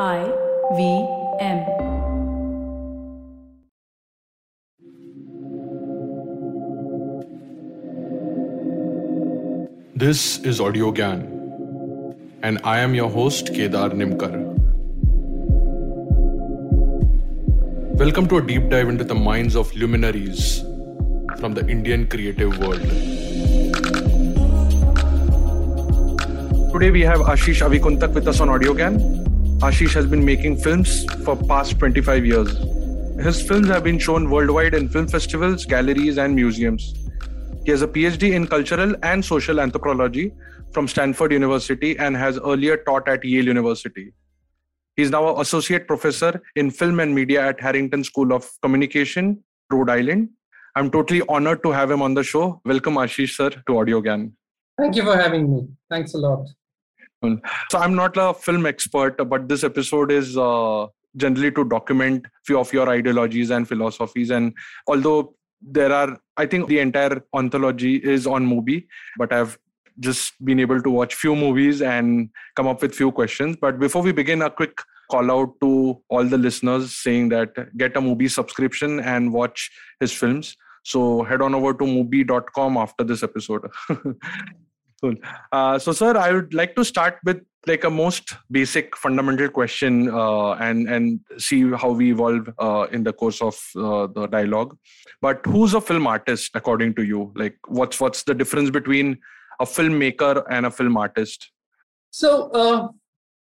[0.00, 0.26] I
[0.74, 1.06] V
[1.38, 1.58] M.
[9.94, 11.30] This is Audio Gyan,
[12.42, 14.34] and I am your host Kedar Nimkar.
[17.94, 20.64] Welcome to a deep dive into the minds of luminaries
[21.38, 22.82] from the Indian creative world.
[26.74, 29.23] Today we have Ashish Avikunthak with us on AudioGyan.
[29.64, 32.50] Ashish has been making films for past 25 years.
[33.26, 36.92] His films have been shown worldwide in film festivals, galleries, and museums.
[37.64, 40.32] He has a PhD in cultural and social anthropology
[40.72, 44.12] from Stanford University and has earlier taught at Yale University.
[44.96, 49.42] He is now an associate professor in film and media at Harrington School of Communication,
[49.70, 50.28] Rhode Island.
[50.76, 52.60] I'm totally honored to have him on the show.
[52.66, 54.30] Welcome, Ashish, sir, to AudioGyan.
[54.76, 55.68] Thank you for having me.
[55.88, 56.48] Thanks a lot.
[57.70, 62.58] So I'm not a film expert, but this episode is uh, generally to document few
[62.58, 64.30] of your ideologies and philosophies.
[64.30, 64.52] And
[64.86, 65.34] although
[65.66, 69.56] there are i think the entire anthology is on Mubi but i've
[70.00, 73.56] just been able to watch few movies and come up with few questions.
[73.60, 74.78] But before we begin a quick
[75.10, 80.12] call out to all the listeners saying that get a Mubi subscription and watch his
[80.12, 80.56] films.
[80.82, 83.70] So head on over to mubi.com after this episode
[85.04, 85.16] cool
[85.52, 90.10] uh, so sir i would like to start with like a most basic fundamental question
[90.10, 94.76] uh, and and see how we evolve uh, in the course of uh, the dialogue.
[95.20, 97.32] But who's a film artist according to you?
[97.34, 99.18] Like what's what's the difference between
[99.60, 101.50] a filmmaker and a film artist?
[102.10, 102.88] So uh,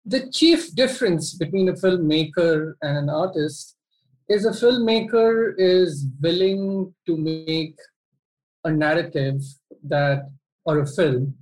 [0.06, 3.76] the chief difference between a filmmaker and an artist
[4.30, 7.76] is a filmmaker is willing to make
[8.64, 9.42] a narrative
[9.84, 10.30] that
[10.66, 11.36] or a film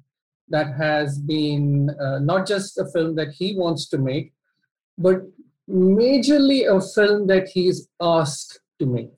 [0.54, 4.32] that has been uh, not just a film that he wants to make,
[4.98, 5.22] but
[5.70, 9.12] majorly a film that he's asked to make.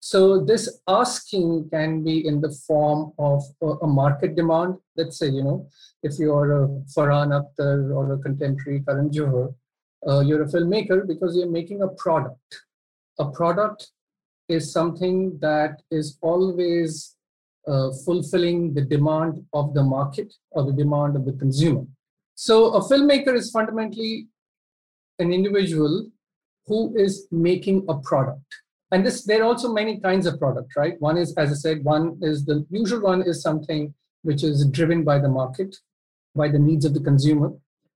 [0.00, 4.76] So this asking can be in the form of a, a market demand.
[4.96, 5.68] Let's say, you know,
[6.02, 9.54] if you're a Farhan Akhtar or a contemporary Karan Johar,
[10.06, 12.62] uh, you're a filmmaker because you're making a product.
[13.18, 13.90] A product
[14.48, 17.15] is something that is always
[17.66, 21.84] uh, fulfilling the demand of the market or the demand of the consumer.
[22.34, 24.28] So a filmmaker is fundamentally
[25.18, 26.10] an individual
[26.66, 28.44] who is making a product.
[28.92, 31.00] And this there are also many kinds of product, right?
[31.00, 35.02] One is, as I said, one is the usual one is something which is driven
[35.02, 35.76] by the market,
[36.34, 37.52] by the needs of the consumer.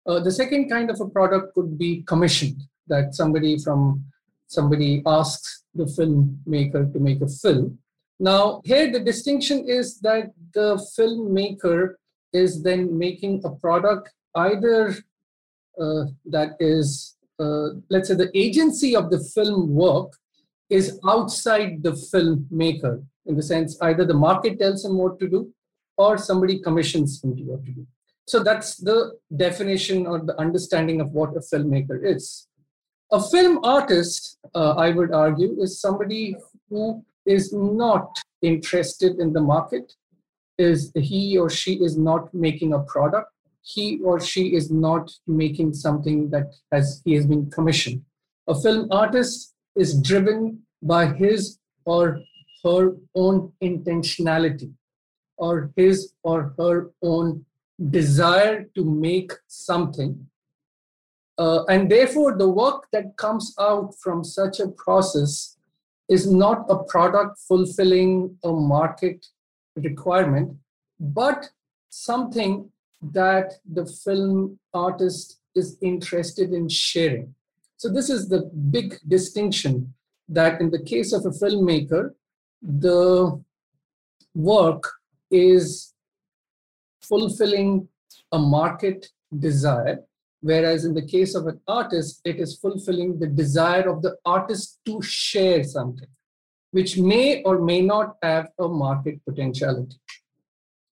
[0.07, 4.05] Uh, the second kind of a product could be commissioned, that somebody from
[4.49, 7.79] somebody asks the filmmaker to make a film
[8.23, 11.95] now, here the distinction is that the filmmaker
[12.35, 14.95] is then making a product either
[15.81, 20.13] uh, that is, uh, let's say, the agency of the film work
[20.69, 25.51] is outside the filmmaker, in the sense either the market tells him what to do
[25.97, 27.87] or somebody commissions him to what to do.
[28.27, 32.47] So that's the definition or the understanding of what a filmmaker is.
[33.13, 36.37] A film artist, uh, I would argue, is somebody
[36.69, 39.93] who is not interested in the market,
[40.59, 43.31] is he or she is not making a product,
[43.63, 48.03] he or she is not making something that has he has been commissioned.
[48.49, 52.21] A film artist is driven by his or
[52.65, 54.73] her own intentionality
[55.37, 57.45] or his or her own
[57.91, 60.27] desire to make something.
[61.39, 65.57] Uh, and therefore, the work that comes out from such a process
[66.11, 69.25] is not a product fulfilling a market
[69.77, 70.57] requirement,
[70.99, 71.49] but
[71.89, 77.35] something that the film artist is interested in sharing.
[77.77, 79.95] So, this is the big distinction
[80.29, 82.11] that in the case of a filmmaker,
[82.61, 83.43] the
[84.35, 84.85] work
[85.31, 85.95] is
[87.01, 87.89] fulfilling
[88.33, 90.01] a market desire
[90.43, 94.81] Whereas in the case of an artist, it is fulfilling the desire of the artist
[94.87, 96.09] to share something,
[96.71, 99.97] which may or may not have a market potentiality.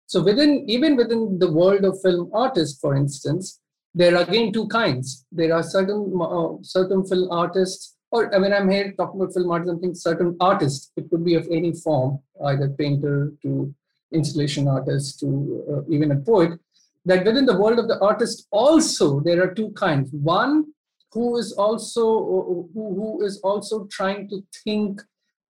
[0.05, 3.59] So within even within the world of film artists, for instance,
[3.95, 5.25] there are again two kinds.
[5.31, 9.71] There are certain uh, certain film artists, or when I'm here talking about film artists,
[9.71, 10.91] I'm thinking certain artists.
[10.97, 13.73] It could be of any form, either painter to
[14.11, 16.59] installation artist to uh, even a poet
[17.05, 20.65] that within the world of the artist also there are two kinds one
[21.11, 22.03] who is also
[22.73, 25.01] who, who is also trying to think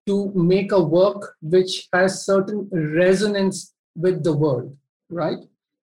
[0.07, 4.75] to make a work which has certain resonance with the world
[5.09, 5.39] right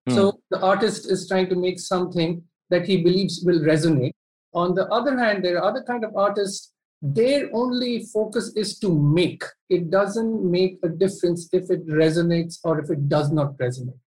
[0.07, 0.13] mm.
[0.13, 4.13] so the artist is trying to make something that he believes will resonate
[4.53, 6.71] On the other hand, there are other kind of artists,
[7.01, 9.43] their only focus is to make.
[9.69, 13.99] It doesn't make a difference if it resonates or if it does not resonate.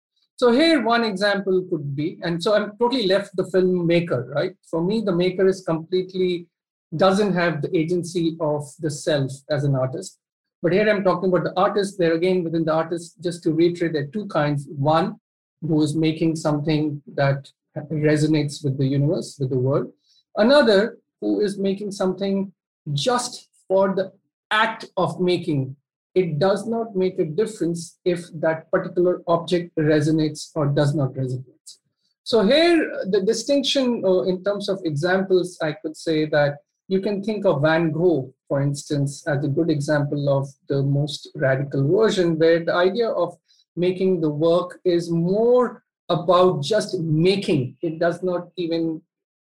[0.41, 4.53] So here one example could be, and so I'm totally left the filmmaker, right?
[4.71, 6.47] For me, the maker is completely
[6.95, 10.17] doesn't have the agency of the self as an artist.
[10.63, 11.99] But here I'm talking about the artist.
[11.99, 14.65] There again, within the artist, just to reiterate, there are two kinds.
[14.67, 15.17] One
[15.61, 17.47] who is making something that
[17.91, 19.93] resonates with the universe, with the world.
[20.37, 22.51] Another who is making something
[22.93, 24.11] just for the
[24.49, 25.75] act of making.
[26.13, 31.77] It does not make a difference if that particular object resonates or does not resonate.
[32.23, 37.23] So here, the distinction uh, in terms of examples, I could say that you can
[37.23, 42.37] think of Van Gogh, for instance, as a good example of the most radical version,
[42.37, 43.37] where the idea of
[43.75, 47.77] making the work is more about just making.
[47.81, 49.01] It does not even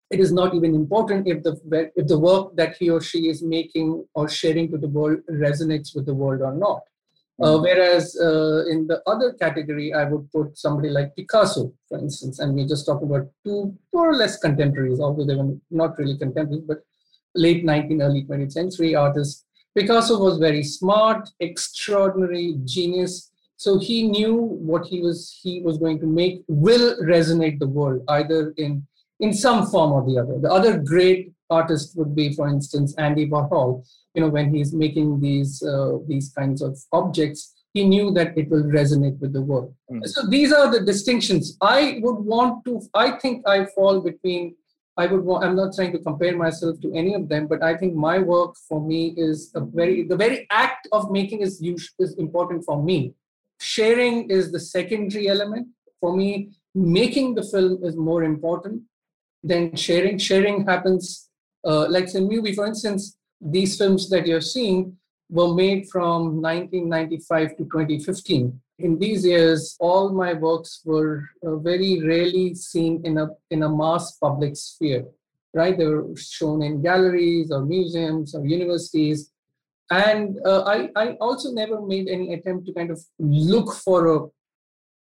[0.09, 3.44] it is not even important if the if the work that he or she is
[3.44, 6.81] making or sharing to the world resonates with the world or not.
[7.39, 7.63] Uh, mm-hmm.
[7.63, 12.56] whereas uh, in the other category, I would put somebody like Picasso, for instance, and
[12.56, 16.65] we're just talk about two more or less contemporaries, although they were not really contemporaries,
[16.68, 16.80] but
[17.36, 19.45] late 19th, early 20th century artists.
[19.75, 23.30] Picasso was very smart, extraordinary genius.
[23.57, 28.03] So he knew what he was he was going to make will resonate the world
[28.07, 28.87] either in
[29.19, 30.39] in some form or the other.
[30.39, 33.85] The other great artist would be, for instance, Andy Warhol.
[34.13, 38.49] You know, when he's making these uh, these kinds of objects, he knew that it
[38.49, 39.73] will resonate with the world.
[39.91, 40.07] Mm.
[40.07, 41.57] So these are the distinctions.
[41.61, 42.81] I would want to.
[42.93, 44.55] I think I fall between
[44.97, 47.77] I would want, I'm not trying to compare myself to any of them, but I
[47.77, 51.61] think my work for me is a very, the very act of making is,
[51.99, 53.13] is important for me.
[53.59, 55.67] Sharing is the secondary element.
[56.01, 58.81] For me, making the film is more important
[59.44, 60.18] than sharing.
[60.18, 61.30] Sharing happens,
[61.66, 64.98] uh, like in Mubi, for instance, these films that you're seeing
[65.30, 72.01] were made from 1995 to 2015 in these years, all my works were uh, very
[72.04, 75.06] rarely seen in a in a mass public sphere.
[75.54, 79.31] Right, they were shown in galleries or museums or universities,
[79.89, 84.19] and uh, I I also never made any attempt to kind of look for a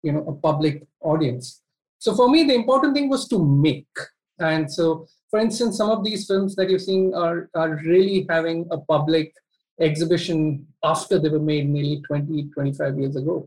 [0.03, 1.61] you know a public audience.
[1.99, 3.93] So for me, the important thing was to make,
[4.39, 8.67] and so for instance, some of these films that you're seeing are are really having
[8.71, 9.33] a public
[9.81, 13.47] exhibition after they were made nearly 20 25 years ago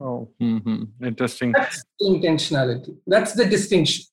[0.00, 0.84] Oh, mm-hmm.
[1.04, 1.52] interesting.
[1.52, 2.96] That's intentionality.
[3.06, 4.04] That's the distinction.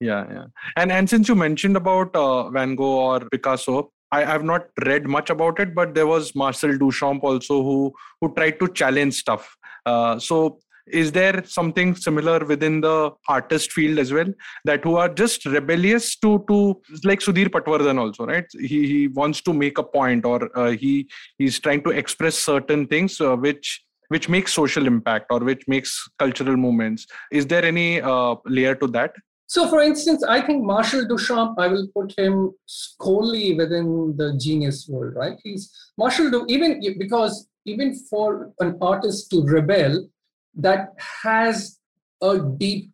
[0.00, 0.44] Yeah, yeah.
[0.76, 5.06] And and since you mentioned about uh, Van Gogh or Picasso, I have not read
[5.06, 9.54] much about it, but there was Marcel Duchamp also who who tried to challenge stuff.
[9.84, 14.32] Uh, so is there something similar within the artist field as well
[14.64, 18.46] that who are just rebellious to to like Sudhir Patwardhan also right?
[18.52, 21.08] He he wants to make a point or uh, he
[21.38, 26.08] he's trying to express certain things uh, which which makes social impact or which makes
[26.18, 27.06] cultural movements.
[27.30, 29.12] Is there any uh, layer to that?
[29.46, 34.86] So for instance i think Marcel Duchamp i will put him squarely within the genius
[34.88, 35.38] world right?
[35.42, 40.06] He's marshall du- even because even for an artist to rebel
[40.54, 41.78] that has
[42.22, 42.90] a deep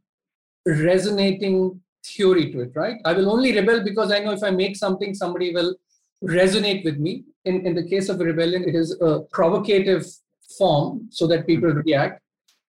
[0.66, 4.76] resonating theory to it right i will only rebel because i know if i make
[4.76, 5.74] something somebody will
[6.22, 10.04] resonate with me in, in the case of a rebellion it is a provocative
[10.58, 11.86] form so that people mm-hmm.
[11.86, 12.20] react.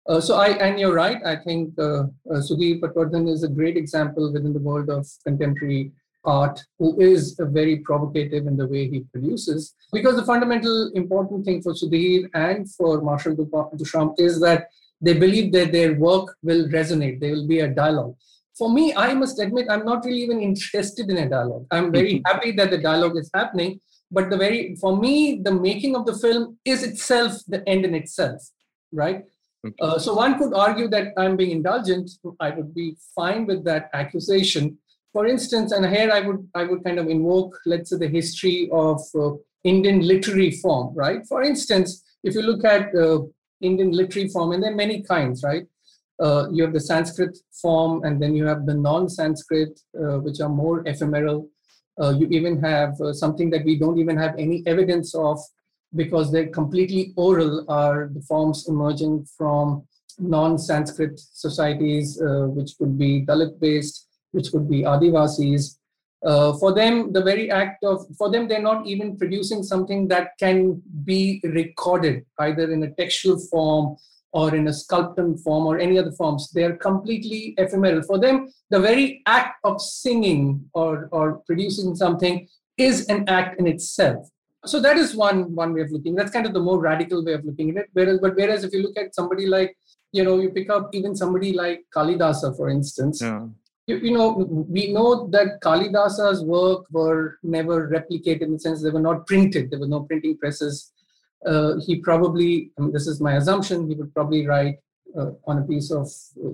[0.09, 1.23] Uh, so I and you're right.
[1.25, 5.91] I think uh, uh, Sudhir Patwardhan is a great example within the world of contemporary
[6.23, 9.73] art, who is very provocative in the way he produces.
[9.91, 14.67] Because the fundamental important thing for Sudhir and for Marcel Duchamp is that
[15.01, 17.19] they believe that their work will resonate.
[17.19, 18.15] There will be a dialogue.
[18.57, 21.65] For me, I must admit, I'm not really even interested in a dialogue.
[21.71, 22.31] I'm very mm-hmm.
[22.31, 23.79] happy that the dialogue is happening
[24.11, 27.95] but the very for me the making of the film is itself the end in
[27.95, 28.41] itself
[28.91, 29.23] right
[29.65, 29.75] okay.
[29.81, 33.89] uh, so one could argue that i'm being indulgent i would be fine with that
[33.93, 34.77] accusation
[35.13, 38.69] for instance and here i would i would kind of invoke let's say the history
[38.71, 39.31] of uh,
[39.63, 41.25] indian literary form right?
[41.27, 43.19] For instance if you look at uh,
[43.61, 45.65] indian literary form and there are many kinds right?
[46.21, 50.49] Uh, you have the sanskrit form and then you have the non-sanskrit uh, which are
[50.49, 51.49] more ephemeral.
[51.99, 55.39] Uh, you even have uh, something that we don't even have any evidence of
[55.95, 59.83] because they're completely oral are the forms emerging from
[60.19, 65.77] non-Sanskrit societies, which could be Dalit-based, which could be Adivasis.
[66.23, 70.37] Uh, for them, the very act of, for them, they're not even producing something that
[70.39, 73.95] can be recorded either in a textual form
[74.33, 76.51] or in a sculptum form or any other forms.
[76.51, 78.03] They're completely ephemeral.
[78.03, 82.47] For them, the very act of singing or, or producing something
[82.77, 84.29] is an act in itself.
[84.65, 86.13] So that is one one way of looking.
[86.13, 87.89] That's kind of the more radical way of looking at it.
[87.93, 89.75] Whereas, but whereas if you look at somebody like,
[90.11, 93.47] you know, you pick up even somebody like Kalidasa, for instance, Yeah.
[93.87, 98.89] You, you know, we know that Kalidasa's work were never replicated in the sense they
[98.89, 99.69] were not printed.
[99.69, 100.91] There were no printing presses.
[101.45, 104.75] Uh, he probably, I mean, this is my assumption, he would probably write
[105.17, 106.05] uh, on a piece of
[106.45, 106.51] uh,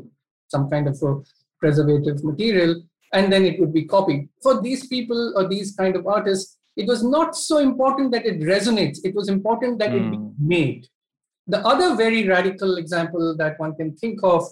[0.48, 1.18] some kind of a
[1.60, 2.82] preservative material,
[3.14, 4.30] and then it would be copied.
[4.42, 8.40] For these people or these kind of artists, it was not so important that it
[8.42, 9.00] resonates.
[9.04, 10.34] It was important that it be Mm.
[10.40, 10.88] made.
[11.48, 14.44] The other very radical example that one can think of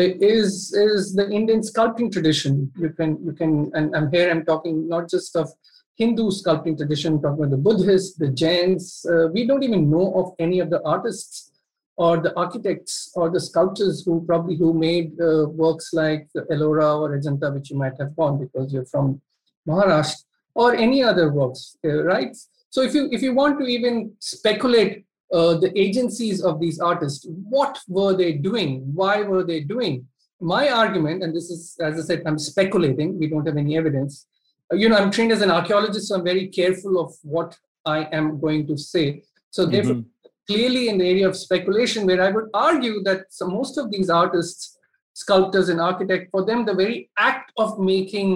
[0.00, 2.72] is is the Indian sculpting tradition.
[2.76, 5.48] You can you can and, and here I'm talking not just of
[5.96, 9.06] Hindu sculpting tradition, I'm talking about the Buddhists, the Jains.
[9.08, 11.52] Uh, we don't even know of any of the artists
[11.96, 17.16] or the architects or the sculptors who probably who made uh, works like Ellora or
[17.16, 19.20] Ajanta, which you might have gone because you're from
[19.68, 20.24] Maharashtra,
[20.54, 22.36] or any other works, uh, right?
[22.70, 25.04] So if you if you want to even speculate
[25.38, 27.26] uh, the agencies of these artists,
[27.56, 28.70] what were they doing?
[29.00, 30.06] Why were they doing?
[30.40, 33.18] My argument, and this is, as I said, I'm speculating.
[33.18, 34.26] We don't have any evidence.
[34.72, 37.50] Uh, you know, I'm trained as an archaeologist, so I'm very careful of what
[37.96, 39.06] I am going to say.
[39.56, 40.04] So therefore, Mhm.
[40.50, 43.20] clearly in the area of speculation, where I would argue that
[43.58, 44.62] most of these artists,
[45.24, 46.98] sculptors, and architects, for them, the very
[47.30, 48.30] act of making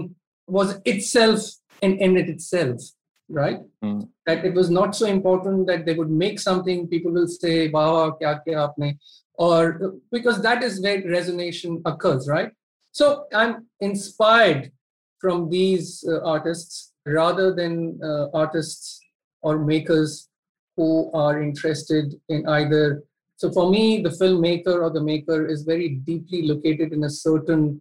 [0.59, 1.41] was itself
[1.87, 2.81] an end in itself,
[3.29, 3.61] right?
[3.85, 4.09] Mm.
[4.27, 8.17] That it was not so important that they would make something, people will say, wow,
[8.21, 8.99] kya kya aapne,
[9.35, 12.53] or because that is where resonation occurs, right?
[12.93, 14.73] So I'm inspired
[15.21, 19.01] from these uh, artists rather than uh, artists
[19.43, 20.29] or makers
[20.77, 23.03] who are interested in either.
[23.37, 27.81] So for me, the filmmaker or the maker is very deeply located in a certain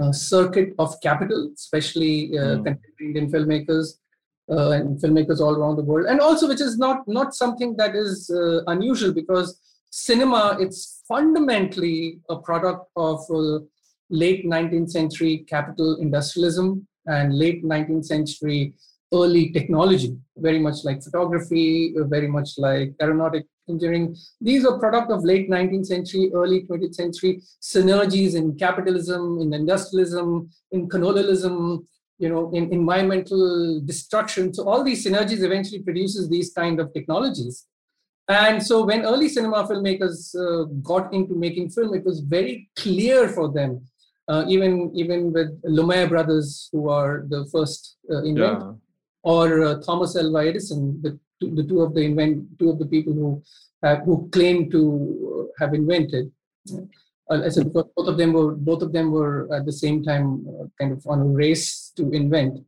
[0.00, 2.64] uh, circuit of capital, especially uh, Mm.
[2.64, 3.98] contemporary Indian filmmakers
[4.50, 7.94] uh, and filmmakers all around the world, and also which is not not something that
[7.94, 13.58] is uh, unusual because cinema it's fundamentally a product of uh,
[14.10, 18.74] late 19th century capital industrialism and late 19th century
[19.12, 24.14] early technology, very much like photography, uh, very much like aeronautic engineering.
[24.40, 30.50] These are product of late 19th century, early 20th century synergies in capitalism, in industrialism,
[30.72, 31.86] in colonialism,
[32.18, 34.52] you know, in environmental destruction.
[34.52, 37.66] So all these synergies eventually produces these kind of technologies.
[38.28, 43.28] And so when early cinema filmmakers uh, got into making film, it was very clear
[43.28, 43.70] for them,
[44.28, 48.72] uh, even even with Lumiere brothers, who are the first uh, Yeah.
[49.22, 52.86] or uh, Thomas Alva Edison, the, two- the two of the invent, two of the
[52.94, 53.42] people who
[53.82, 56.30] have, who claim to uh, have invented.
[56.70, 56.82] Uh,
[57.30, 60.46] I said because both of them were both of them were at the same time
[60.48, 62.58] uh, kind of on a race to invent,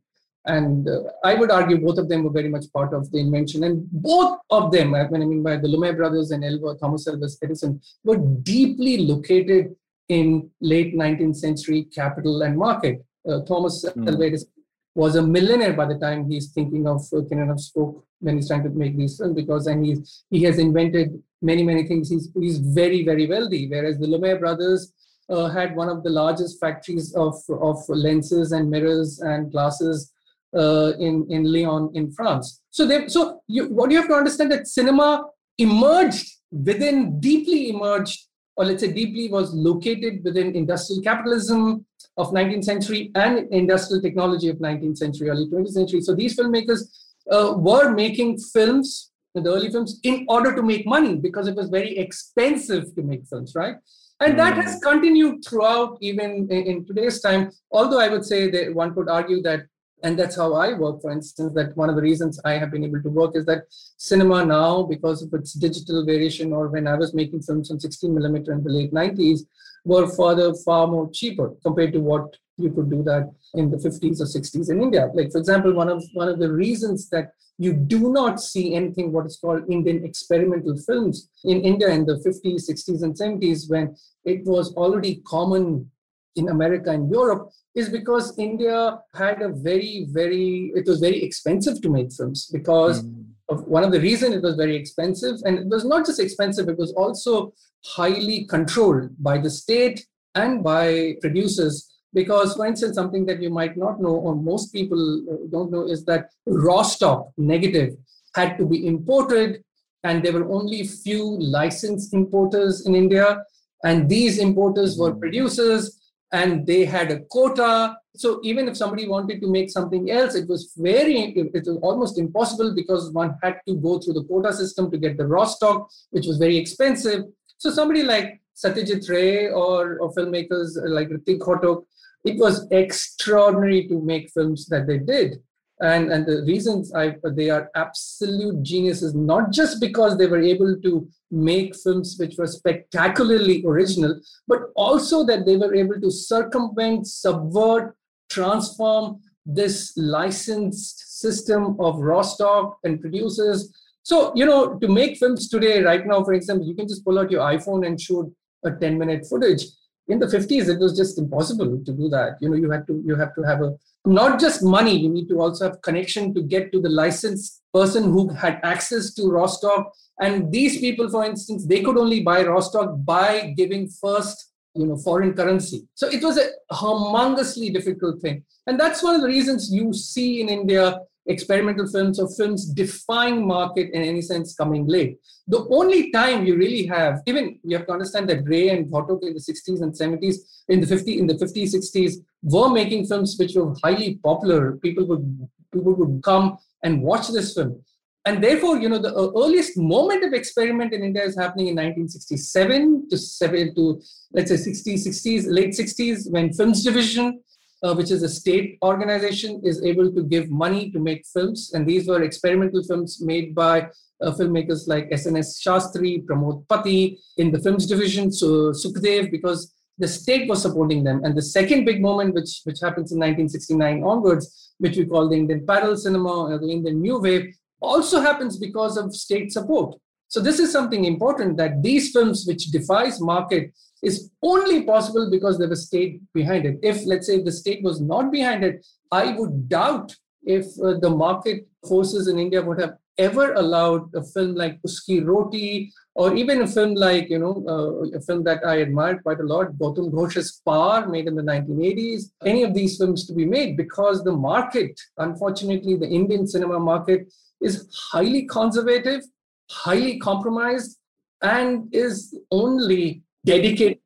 [0.45, 3.63] and uh, I would argue both of them were very much part of the invention.
[3.63, 7.07] And both of them, uh, when I mean by the Lumiere brothers and Alva, Thomas
[7.07, 9.75] Alva Edison, were deeply located
[10.09, 13.03] in late 19th century capital and market.
[13.27, 13.85] Uh, Thomas.
[13.85, 14.49] Alva Edison
[14.93, 18.63] was a millionaire by the time he's thinking of uh, of Spoke when he's trying
[18.63, 22.09] to make these films because and he's he has invented many many things.
[22.09, 23.67] He's he's very very wealthy.
[23.67, 24.93] Whereas the Lumiere brothers
[25.29, 30.11] uh, had one of the largest factories of of lenses and mirrors and glasses
[30.55, 32.61] uh, in in Lyon in France.
[32.69, 35.25] So they so you what you have to understand that cinema
[35.57, 41.85] emerged within deeply emerged or let's say deeply was located within industrial capitalism
[42.17, 46.01] of 19th century and industrial technology of 19th century, early 20th century.
[46.01, 46.81] So these filmmakers
[47.29, 51.69] uh, were making films, the early films, in order to make money because it was
[51.69, 53.75] very expensive to make films, right?
[54.21, 57.51] And that has continued throughout even in, in today's time.
[57.71, 59.61] Although I would say that one could argue that,
[60.03, 62.83] and that's how I work, for instance, that one of the reasons I have been
[62.83, 63.63] able to work is that
[63.97, 68.13] cinema now, because of its digital variation, or when I was making films on 16
[68.13, 69.41] millimeter in the late 90s,
[69.85, 74.21] were further far more cheaper compared to what you could do that in the 50s
[74.21, 75.09] or 60s in India.
[75.13, 79.11] Like for example, one of one of the reasons that you do not see anything
[79.11, 83.95] what is called Indian experimental films in India in the 50s, 60s, and 70s when
[84.25, 85.89] it was already common
[86.35, 91.81] in America and Europe is because India had a very, very, it was very expensive
[91.81, 93.25] to make films because Mm.
[93.49, 96.69] of one of the reason it was very expensive and it was not just expensive
[96.69, 97.53] it was also
[97.97, 99.97] highly controlled by the state
[100.35, 101.75] and by producers
[102.13, 105.01] because for instance something that you might not know or most people
[105.31, 107.95] uh, don't know is that raw stock negative
[108.35, 109.63] had to be imported
[110.03, 113.43] and there were only few licensed importers in India,
[113.83, 115.99] and these importers were producers,
[116.31, 117.95] and they had a quota.
[118.15, 122.17] So even if somebody wanted to make something else, it was very, it was almost
[122.17, 125.89] impossible because one had to go through the quota system to get the raw stock,
[126.09, 127.25] which was very expensive.
[127.57, 131.83] So somebody like Satyajit Ray or, or filmmakers like Ritwik Ghatak,
[132.23, 135.41] it was extraordinary to make films that they did
[135.81, 140.79] and and the reasons I they are absolute geniuses, not just because they were able
[140.79, 147.07] to make films which were spectacularly original, but also that they were able to circumvent,
[147.07, 147.95] subvert,
[148.29, 153.73] transform this licensed system of raw stock and producers.
[154.03, 157.17] So you know, to make films today, right now, for example, you can just pull
[157.17, 158.31] out your iPhone and shoot
[158.63, 159.63] a 10 minute footage
[160.07, 162.37] in the 50s it was just impossible to do that.
[162.41, 163.73] You know you had to you have to have a
[164.05, 168.05] not just money you need to also have connection to get to the licensed person
[168.05, 169.91] who had access to raw stock.
[170.19, 174.87] And these people for instance they could only buy raw stock by giving first you
[174.87, 175.87] know foreign currency.
[175.95, 178.43] So it was a humongously difficult thing.
[178.67, 183.45] And that's one of the reasons you see in india experimental films or films defying
[183.45, 185.19] market in any sense coming late.
[185.47, 189.21] The only time you really have, even you have to understand that Ray and Ghatak
[189.23, 190.37] in the 60s and 70s,
[190.69, 194.77] in the 50 in the 50s, 60s, were making films which were highly popular.
[194.77, 197.81] People would people would come and watch this film.
[198.25, 201.75] And therefore, you know, the uh, earliest moment of experiment in India is happening in
[201.75, 203.99] 1967 to seven to
[204.31, 207.41] let's say 60s, 60s, late 60s, when Films Division
[207.83, 211.71] uh, which is a state organization, is able to give money to make films.
[211.73, 213.87] And these were experimental films made by
[214.21, 220.07] uh, filmmakers like SNS Sastry, Pramod Pati in the films division, so Sukhdev, because the
[220.07, 221.23] state was supporting them.
[221.23, 225.35] And the second big moment, which, which happens in 1969 onwards, which we call the
[225.35, 229.95] Indian parallel cinema or the Indian new wave, also happens because of state support.
[230.27, 235.57] So this is something important that these films, which defies market, is only possible because
[235.57, 236.79] there was state behind it.
[236.81, 241.09] If, let's say, the state was not behind it, I would doubt if uh, the
[241.09, 246.61] market forces in India would have ever allowed a film like Uski Roti or even
[246.61, 250.11] a film like, you know, uh, a film that I admired quite a lot, Gautam
[250.11, 254.31] Ghosh's Paar, made in the 1980s, any of these films to be made because the
[254.31, 259.21] market, unfortunately, the Indian cinema market is highly conservative,
[259.69, 260.97] highly compromised,
[261.41, 263.99] and is only dedicated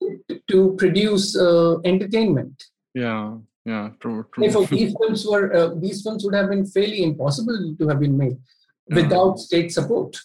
[0.49, 2.63] to produce uh, entertainment.
[2.93, 4.25] Yeah, yeah, true.
[4.33, 4.43] true.
[4.43, 8.17] Therefore, these films were uh, these films would have been fairly impossible to have been
[8.17, 8.37] made
[8.89, 10.15] without state support.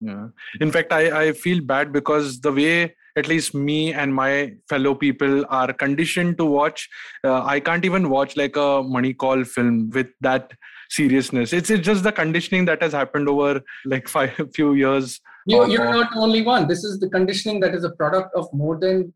[0.00, 0.28] Yeah.
[0.60, 4.94] In fact, I, I feel bad because the way at least me and my fellow
[4.94, 6.88] people are conditioned to watch,
[7.24, 10.52] uh, I can't even watch like a Mani Kaul film with that
[10.90, 11.52] seriousness.
[11.52, 15.90] It's, it's just the conditioning that has happened over like five few years you, you're
[15.90, 16.68] not the only one.
[16.68, 19.12] This is the conditioning that is a product of more than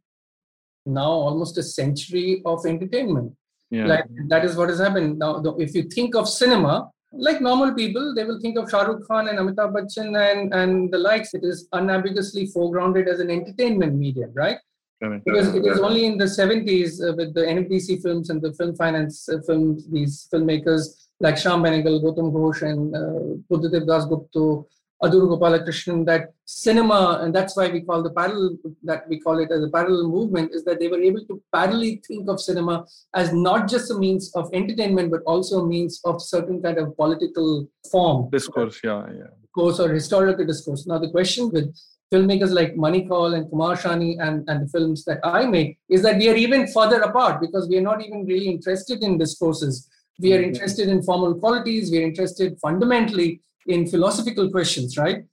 [0.85, 3.33] now almost a century of entertainment.
[3.71, 3.87] Yeah.
[3.87, 5.19] Like that is what has happened.
[5.19, 9.07] Now, if you think of cinema, like normal people, they will think of Shah Rukh
[9.07, 11.35] Khan and Amitabh Bachchan and, and the likes.
[11.35, 14.59] It is unambiguously foregrounded as an entertainment medium, right?
[15.01, 18.75] Because it is only in the 70s uh, with the NFDC films and the film
[18.77, 24.67] finance uh, films, these filmmakers like Shyam Benegal, Gautam Ghosh, and uh, Buddhadev Das Gupta,
[25.03, 29.51] Adoor Gopalakrishnan that cinema, and that's why we call the parallel that we call it
[29.51, 33.33] as a parallel movement, is that they were able to parallelly think of cinema as
[33.33, 37.69] not just a means of entertainment, but also a means of certain kind of political
[37.91, 38.31] form.
[38.31, 39.27] Discourse, yeah, yeah.
[39.43, 40.87] Discourse or historical discourse.
[40.87, 41.75] Now the question with
[42.13, 46.03] filmmakers like Mani Kaul and Kumar Shahani and, and the films that I make is
[46.03, 49.89] that we are even further apart because we are not even really interested in discourses.
[50.19, 50.55] We are mm-hmm.
[50.55, 51.91] interested in formal qualities.
[51.91, 55.25] We are interested fundamentally in philosophical questions, right?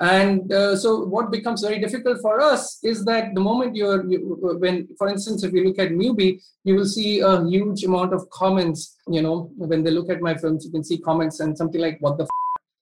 [0.00, 4.56] And uh, so, what becomes very difficult for us is that the moment you're, you,
[4.58, 8.28] when, for instance, if you look at Mubi, you will see a huge amount of
[8.30, 8.96] comments.
[9.06, 11.98] You know, when they look at my films, you can see comments and something like,
[12.00, 12.30] "What the." F-?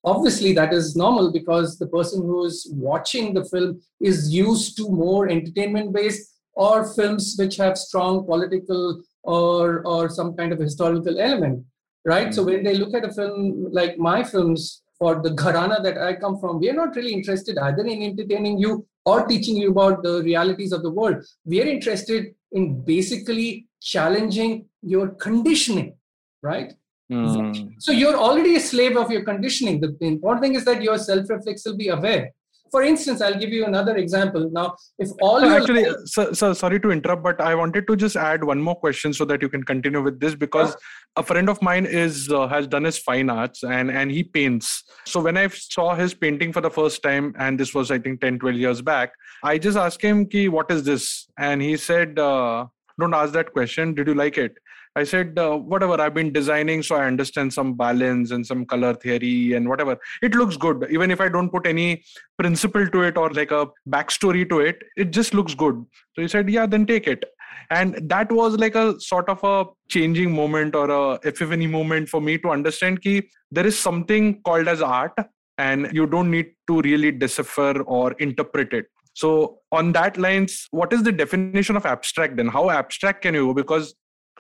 [0.05, 4.89] Obviously, that is normal because the person who is watching the film is used to
[4.89, 11.65] more entertainment-based or films which have strong political or or some kind of historical element,
[12.05, 12.29] right?
[12.29, 12.33] Mm-hmm.
[12.33, 16.15] So when they look at a film like my films, for the gharana that I
[16.15, 20.03] come from, we are not really interested either in entertaining you or teaching you about
[20.03, 21.25] the realities of the world.
[21.45, 25.95] We are interested in basically challenging your conditioning,
[26.43, 26.73] right?
[27.11, 27.75] Mm.
[27.79, 29.81] So you're already a slave of your conditioning.
[29.81, 32.33] The important thing is that you're self-reflexively aware.
[32.71, 34.51] for instance, I'll give you another example.
[34.51, 37.97] Now, if all your actually, life- so, so sorry to interrupt, but I wanted to
[37.97, 40.77] just add one more question so that you can continue with this because
[41.19, 44.85] a friend of mine is uh, has done his fine arts and and he paints.
[45.05, 48.21] So when I saw his painting for the first time, and this was I think
[48.21, 52.19] 10, 12 years back, I just asked him, "Ki, what is this?" And he said,
[52.19, 52.67] uh,
[53.01, 53.95] "Don't ask that question.
[53.95, 54.59] Did you like it?"
[54.97, 58.95] I said, uh, whatever, I've been designing, so I understand some balance and some color
[58.95, 59.97] theory and whatever.
[60.23, 60.87] It looks good.
[60.91, 62.03] Even if I don't put any
[62.37, 65.85] principle to it or like a backstory to it, it just looks good.
[66.15, 67.25] So he said, yeah, then take it.
[67.71, 72.21] And that was like a sort of a changing moment or a epiphany moment for
[72.21, 75.13] me to understand ki there is something called as art
[75.59, 78.87] and you don't need to really decipher or interpret it.
[79.15, 82.49] So on that lines, what is the definition of abstract then?
[82.49, 83.55] How abstract can you go?
[83.55, 83.95] Because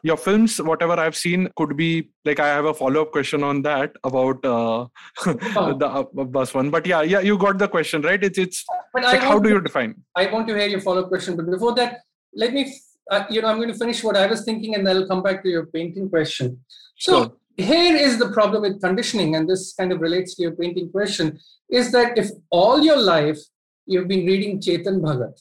[0.04, 3.90] your films whatever i've seen could be like i have a follow-up question on that
[4.04, 4.86] about uh,
[5.24, 6.04] the uh,
[6.36, 9.40] bus one but yeah yeah you got the question right it's it's, it's like how
[9.40, 12.00] do you define I want to hear your follow-up question, but before that,
[12.34, 12.74] let me,
[13.10, 15.22] uh, you know, I'm going to finish what I was thinking, and then I'll come
[15.22, 16.60] back to your painting question.
[16.96, 17.32] So Sure.
[17.56, 21.38] here is the problem with conditioning, and this kind of relates to your painting question:
[21.70, 23.38] is that if all your life
[23.86, 25.40] you've been reading Chetan Bhagat,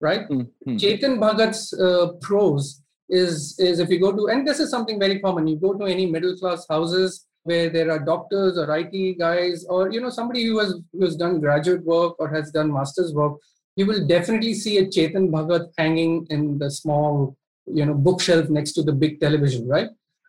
[0.00, 0.26] right?
[0.26, 0.76] Hmm, hmm.
[0.76, 5.20] Chetan Bhagat's uh, prose is is if you go to and this is something very
[5.20, 5.46] common.
[5.46, 9.92] You go to any middle class houses where there are doctors or IT guys or
[9.92, 13.34] you know somebody who has who has done graduate work or has done master's work.
[13.76, 18.72] You will definitely see a Chetan Bhagat hanging in the small you know bookshelf next
[18.72, 19.88] to the big television, right?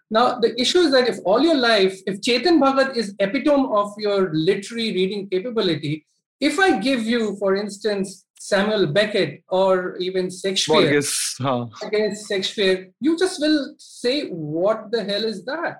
[0.10, 3.94] Now the issue is that if all your life, if Chetan Bhagat is epitome of
[3.98, 6.06] your literary reading capability,
[6.40, 11.02] if I give you, for instance, Samuel Beckett or even Shakespeare
[11.40, 11.66] huh.
[11.82, 15.78] against Shakespeare, you just will say, What the hell is that?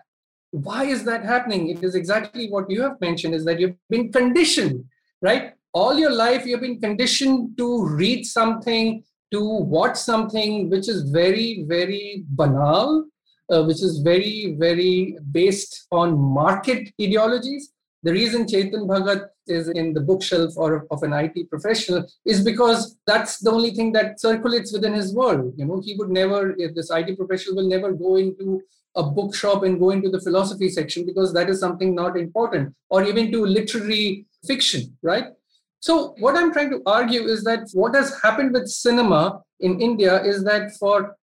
[0.52, 1.70] Why is that happening?
[1.70, 4.86] It is exactly what you have mentioned is that you've been conditioned,
[5.22, 5.54] right?
[5.76, 11.66] All your life, you've been conditioned to read something, to watch something which is very,
[11.68, 13.04] very banal,
[13.52, 17.74] uh, which is very, very based on market ideologies.
[18.04, 22.98] The reason Chetan Bhagat is in the bookshelf or of an IT professional is because
[23.06, 25.56] that's the only thing that circulates within his world.
[25.58, 28.62] You know, he would never, this IT professional will never go into
[28.96, 33.04] a bookshop and go into the philosophy section because that is something not important, or
[33.04, 35.26] even to literary fiction, right?
[35.86, 40.20] So, what I'm trying to argue is that what has happened with cinema in India
[40.24, 41.16] is that for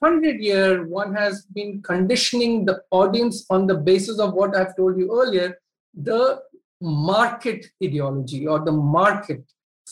[0.00, 4.98] 100 years, one has been conditioning the audience on the basis of what I've told
[4.98, 5.56] you earlier
[5.94, 6.40] the
[6.80, 9.44] market ideology or the market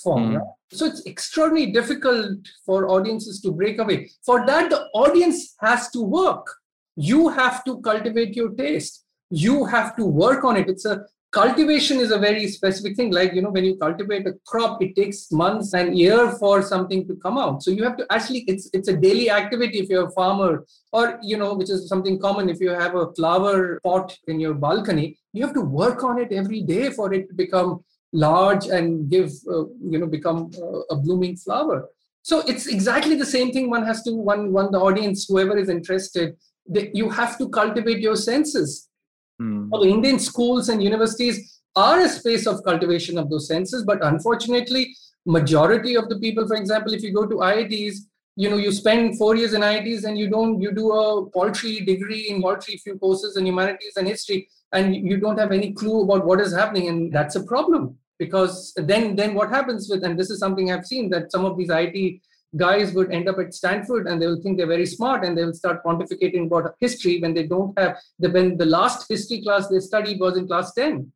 [0.03, 0.31] form.
[0.31, 0.35] Hmm.
[0.39, 0.47] Right?
[0.73, 4.11] So it's extraordinarily difficult for audiences to break away.
[4.25, 6.53] For that, the audience has to work.
[6.97, 9.05] You have to cultivate your taste.
[9.31, 10.69] You have to work on it.
[10.69, 13.13] It's a cultivation is a very specific thing.
[13.13, 17.07] Like you know, when you cultivate a crop, it takes months and year for something
[17.09, 17.63] to come out.
[17.63, 21.19] So you have to actually it's it's a daily activity if you're a farmer, or
[21.23, 25.19] you know, which is something common if you have a flower pot in your balcony.
[25.33, 29.31] You have to work on it every day for it to become large and give
[29.51, 31.89] uh, you know become uh, a blooming flower
[32.23, 35.69] so it's exactly the same thing one has to one one the audience whoever is
[35.69, 36.37] interested
[36.69, 38.89] they, you have to cultivate your senses
[39.39, 39.69] Hmm.
[39.69, 44.97] well, indian schools and universities are a space of cultivation of those senses but unfortunately
[45.27, 47.97] majority of the people for example if you go to iits
[48.37, 51.81] you know you spend four years in iits and you don't you do a paltry
[51.81, 56.03] degree in paltry few courses in humanities and history and you don't have any clue
[56.03, 60.19] about what is happening and that's a problem because then then what happens with and
[60.19, 62.21] this is something i've seen that some of these it
[62.57, 65.45] guys would end up at stanford and they will think they're very smart and they
[65.45, 69.69] will start pontificating about history when they don't have the when the last history class
[69.69, 71.13] they studied was in class 10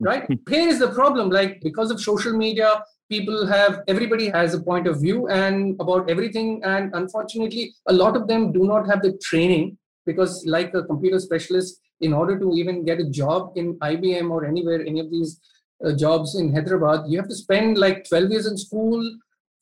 [0.00, 0.26] right?
[0.48, 4.86] Here is the problem like because of social media people have everybody has a point
[4.86, 9.12] of view and about everything and unfortunately a lot of them do not have the
[9.22, 14.30] training because like a computer specialist in order to even get a job in ibm
[14.30, 15.40] or anywhere any of these
[15.84, 19.02] uh, jobs in hyderabad you have to spend like 12 years in school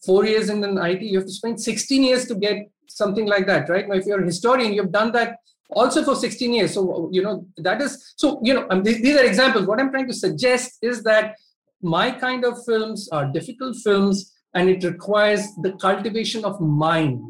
[0.05, 2.57] four years in an it you have to spend 16 years to get
[2.89, 3.89] something like that right?
[3.89, 5.37] Now if you're a historian you've done that
[5.71, 6.75] also for 16 years.
[6.75, 9.67] So you know that is so you know these, these are examples.
[9.67, 11.35] What i'm trying to suggest is that
[11.83, 17.21] my kind of films are difficult films and it requires the cultivation of mind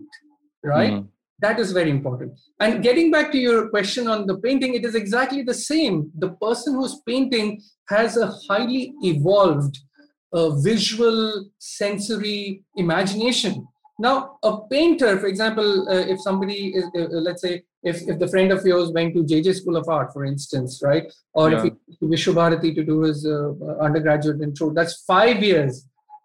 [0.62, 0.92] right?
[0.92, 1.08] Mhm.
[1.44, 2.32] that is very important.
[2.60, 6.10] And getting back to your question on the painting it is exactly the same.
[6.18, 9.78] The person who's painting has a highly evolved
[10.38, 11.18] uh, visual
[11.58, 13.54] sensory imagination
[14.06, 14.14] now
[14.50, 17.54] a painter for example uh, if somebody is uh, uh, let's say
[17.90, 21.06] if, if the friend of yours went to jj school of art for instance right
[21.34, 21.64] or if Yeah.
[21.64, 25.76] he went to Vishwabharati to do his uh, uh, undergraduate intro that's five years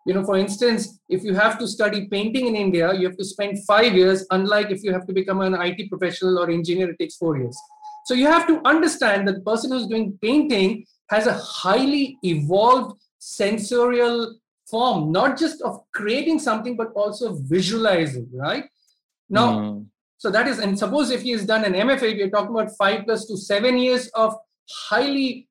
[0.05, 3.23] You know, for instance, if you have to study painting in India, you have to
[3.23, 6.97] spend five years, unlike if you have to become an IT professional or engineer, it
[6.99, 7.57] takes four years.
[8.05, 12.97] So you have to understand that the person who's doing painting has a highly evolved
[13.21, 14.35] sensorial
[14.67, 18.65] form, not just of creating something, but also visualizing, right?
[19.29, 19.85] Now, mm.
[20.17, 23.05] so that is, and suppose if he has done an MFA, we're talking about five
[23.05, 24.35] plus to seven years of
[24.89, 25.47] highly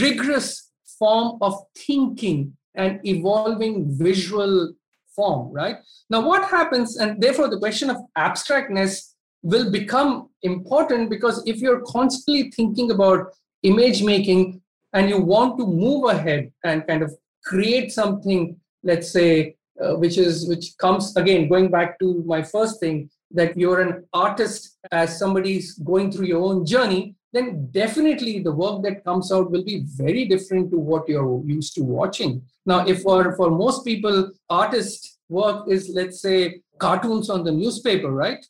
[0.00, 4.74] rigorous form of thinking and evolving visual
[5.14, 5.76] form, right?
[6.10, 11.82] Now, what happens, and therefore the question of abstractness will become important because if you're
[11.82, 13.28] constantly thinking about
[13.62, 14.60] image making
[14.96, 17.10] and you want to move ahead and kind of
[17.44, 22.80] create something, let's say, uh, which is which comes again going back to my first
[22.80, 28.52] thing that you're an artist as somebody's going through your own journey then definitely the
[28.52, 32.42] work that comes out will be very different to what you're used to watching.
[32.64, 38.10] Now, if for, for most people, artist work is, let's say, cartoons on the newspaper,
[38.10, 38.44] right?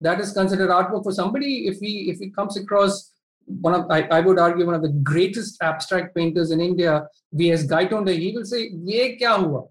[0.00, 1.68] That is considered artwork for somebody.
[1.68, 3.11] If he if he comes across
[3.46, 7.66] one of, I, I would argue, one of the greatest abstract painters in India, V.S.
[7.66, 9.62] Gaitonde, he will say, "Ye kya hua?"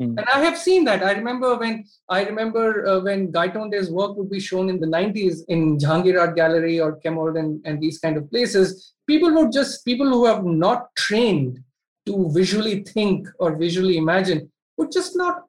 [0.00, 0.18] Mm.
[0.18, 1.04] And I have seen that.
[1.04, 5.42] I remember when I remember uh, when Gaitonde's work would be shown in the 90s
[5.48, 8.94] in Jahangir Art Gallery or Chemould and, and these kind of places.
[9.06, 11.62] People would just people who have not trained
[12.06, 15.44] to visually think or visually imagine would just not.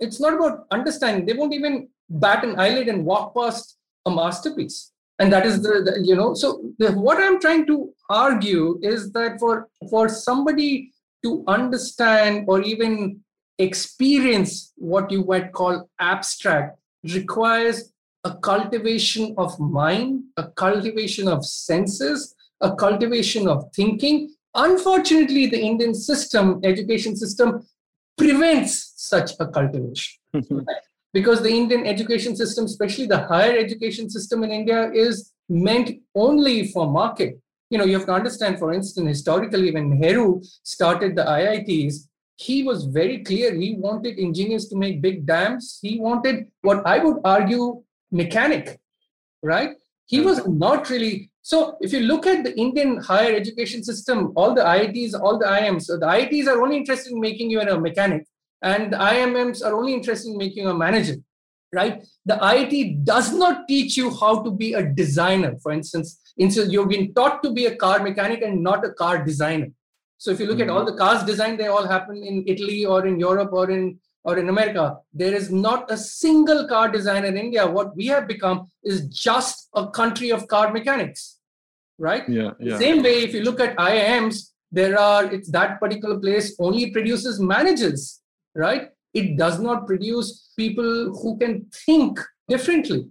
[0.00, 1.24] It's not about understanding.
[1.24, 4.92] They won't even bat an eyelid and walk past a masterpiece.
[5.18, 6.34] And that is the, the you know.
[6.34, 10.92] So the, what I'm trying to argue is that for for somebody
[11.24, 13.20] to understand or even
[13.58, 16.78] experience what you might call abstract
[17.14, 17.92] requires
[18.24, 24.34] a cultivation of mind, a cultivation of senses, a cultivation of thinking.
[24.54, 27.66] Unfortunately, the Indian system, education system,
[28.18, 30.18] prevents such a cultivation.
[31.16, 36.68] Because the Indian education system, especially the higher education system in India, is meant only
[36.68, 37.40] for market.
[37.70, 41.94] You know, you have to understand, for instance, historically, when Nehru started the IITs,
[42.36, 43.54] he was very clear.
[43.54, 45.78] He wanted engineers to make big dams.
[45.80, 48.78] He wanted what I would argue mechanic,
[49.42, 49.70] right?
[50.04, 50.58] He was mm-hmm.
[50.58, 51.30] not really.
[51.40, 55.46] So if you look at the Indian higher education system, all the IITs, all the
[55.46, 58.26] IIMs, so the IITs are only interested in making you a mechanic,
[58.62, 61.16] and the IIMs are only interested in making a manager,
[61.72, 62.04] right?
[62.24, 65.56] The IIT does not teach you how to be a designer.
[65.62, 69.24] For instance, instead you've been taught to be a car mechanic and not a car
[69.24, 69.68] designer
[70.18, 70.70] so if you look mm-hmm.
[70.70, 73.98] at all the cars designed, they all happen in Italy or in Europe or in
[74.24, 74.98] or in America.
[75.12, 77.66] There is not a single car designer in India.
[77.66, 81.38] What we have become is just a country of car mechanics,
[81.98, 82.28] right?
[82.28, 82.52] Yeah.
[82.58, 82.76] yeah.
[82.78, 87.38] Same way, if you look at IIMs, there are it's that particular place only produces
[87.38, 88.20] managers,
[88.56, 88.90] right?
[89.14, 93.08] It does not produce people who can think differently.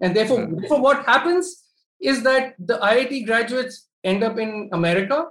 [0.00, 0.60] And therefore, yeah.
[0.60, 1.64] therefore what happens
[2.00, 5.26] is that the IIT graduates end up in America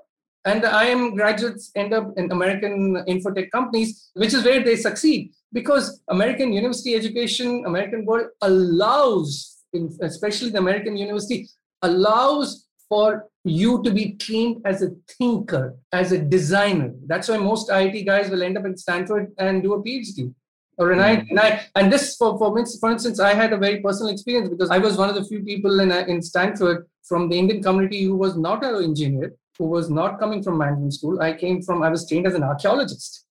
[0.45, 5.31] and the IIM graduates end up in American infotech companies, which is where they succeed
[5.53, 9.57] because American university education, American world allows,
[10.01, 11.47] especially the American university,
[11.81, 16.92] allows for you to be trained as a thinker, as a designer.
[17.06, 20.32] That's why most IIT guys will end up in Stanford and do a PhD.
[20.78, 21.30] Or an mm-hmm.
[21.30, 24.70] and, I, and this, for, for, for instance, I had a very personal experience because
[24.70, 28.16] I was one of the few people in, in Stanford from the Indian community who
[28.16, 31.20] was not an engineer who was not coming from management school.
[31.20, 33.26] I came from, I was trained as an archaeologist.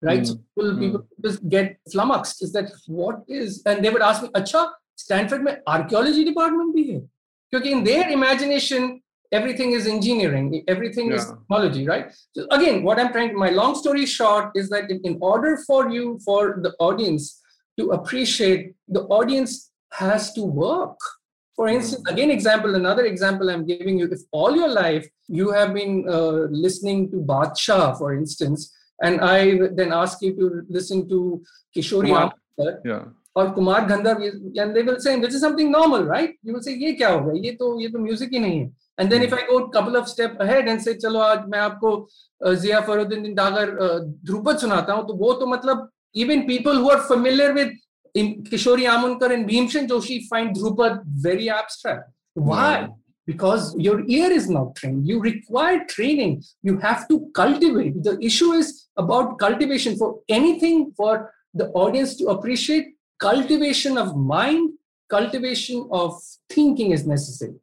[0.00, 0.22] Right?
[0.22, 0.26] Mm.
[0.26, 0.80] So people, mm.
[0.80, 2.42] people just get flummoxed.
[2.42, 3.62] Is that what is?
[3.66, 7.08] And they would ask me, Acha, Stanford में archaeology department भी है?
[7.50, 9.00] Because in their imagination,
[9.31, 11.17] everything is engineering, everything yeah.
[11.17, 12.13] is technology, right?
[12.35, 15.89] So again, what I'm trying, my long story short is that in, in order for
[15.89, 17.41] you, for the audience
[17.79, 20.97] to appreciate, the audience has to work
[21.57, 25.73] for instance, again, example, another example I'm giving you, if all your life you have
[25.73, 31.41] been uh, listening to Badshah, for instance, and I then ask you to listen to
[31.75, 32.31] Kishori Kumar,
[32.85, 33.05] yeah.
[33.35, 34.21] or Kumar Gandharv,
[34.55, 36.35] and they will say, this is something normal, right?
[36.43, 37.43] You will say, ye kya hoga?
[37.43, 38.69] Ye to, ye to music hi nahi hai.
[38.99, 39.27] And then hmm.
[39.27, 41.89] if I go a couple of step ahead and say, चलो आज मैं आपको
[42.61, 43.71] जिया फरुद्दीन डागर
[44.25, 47.73] ध्रुपद सुनाता हूँ तो वो तो मतलब even people who are familiar with
[48.15, 52.09] Kishori Amonkar and Bhimsen Joshi find Dhrupad very abstract.
[52.33, 52.89] Why?
[53.25, 55.07] Because your ear is not trained.
[55.07, 56.43] You require training.
[56.63, 58.01] You have to cultivate.
[58.03, 62.95] The issue is about cultivation for anything for the audience to appreciate.
[63.19, 64.71] Cultivation of mind,
[65.09, 67.55] cultivation of thinking is necessary.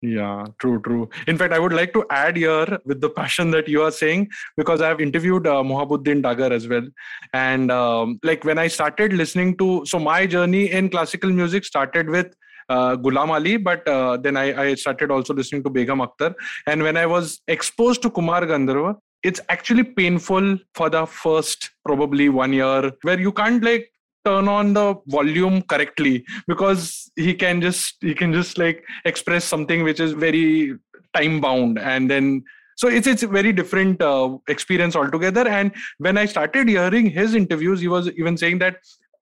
[0.00, 1.08] Yeah, true, true.
[1.26, 4.28] In fact, I would like to add here with the passion that you are saying
[4.56, 6.86] because I've interviewed uh, Mohabuddin Dagar as well,
[7.32, 12.08] and um, like when I started listening to, so my journey in classical music started
[12.08, 12.32] with
[12.68, 16.34] uh, Gulam Ali, but uh, then I, I, started also listening to Begum Akhtar.
[16.66, 22.28] And when I was exposed to Kumar Gandharva, it's actually painful for the first probably
[22.28, 23.90] one year where you can't like
[24.28, 24.86] turn on the
[25.16, 26.14] volume correctly
[26.46, 30.76] because he can just he can just like express something which is very
[31.18, 32.42] time bound and then
[32.82, 35.44] so it's it's a very different uh, experience altogether.
[35.48, 38.76] And when i started hearing his interviews he was even saying that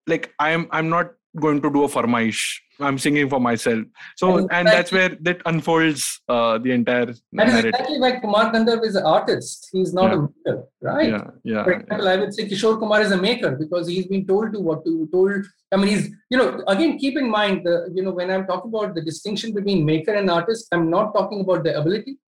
[0.06, 1.12] like i'm i'm not
[1.44, 2.42] going to do a farmaish
[2.80, 3.84] i'm singing for myself
[4.16, 7.66] so and, and that's where that unfolds uh, the entire and narrative.
[7.66, 10.18] exactly like kumar gandharv is an artist he's not yeah.
[10.18, 13.52] a maker right yeah yeah for example i would say kishore kumar is a maker
[13.62, 17.16] because he's been told to what to told i mean he's you know again keep
[17.16, 20.68] in mind the you know when i'm talking about the distinction between maker and artist
[20.72, 22.18] i'm not talking about the ability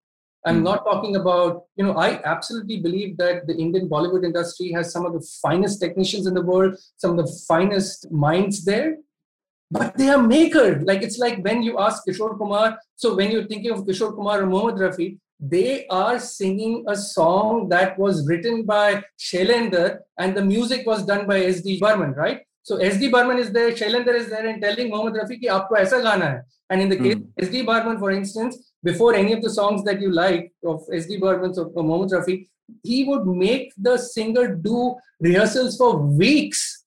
[0.45, 0.63] I'm mm.
[0.63, 5.05] not talking about, you know, I absolutely believe that the Indian Bollywood industry has some
[5.05, 8.97] of the finest technicians in the world, some of the finest minds there,
[9.71, 10.83] but they are makers.
[10.83, 14.41] Like it's like when you ask Kishore Kumar, so when you're thinking of Kishore Kumar
[14.41, 20.43] or Mohammad Rafi, they are singing a song that was written by Shailendra and the
[20.43, 21.79] music was done by S.D.
[21.79, 22.41] Burman, right?
[22.63, 23.09] So S.D.
[23.09, 26.41] Burman is there, Shailendra is there and telling Mohammad Rafi ki aapko aisa gana hai.
[26.69, 27.27] And in the case mm.
[27.39, 27.63] S.D.
[27.63, 31.17] Burman, for instance, before any of the songs that you like of S.D.
[31.17, 32.47] Burman or, or Mohammad Rafi,
[32.83, 36.78] he would make the singer do rehearsals for weeks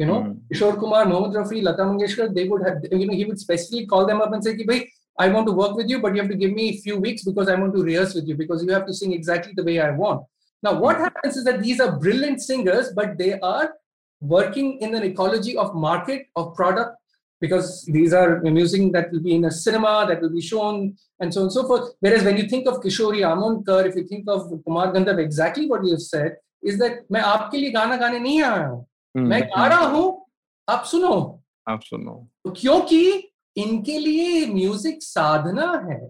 [0.00, 0.36] you know mm.
[0.52, 4.06] Kishore Kumar, Mohammed Rafi, Lata Mangeshkar, they would have you know he would specifically call
[4.10, 4.78] them up and say, "Bhai,
[5.24, 7.24] I want to work with you, but you have to give me a few weeks
[7.30, 9.76] because I want to rehearse with you because you have to sing exactly the way
[9.88, 10.24] I want."
[10.68, 11.04] Now, what hmm.
[11.08, 13.74] happens is that these are brilliant singers, but they are
[14.20, 16.96] working in an ecology of market of product
[17.40, 21.32] because these are music that will be in a cinema that will be shown and
[21.32, 24.28] so on and so forth whereas when you think of kishori amonkar if you think
[24.28, 28.20] of kumar Gandharv, exactly what you have said is that मैं आपके liye गाना gaane
[28.26, 30.26] nahi हम्म, मैं हम्म। गा रहा हूँ
[30.68, 33.02] आप सुनो। आप सुनो। तो क्योंकि
[33.56, 36.00] इनके लिए म्यूज़िक साधना है।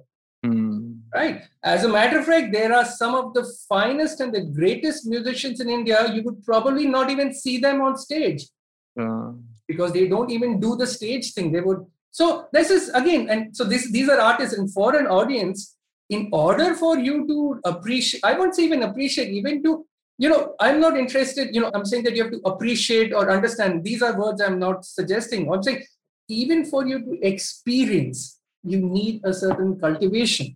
[0.43, 5.07] Right as a matter of fact there are some of the finest and the greatest
[5.07, 8.49] musicians in India you would probably not even see them on stage
[8.97, 11.85] because they don't even do the stage thing they would
[12.15, 15.75] so this is again and so this these are artist in for an audience
[16.11, 17.35] in order for you to
[17.71, 19.75] appreciate i won't say even appreciate even to
[20.23, 23.31] you know i'm not interested you know i'm saying that you have to appreciate or
[23.37, 25.83] understand these are words i'm not suggesting i'm saying
[26.29, 30.49] even for you to experience you need a certain cultivation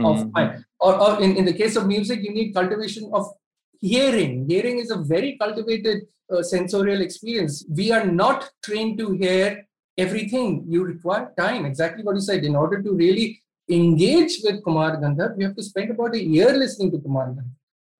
[0.00, 0.06] mm-hmm.
[0.06, 3.32] of mind or, or in, in the case of music you need cultivation of
[3.80, 7.64] hearing hearing is a very cultivated uh, sensorial experience.
[7.68, 10.64] We are not trained to hear everything.
[10.68, 12.44] You require time, exactly what you said.
[12.44, 16.52] In order to really engage with Kumar gandharv you have to spend about a year
[16.52, 17.55] listening to Kumar Gandharv.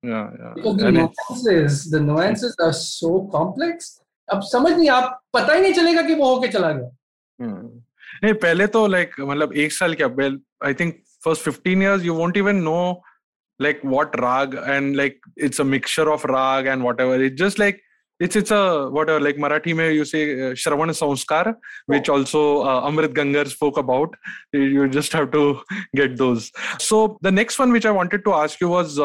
[0.06, 0.46] yeah.
[20.54, 21.54] Shravan sanskar
[21.90, 24.16] which also Amrit Gangar spoke about
[24.54, 25.26] you just have
[26.80, 29.00] so the next one which I wanted to ask you was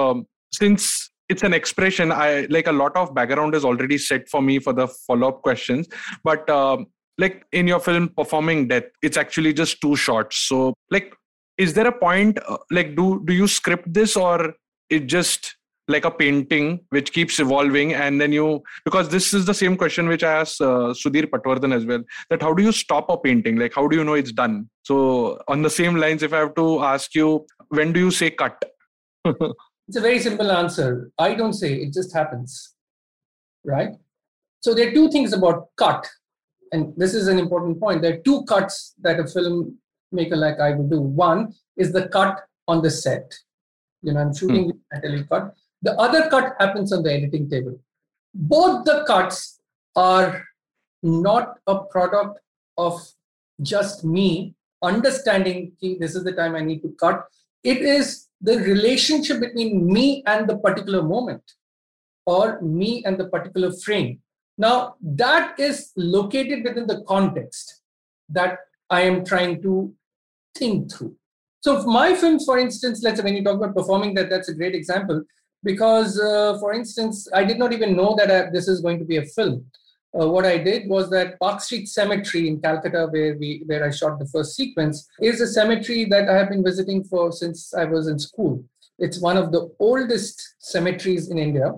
[0.53, 4.59] since it's an expression, I like a lot of background is already set for me
[4.59, 5.87] for the follow up questions,
[6.23, 6.49] but.
[6.49, 6.87] Um,
[7.17, 10.37] like in your film performing death it's actually just two shots.
[10.37, 11.13] So like
[11.57, 14.53] is there a point uh, like do do you script this or
[14.89, 15.55] it just
[15.87, 20.07] like a painting which keeps evolving and then you because this is the same question
[20.07, 23.57] which i asked uh, sudhir patwardhan as well that how do you stop a painting?
[23.57, 24.69] Like how do you know it's done?
[24.83, 28.31] So on the same lines if i have to ask you when do you say
[28.31, 28.63] cut
[29.91, 32.75] it's a very simple answer i don't say it just happens
[33.65, 33.95] right
[34.61, 36.09] so there are two things about cut
[36.71, 40.71] and this is an important point there are two cuts that a filmmaker like i
[40.71, 41.41] would do one
[41.75, 43.35] is the cut on the set
[44.01, 44.95] you know i'm shooting hmm.
[44.95, 47.79] I tell you cut the other cut happens on the editing table.
[48.33, 49.59] Both the cuts
[49.95, 50.43] are
[51.01, 52.39] not a product
[52.77, 53.01] of
[53.61, 57.25] just me understanding this is the time I need to cut.
[57.63, 61.43] It is the relationship between me and the particular moment
[62.25, 64.19] or me and the particular frame.
[64.57, 67.81] Now, that is located within the context
[68.29, 68.57] that
[68.89, 69.93] I am trying to
[70.55, 71.15] think through.
[71.61, 74.55] So, my films, for instance, let's say when you talk about performing death, that's a
[74.55, 75.23] great example
[75.63, 78.99] because, uh, for instance, I did not even know that I, uh, this is going
[78.99, 79.65] to be a film.
[80.19, 83.91] Uh, what I did was that Park Street Cemetery in Calcutta, where we where I
[83.91, 87.85] shot the first sequence, is a cemetery that I have been visiting for since I
[87.85, 88.63] was in school.
[88.99, 91.71] It's one of the oldest cemeteries in India,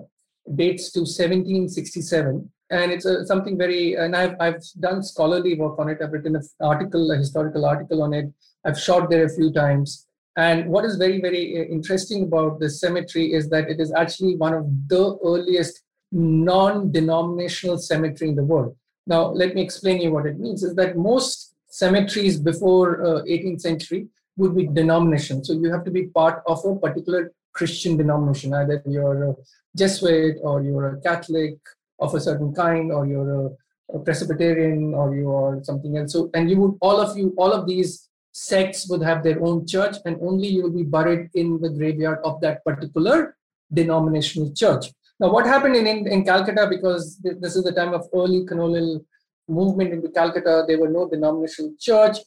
[0.56, 3.94] dates to 1767, and it's a, something very.
[3.94, 5.98] And I've I've done scholarly work on it.
[6.02, 8.26] I've written an article, a historical article on it.
[8.64, 10.06] I've shot there a few times.
[10.36, 14.34] And what is very, very uh, interesting about this cemetery is that it is actually
[14.34, 15.83] one of the earliest
[16.14, 18.76] non-denominational cemetery in the world.
[19.06, 20.62] Now, let me explain you what it means.
[20.62, 24.06] Is that most cemeteries before uh, 18th century
[24.36, 25.44] would be denomination.
[25.44, 28.54] So you have to be part of a particular Christian denomination.
[28.54, 29.34] Either you're a
[29.76, 31.56] Jesuit or you're a Catholic
[32.00, 36.12] of a certain kind, or you're a, a Presbyterian, or you are something else.
[36.12, 39.66] So, and you would all of you, all of these sects would have their own
[39.66, 43.36] church, and only you will be buried in the graveyard of that particular
[43.72, 44.86] denominational church.
[45.20, 49.04] Now, what happened in, in, in Calcutta, because this is the time of early colonial
[49.48, 52.18] movement into Calcutta, there were no denominational church,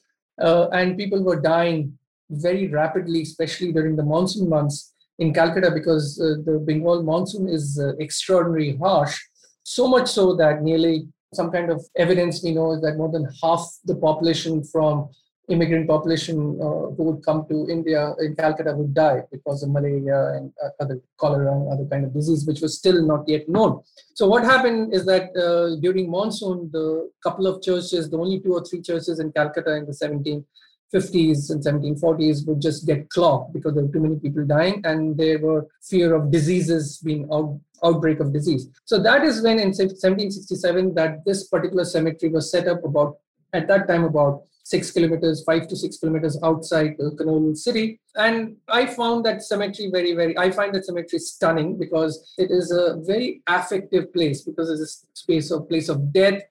[0.42, 1.98] uh, and people were dying
[2.30, 7.80] very rapidly, especially during the monsoon months in Calcutta, because uh, the Bengal monsoon is
[7.80, 9.20] uh, extraordinarily harsh,
[9.64, 13.28] so much so that nearly some kind of evidence we know is that more than
[13.44, 15.10] half the population from
[15.50, 20.34] immigrant population uh, who would come to India in Calcutta would die because of malaria
[20.36, 23.82] and uh, other cholera and other kind of disease, which was still not yet known.
[24.14, 28.54] So what happened is that uh, during monsoon, the couple of churches, the only two
[28.54, 33.74] or three churches in Calcutta in the 1750s and 1740s would just get clogged because
[33.74, 38.20] there were too many people dying and there were fear of diseases being out, outbreak
[38.20, 38.68] of disease.
[38.84, 43.18] So that is when in 1767 that this particular cemetery was set up about
[43.54, 48.01] at that time about six kilometers, five to six kilometers outside the Kannur city.
[48.15, 52.72] And I found that cemetery very, very, I find that cemetery stunning because it is
[52.72, 56.41] a very affective place because it's a space of place of death.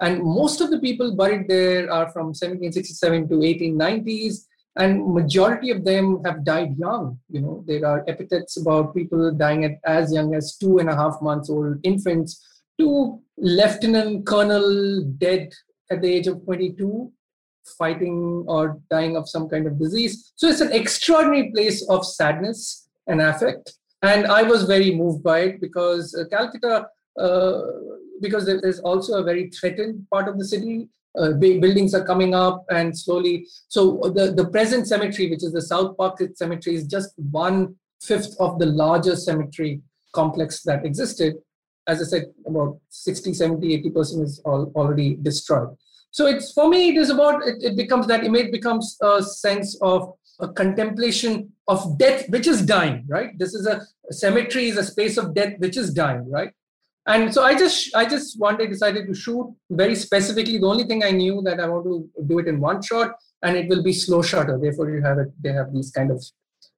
[0.00, 4.46] And most of the people buried there are from 1767 to 1890s
[4.76, 9.64] and majority of them have died young you know there are epithets about people dying
[9.64, 12.32] at as young as two and a half months old infants
[12.80, 15.52] to lieutenant colonel dead
[15.92, 17.12] at the age of 22
[17.78, 20.32] fighting or dying of some kind of disease.
[20.36, 23.74] So it's an extraordinary place of sadness and affect.
[24.02, 26.86] And I was very moved by it because uh, Calcutta,
[27.18, 27.60] uh,
[28.20, 30.88] because there is also a very threatened part of the city.
[31.18, 33.46] Uh, buildings are coming up and slowly.
[33.68, 38.36] So the, the present cemetery, which is the South Park Cemetery, is just one fifth
[38.40, 39.80] of the larger cemetery
[40.12, 41.36] complex that existed.
[41.86, 45.76] As I said, about 60, 70, 80% is all, already destroyed.
[46.14, 49.76] So it's for me, it is about it, it becomes that image becomes a sense
[49.82, 53.36] of a contemplation of death, which is dying, right?
[53.36, 56.52] This is a, a cemetery is a space of death, which is dying, right?
[57.08, 60.58] And so I just I just one day decided to shoot very specifically.
[60.58, 63.56] The only thing I knew that I want to do it in one shot, and
[63.56, 64.56] it will be slow shutter.
[64.56, 65.32] Therefore, you have it.
[65.42, 66.24] They have these kind of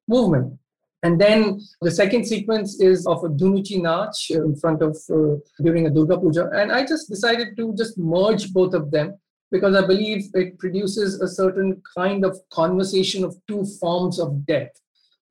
[0.09, 0.59] movement.
[1.03, 5.87] And then the second sequence is of a Dhunuchi Nach in front of uh, during
[5.87, 9.19] a Durga Puja, and I just decided to just merge both of them
[9.51, 14.73] because I believe it produces a certain kind of conversation of two forms of death.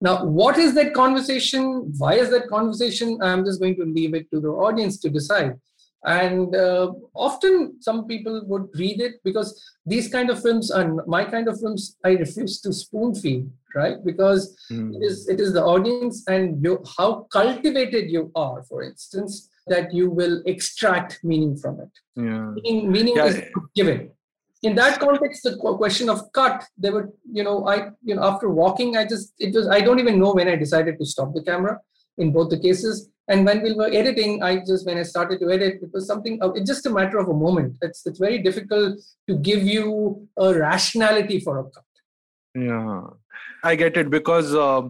[0.02, 1.94] Now, what is that conversation?
[1.98, 3.20] Why is that conversation?
[3.22, 5.60] I'm just going to leave it to the audience to decide.
[6.06, 11.26] And uh, often some people would read it because these kind of films and my
[11.26, 13.98] kind of films, I refuse to spoon feed, right?
[14.06, 14.96] Because mm.
[14.96, 19.94] it is it is the audience and you, how cultivated you are, for instance, that
[19.94, 21.90] you will extract meaning from it.
[22.16, 22.52] Yeah.
[22.56, 23.26] Meaning, meaning yeah.
[23.26, 23.42] is
[23.76, 24.12] given.
[24.64, 28.50] In that context, the question of cut, there were, you know, I, you know, after
[28.50, 31.44] walking, I just, it was, I don't even know when I decided to stop the
[31.44, 31.80] camera
[32.18, 33.10] in both the cases.
[33.28, 36.40] And when we were editing, I just, when I started to edit, it was something,
[36.42, 37.78] it's just a matter of a moment.
[37.82, 41.84] It's, it's very difficult to give you a rationality for a cut.
[42.56, 43.02] Yeah,
[43.64, 44.84] I get it because uh,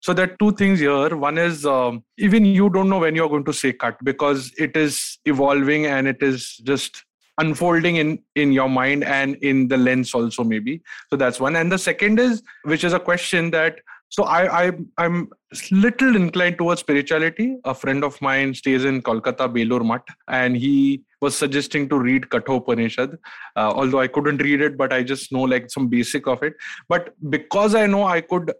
[0.00, 1.14] so there are two things here.
[1.14, 4.76] One is um, even you don't know when you're going to say cut because it
[4.76, 7.04] is evolving and it is just
[7.38, 10.80] unfolding in in your mind and in the lens also maybe.
[11.10, 11.56] So that's one.
[11.56, 15.28] And the second is which is a question that so i i i'm
[15.70, 17.56] little inclined towards spirituality.
[17.64, 22.30] A friend of mine stays in kolkata Belur Math and he was suggesting to read
[22.30, 23.18] kathopanishad.
[23.56, 26.54] Uh, although i couldn't read it but i just know like some basic of it.
[26.88, 28.52] But because i know i could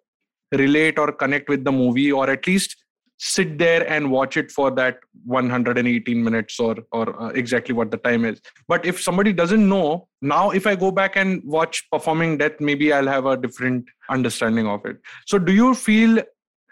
[0.52, 2.76] relate or connect with the movie or at least
[3.18, 7.98] sit there and watch it for that 118 minutes or or uh, exactly what the
[7.98, 12.38] time is but if somebody doesn't know now if i go back and watch performing
[12.38, 14.96] death maybe i'll have a different understanding of it
[15.26, 16.18] so do you feel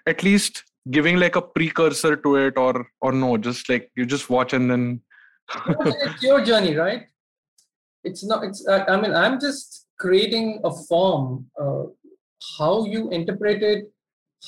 [0.06, 4.30] at least giving like a precursor to it or or no just like you just
[4.30, 5.02] watch and then
[5.68, 7.06] it's your journey, right?
[8.04, 8.44] It's not.
[8.44, 8.66] It's.
[8.68, 11.46] I mean, I'm just creating a form.
[11.60, 11.84] Uh,
[12.58, 13.90] how you interpret it,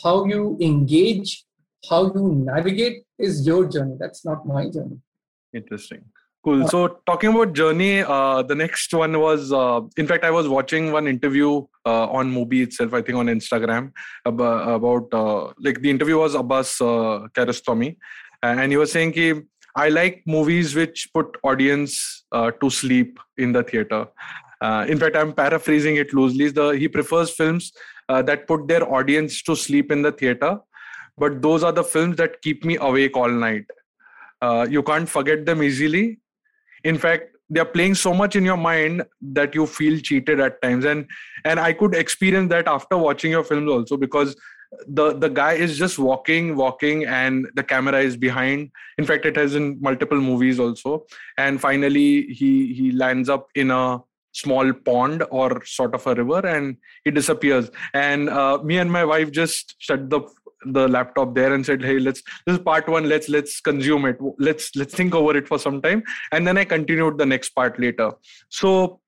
[0.03, 1.45] how you engage,
[1.89, 3.97] how you navigate is your journey.
[3.99, 4.99] That's not my journey.
[5.55, 6.05] Interesting.
[6.43, 6.67] Cool.
[6.69, 10.91] So talking about journey, uh, the next one was, uh, in fact, I was watching
[10.91, 13.93] one interview uh, on Mubi itself, I think on Instagram
[14.25, 17.97] about, about uh, like the interview was Abbas uh, Kiarostami,
[18.43, 19.43] and he was saying ki,
[19.77, 24.07] I like movies which put audience uh, to sleep in the theater.
[24.61, 26.49] Uh, in fact, I'm paraphrasing it loosely.
[26.49, 27.73] The, he prefers films
[28.09, 30.59] uh, that put their audience to sleep in the theater,
[31.17, 33.65] but those are the films that keep me awake all night.
[34.43, 36.19] Uh, you can't forget them easily
[36.85, 40.85] in fact they're playing so much in your mind that you feel cheated at times
[40.85, 41.07] and
[41.45, 44.37] and i could experience that after watching your films also because
[44.87, 49.37] the the guy is just walking walking and the camera is behind in fact it
[49.37, 51.05] has in multiple movies also
[51.39, 54.01] and finally he he lands up in a
[54.33, 57.71] small pond or sort of a river and he disappears.
[57.95, 60.23] And uh, me and my wife just shut the
[60.67, 63.09] the laptop there and said hey let's this is part one.
[63.09, 64.19] Let's let's consume it.
[64.39, 66.03] Let's let's think over it for some time.
[66.33, 68.13] And then i continued the next part later.
[68.51, 69.01] So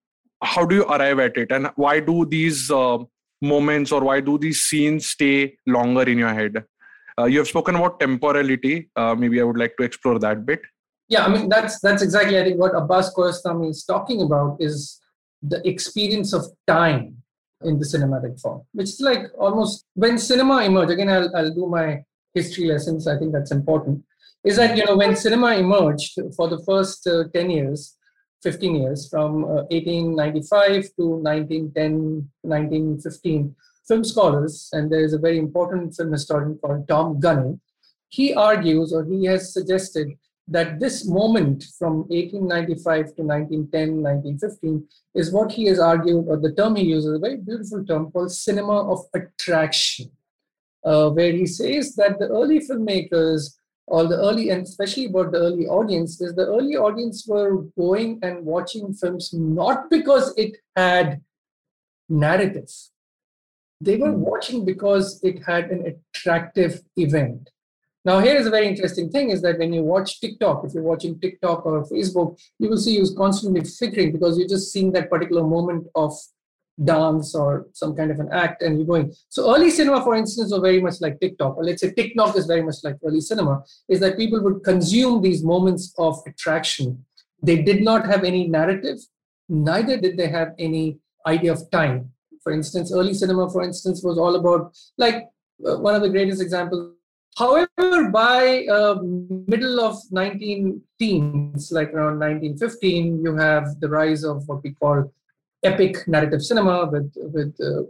[0.42, 1.52] how do you arrive at it?
[1.52, 2.98] And why do these uh,
[3.40, 6.64] moments or why do these scenes stay longer in your head?
[7.18, 8.88] Uh, you have spoken about temporality.
[8.96, 10.60] Uh, maybe i would like to explore that bit.
[11.08, 15.01] Yeah i mean that's that's exactly i think what abbas Kiarostami is talking about is
[15.42, 17.16] the experience of time
[17.64, 20.90] in the cinematic form, which is like almost when cinema emerged.
[20.90, 23.06] Again, I'll, I'll do my history lessons.
[23.06, 24.04] I think that's important.
[24.44, 27.96] Is that you know when cinema emerged for the first uh, ten years,
[28.42, 33.54] 15 years from uh, 1895 to 1910 1915
[33.86, 37.60] film scholars and there is a very important film historian called tom gunning
[38.08, 40.08] he argues or he has suggested
[40.48, 46.52] that this moment from 1895 to 1910, 1915 is what he has argued, or the
[46.52, 50.10] term he uses, a very beautiful term called cinema of attraction,
[50.84, 55.38] uh, where he says that the early filmmakers, or the early, and especially about the
[55.38, 61.20] early audience, is the early audience were going and watching films not because it had
[62.08, 62.70] narrative.
[63.80, 64.20] They were hmm.
[64.20, 67.50] watching because it had an attractive event
[68.04, 70.82] now, here is a very interesting thing is that when you watch TikTok, if you're
[70.82, 75.08] watching TikTok or Facebook, you will see you constantly flickering because you're just seeing that
[75.08, 76.12] particular moment of
[76.82, 79.14] dance or some kind of an act and you're going.
[79.28, 82.46] So early cinema, for instance, was very much like TikTok, or let's say TikTok is
[82.46, 87.04] very much like early cinema, is that people would consume these moments of attraction.
[87.40, 88.98] They did not have any narrative,
[89.48, 92.10] neither did they have any idea of time.
[92.42, 95.28] For instance, early cinema, for instance, was all about like
[95.64, 96.96] uh, one of the greatest examples
[97.38, 98.96] However, by uh,
[99.46, 105.12] middle of 19 teens, like around 1915, you have the rise of what we call
[105.62, 107.82] epic narrative cinema with with uh,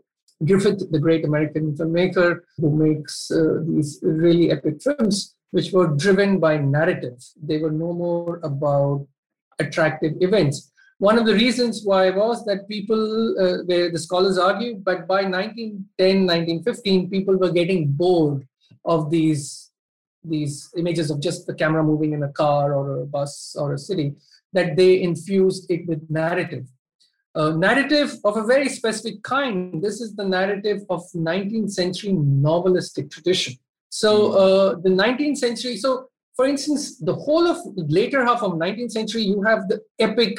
[0.45, 6.39] Griffith, the great American filmmaker, who makes uh, these really epic films, which were driven
[6.39, 7.19] by narrative.
[7.43, 9.07] They were no more about
[9.59, 10.71] attractive events.
[10.99, 15.23] One of the reasons why was that people, uh, where the scholars argue, but by
[15.25, 18.47] 1910, 1915, people were getting bored
[18.85, 19.71] of these
[20.25, 23.79] these images of just the camera moving in a car or a bus or a
[23.79, 24.15] city
[24.53, 26.67] that they infused it with narrative.
[27.35, 29.83] A narrative of a very specific kind.
[29.83, 33.55] This is the narrative of 19th century novelistic tradition.
[33.89, 34.37] So hmm.
[34.37, 39.23] uh, the 19th century so for instance the whole of later half of 19th century
[39.23, 40.39] you have the epic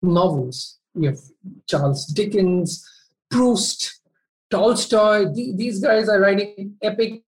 [0.00, 0.78] novels.
[0.94, 1.20] You have
[1.66, 2.86] charles dickens
[3.30, 4.00] proust
[4.50, 5.26] tolstoy.
[5.32, 7.22] These guys are writing epic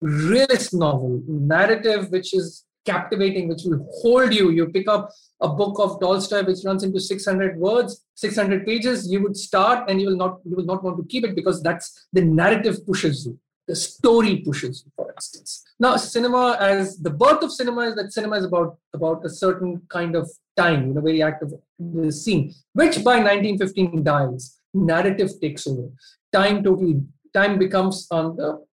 [0.00, 4.50] realist novel, narrative which is captivating, which will hold you.
[4.50, 9.10] You pick up a book of Tolstoy which runs into 600 words, 600 pages.
[9.10, 11.62] You would start and you will not you will not want to keep it because
[11.62, 13.38] that's the narrative pushes you.
[13.66, 15.64] The story pushes you, for instance.
[15.80, 19.80] Now, cinema as the birth of cinema is that cinema is about about a certain
[19.88, 24.58] kind of time, you know, very active the scene, which by 1915 dies.
[24.74, 25.88] Narrative takes over.
[26.32, 27.00] Time totally
[27.32, 28.64] time becomes on the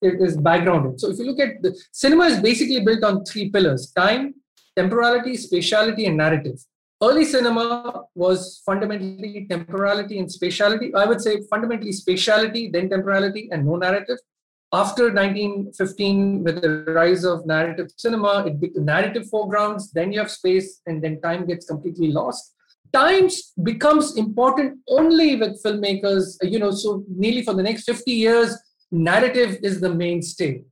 [0.00, 1.00] is backgrounded.
[1.00, 4.34] So if you look at the cinema is basically built on three pillars: time,
[4.76, 6.58] temporality, spatiality, and narrative.
[7.02, 10.94] Early cinema was fundamentally temporality and spatiality.
[10.94, 14.18] I would say fundamentally spatiality, then temporality, and no narrative.
[14.72, 20.30] After 1915, with the rise of narrative cinema, it the narrative foregrounds, then you have
[20.30, 22.54] space, and then time gets completely lost
[22.92, 28.56] times becomes important only with filmmakers you know so nearly for the next 50 years
[28.92, 30.62] narrative is the mainstay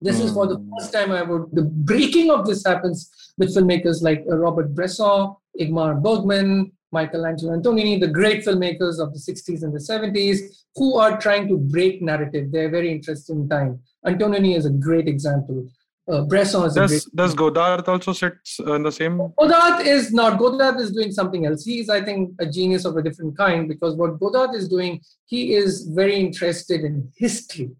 [0.00, 4.02] This is for the first time I would, the breaking of this happens with filmmakers
[4.02, 9.72] like uh, Robert Bresson, Ingmar Bergman, Michelangelo Antonioni, the great filmmakers of the 60s and
[9.72, 10.40] the 70s,
[10.76, 12.52] who are trying to break narrative.
[12.52, 13.80] They're very interested in time.
[14.06, 15.66] Antonioni is a great example.
[16.06, 18.34] Uh, Bresson is does, Does Godard also sit
[18.66, 19.16] in the same?
[19.38, 20.38] Godard is not.
[20.38, 21.64] Godard is doing something else.
[21.64, 25.00] He is, I think, a genius of a different kind because what Godard is doing,
[25.24, 27.70] he is very interested in history.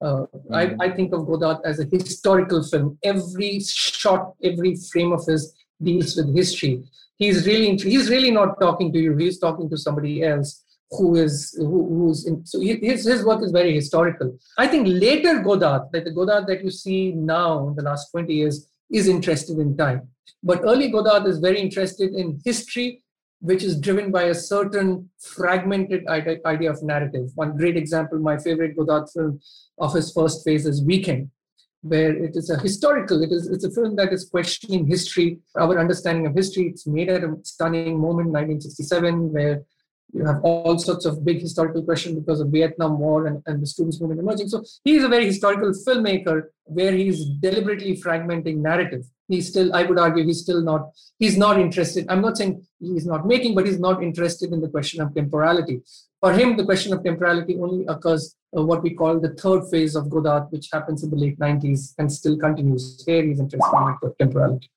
[0.00, 0.54] Uh, mm-hmm.
[0.54, 2.98] I, I, think of Godard as a historical film.
[3.02, 6.84] Every shot, every frame of his deals with history.
[7.18, 9.16] He's really he's really not talking to you.
[9.16, 10.61] He's talking to somebody else
[10.92, 14.38] who is who, who's in, so his, his work is very historical.
[14.58, 18.32] I think later Godard, like the Godard that you see now in the last 20
[18.32, 20.08] years, is interested in time.
[20.42, 23.02] But early Godard is very interested in history,
[23.40, 27.30] which is driven by a certain fragmented idea of narrative.
[27.34, 29.40] One great example, my favorite Godard film
[29.78, 31.30] of his first phase is Weekend,
[31.80, 35.78] where it is a historical, it is it's a film that is questioning history, our
[35.78, 36.68] understanding of history.
[36.68, 39.64] It's made at a stunning moment, 1967, where
[40.12, 43.66] you have all sorts of big historical questions because of Vietnam War and, and the
[43.66, 44.48] students' movement emerging.
[44.48, 49.04] So he is a very historical filmmaker where he's deliberately fragmenting narrative.
[49.28, 52.04] He's still, I would argue, he's still not, he's not interested.
[52.10, 55.80] I'm not saying he's not making, but he's not interested in the question of temporality.
[56.20, 59.96] For him, the question of temporality only occurs uh, what we call the third phase
[59.96, 63.02] of Godard, which happens in the late 90s and still continues.
[63.06, 64.70] Here he's interested in temporality.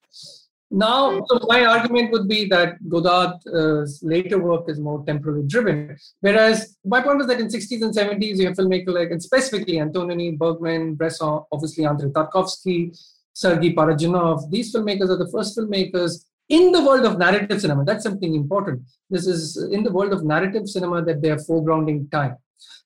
[0.72, 5.96] Now, so my argument would be that Godard's uh, later work is more temporally driven.
[6.22, 9.76] Whereas my point was that in 60s and 70s, you have filmmakers like, and specifically
[9.76, 12.98] Antonioni, Bergman, Bresson, obviously Andrei Tarkovsky,
[13.34, 14.50] Sergei Parajanov.
[14.50, 17.86] These filmmakers are the first filmmakers in the world of narrative cinema.
[17.86, 18.82] That's something important.
[19.10, 22.38] This is in the world of narrative cinema that they are foregrounding time.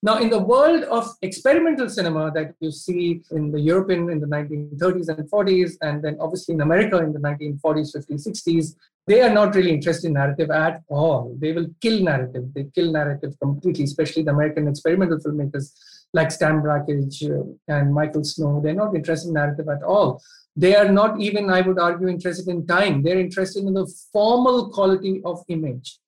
[0.01, 4.27] Now, in the world of experimental cinema that you see in the European in the
[4.27, 8.75] 1930s and 40s, and then obviously in America in the 1940s, 50s, 60s,
[9.07, 11.35] they are not really interested in narrative at all.
[11.37, 12.53] They will kill narrative.
[12.53, 15.73] They kill narrative completely, especially the American experimental filmmakers
[16.13, 18.61] like Stan Brakhage uh, and Michael Snow.
[18.63, 20.21] They're not interested in narrative at all.
[20.55, 23.03] They are not even, I would argue, interested in time.
[23.03, 25.99] They're interested in the formal quality of image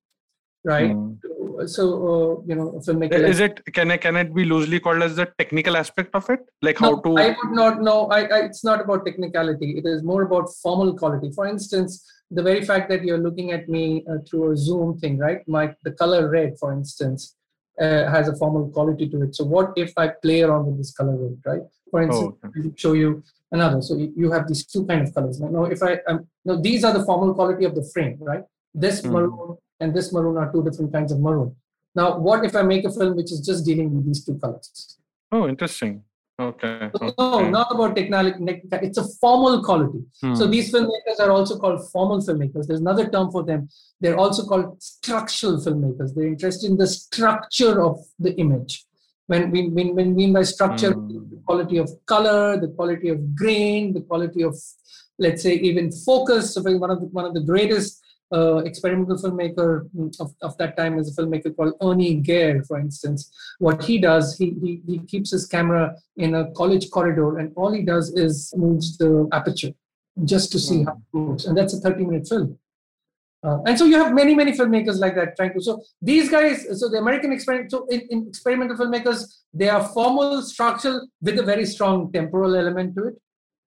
[0.64, 0.92] right?
[0.92, 1.68] Mm.
[1.68, 5.16] so uh, you know filmmaker is it can it can it be loosely called as
[5.16, 6.40] the technical aspect of it?
[6.62, 8.08] Like no, how to i would not know.
[8.08, 9.72] I, I, it's not about technicality.
[9.78, 11.32] It is more about formal quality.
[11.32, 15.18] For instance the very fact that you're looking at me uh, through a zoom thing
[15.18, 15.48] right?
[15.48, 17.36] My the color red for instance
[17.80, 19.36] uh, has a formal quality to it.
[19.36, 21.62] So what if i play around with this color red right?
[21.90, 22.72] For instance oh, okay.
[22.76, 23.82] show you another.
[23.82, 25.40] So you, you have these two kind of colors.
[25.40, 28.44] Now if i um, no these are the formal quality of the frame right?
[28.74, 29.12] This mm.
[29.12, 31.56] maroon and this maroon are two different kinds of maroon.
[31.96, 34.98] Now, what if I make a film which is just dealing with these two colors?
[35.32, 36.04] Oh, interesting.
[36.40, 36.90] Okay.
[36.98, 38.38] So, No, not about technology.
[38.88, 40.00] It's a formal quality.
[40.22, 40.36] Hmm.
[40.36, 42.68] So these filmmakers are also called formal filmmakers.
[42.68, 43.70] There's another term for them.
[44.00, 46.16] They're also called structural filmmakers.
[46.16, 48.86] They're interested in the structure of the image.
[49.28, 51.30] When we when, when mean by structure, hmm.
[51.30, 54.56] the quality of color, the quality of grain, the quality of,
[55.20, 56.54] let's say, even focus.
[56.54, 58.01] So one of the, one of the greatest
[58.32, 59.88] uh, experimental filmmaker
[60.20, 63.32] of, of that time is a filmmaker called Ernie Gehr, for instance.
[63.60, 67.72] What he does, he, he, he keeps his camera in a college corridor and all
[67.72, 69.74] he does is moves the aperture
[70.26, 71.46] just to see how it moves.
[71.46, 72.58] And that's a 30 minute film.
[73.44, 75.62] Uh, and so you have many, many filmmakers like that trying to.
[75.62, 80.44] So these guys, so the American experiment, so in, in experimental filmmakers, they are formal,
[80.44, 83.16] structural, with a very strong temporal element to it.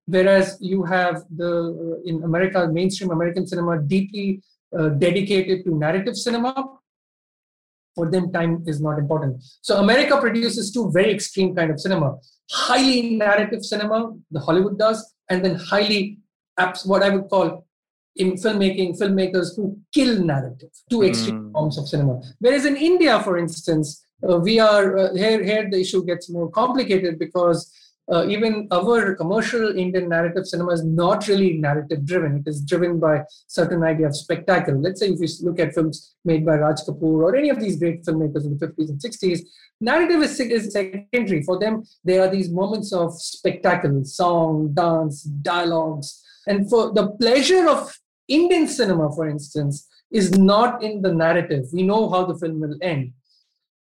[0.06, 4.42] Whereas you have the in America, mainstream American cinema, deeply
[4.78, 6.78] uh, dedicated to narrative cinema,
[7.94, 9.42] for them time is not important.
[9.62, 12.16] So America produces two very extreme kind of cinema:
[12.50, 16.18] highly narrative cinema, the Hollywood does, and then highly
[16.58, 17.66] apps what I would call
[18.16, 21.52] in filmmaking filmmakers who kill narrative, two extreme mm.
[21.52, 22.20] forms of cinema.
[22.38, 25.42] Whereas in India, for instance, uh, we are uh, here.
[25.42, 27.72] Here the issue gets more complicated because
[28.12, 32.36] uh, even our commercial Indian narrative cinema is not really narrative driven.
[32.36, 34.80] It is driven by certain idea of spectacle.
[34.80, 37.78] Let's say if you look at films made by Raj Kapoor or any of these
[37.78, 39.40] great filmmakers in the 50s and 60s,
[39.80, 41.42] narrative is, is secondary.
[41.42, 46.22] For them, there are these moments of spectacle, song, dance, dialogues.
[46.46, 47.98] And for the pleasure of
[48.28, 51.64] Indian cinema, for instance, is not in the narrative.
[51.72, 53.12] We know how the film will end.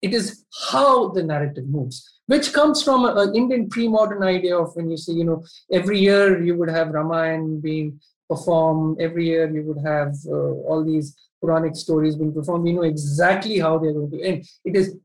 [0.01, 4.89] It is how the narrative moves which comes from an Indian pre-modern idea of when
[4.89, 9.63] you say, you know, every year you would have Ramayana being performed, every year you
[9.63, 12.65] would have uh, all these Quranic stories being performed.
[12.65, 14.45] We know exactly how they're going to end.
[14.65, 14.97] It is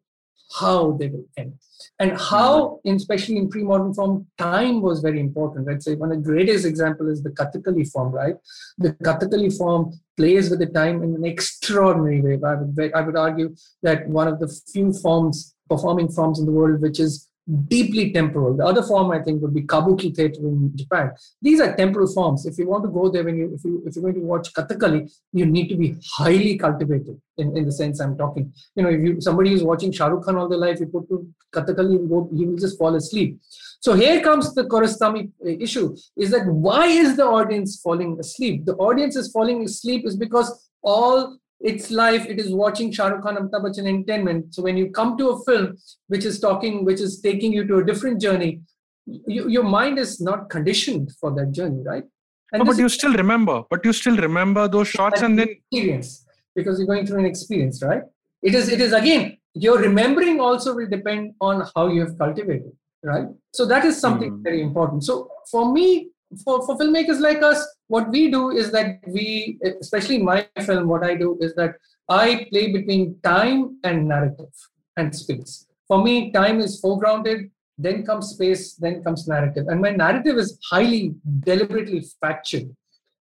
[0.58, 1.54] how they will end.
[1.98, 2.34] And mm-hmm.
[2.34, 5.68] how, especially in pre-modern form, time was very important.
[5.68, 8.36] I'd say one of the greatest example is the Kathakali form, right?
[8.78, 12.38] The Kathakali form plays with the time in an extraordinary way.
[12.44, 16.52] I would, I would argue that one of the few forms, performing forms in the
[16.52, 17.28] world, which is
[17.68, 18.56] deeply temporal.
[18.56, 21.12] The other form, I think, would be kabuki theater in Japan.
[21.40, 22.46] These are temporal forms.
[22.46, 24.52] If you want to go there, when you if you if you're going to watch
[24.52, 28.52] Kathakali, you need to be highly cultivated in, in the sense I'm talking.
[28.76, 31.08] You know, if you somebody who's watching Shah Rukh Khan all their life, you put
[31.08, 31.98] to Kathakali,
[32.36, 33.40] he will just fall asleep.
[33.80, 38.66] So here comes the Kiarostami issue: is that why is the audience falling asleep?
[38.66, 42.26] The audience is falling asleep is because all it's life.
[42.26, 45.16] It is watching Shah Rukh Khan Amitabh Bachchan in 10 minutes so when you come
[45.18, 45.76] to a film
[46.08, 48.60] which is talking which is taking you to a different journey
[49.06, 52.04] you, your mind is not conditioned for that journey right?
[52.52, 53.62] And but you still remember.
[53.70, 56.26] But you still remember those shots and then experience.
[56.54, 58.02] Because you're going through an experience right?
[58.42, 62.72] It is it is again your remembering also will depend on how you have cultivated
[63.02, 63.26] right?
[63.52, 64.42] So that is something mm.
[64.42, 65.04] very important.
[65.04, 66.10] So for me
[66.44, 70.88] for, for filmmakers like us, what we do is that we, especially in my film,
[70.88, 71.72] what I do is that
[72.08, 74.54] I play between time and narrative
[74.96, 75.66] and space.
[75.88, 79.66] For me, time is foregrounded, then comes space, then comes narrative.
[79.68, 82.74] And my narrative is highly deliberately factual,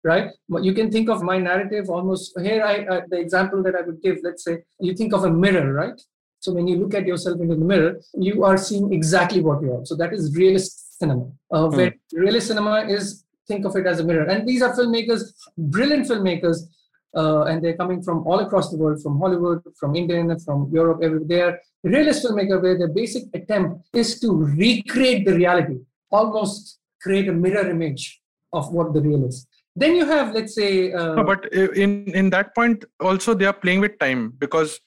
[0.05, 0.31] right?
[0.69, 2.63] You can think of my narrative almost here.
[2.73, 4.19] I uh, the example that I would give.
[4.29, 4.55] Let's say
[4.89, 5.99] you think of a mirror, right?
[6.45, 7.93] So when you look at yourself into the mirror,
[8.29, 9.85] you are seeing exactly what you are.
[9.91, 11.77] So that is realist cinema, uh, mm.
[11.77, 11.93] where
[12.25, 14.25] realist cinema is think of it as a mirror.
[14.25, 15.23] And these are filmmakers,
[15.57, 16.59] brilliant filmmakers,
[17.15, 21.01] uh, and they're coming from all across the world, from Hollywood, from India, from Europe.
[21.03, 25.79] Every they are realist filmmaker where their basic attempt is to recreate the reality,
[26.11, 28.21] almost create a mirror image
[28.53, 29.47] of what the real is.
[29.75, 33.59] Then you have, let's say, uh, no, but in in that point also they are
[33.65, 34.79] playing with time because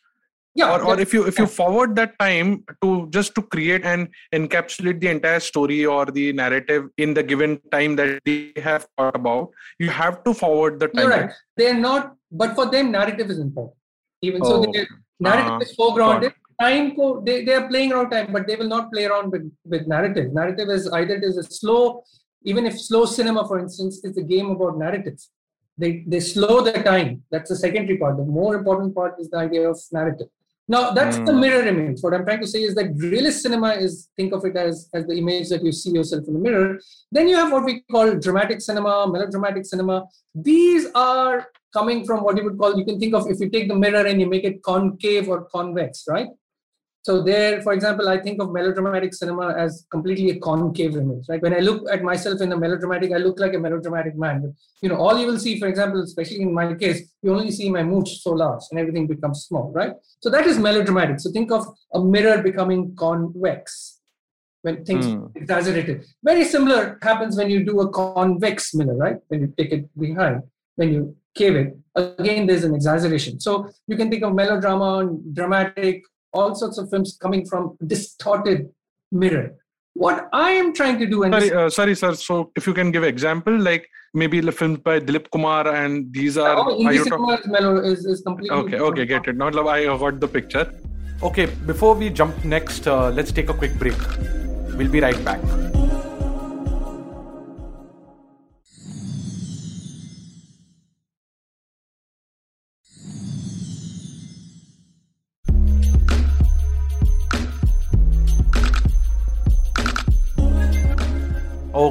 [0.56, 4.08] yeah or, or if you if you forward that time to just to create and
[4.34, 9.16] encapsulate the entire story or the narrative in the given time that they have thought
[9.16, 9.50] about
[9.80, 11.10] you have to forward the time.
[11.10, 13.76] Right they're not but for them narrative is important.
[14.22, 14.64] Even oh.
[14.64, 14.88] so they,
[15.20, 18.70] narrative uh, is foregrounded time co- they, they are playing around time but they will
[18.70, 20.34] not play around with, with narrative.
[20.34, 22.04] Narrative is either it is a slow
[22.44, 25.32] even if slow cinema for instance is a game about narratives
[25.78, 27.24] they they slow the time.
[27.30, 28.16] That's the secondary part.
[28.16, 30.30] The more important part is the idea of narrative
[30.68, 31.26] now that's mm.
[31.26, 31.40] the hmm.
[31.42, 32.00] mirror image.
[32.02, 35.06] What I'm trying to say is that realist cinema is think of it as, as
[35.06, 36.80] the image that you see yourself in the mirror.
[37.12, 40.06] Then you have what we call dramatic cinema, melodramatic cinema.
[40.34, 43.68] These are coming from what you would call, you can think of if you take
[43.68, 46.28] the mirror and you make it concave or convex, right?
[47.06, 51.26] So there, for example, I think of melodramatic cinema as completely a concave image.
[51.30, 51.40] Right?
[51.40, 54.56] When I look at myself in the melodramatic, I look like a melodramatic man.
[54.82, 57.70] You know, all you will see, for example, especially in my case, you only see
[57.70, 59.94] my mooch so large and everything becomes small, right?
[60.22, 61.20] So that is melodramatic.
[61.20, 64.00] So think of a mirror becoming convex
[64.64, 65.30] when things mm.
[65.36, 66.08] exaggerated.
[66.24, 69.18] Very similar happens when you do a convex mirror, right?
[69.28, 70.42] When you take it behind,
[70.76, 73.40] when you cave it, again, there's an exaggeration.
[73.40, 76.02] So you can think of melodrama, and dramatic,
[76.36, 78.70] all sorts of films coming from distorted
[79.12, 79.46] mirror.
[80.04, 82.14] What i am trying to do and sorry uh, sorry sir.
[82.16, 86.38] So if you can give example like maybe the films by dilip kumar and these
[86.38, 89.38] are oh, are you talk- mellow is, is completely okay okay get it.
[89.44, 89.72] Not love.
[89.76, 90.66] i got the picture.
[91.24, 93.98] Okay before we jump next uh, let's take a quick break.
[94.78, 95.75] We'll be right back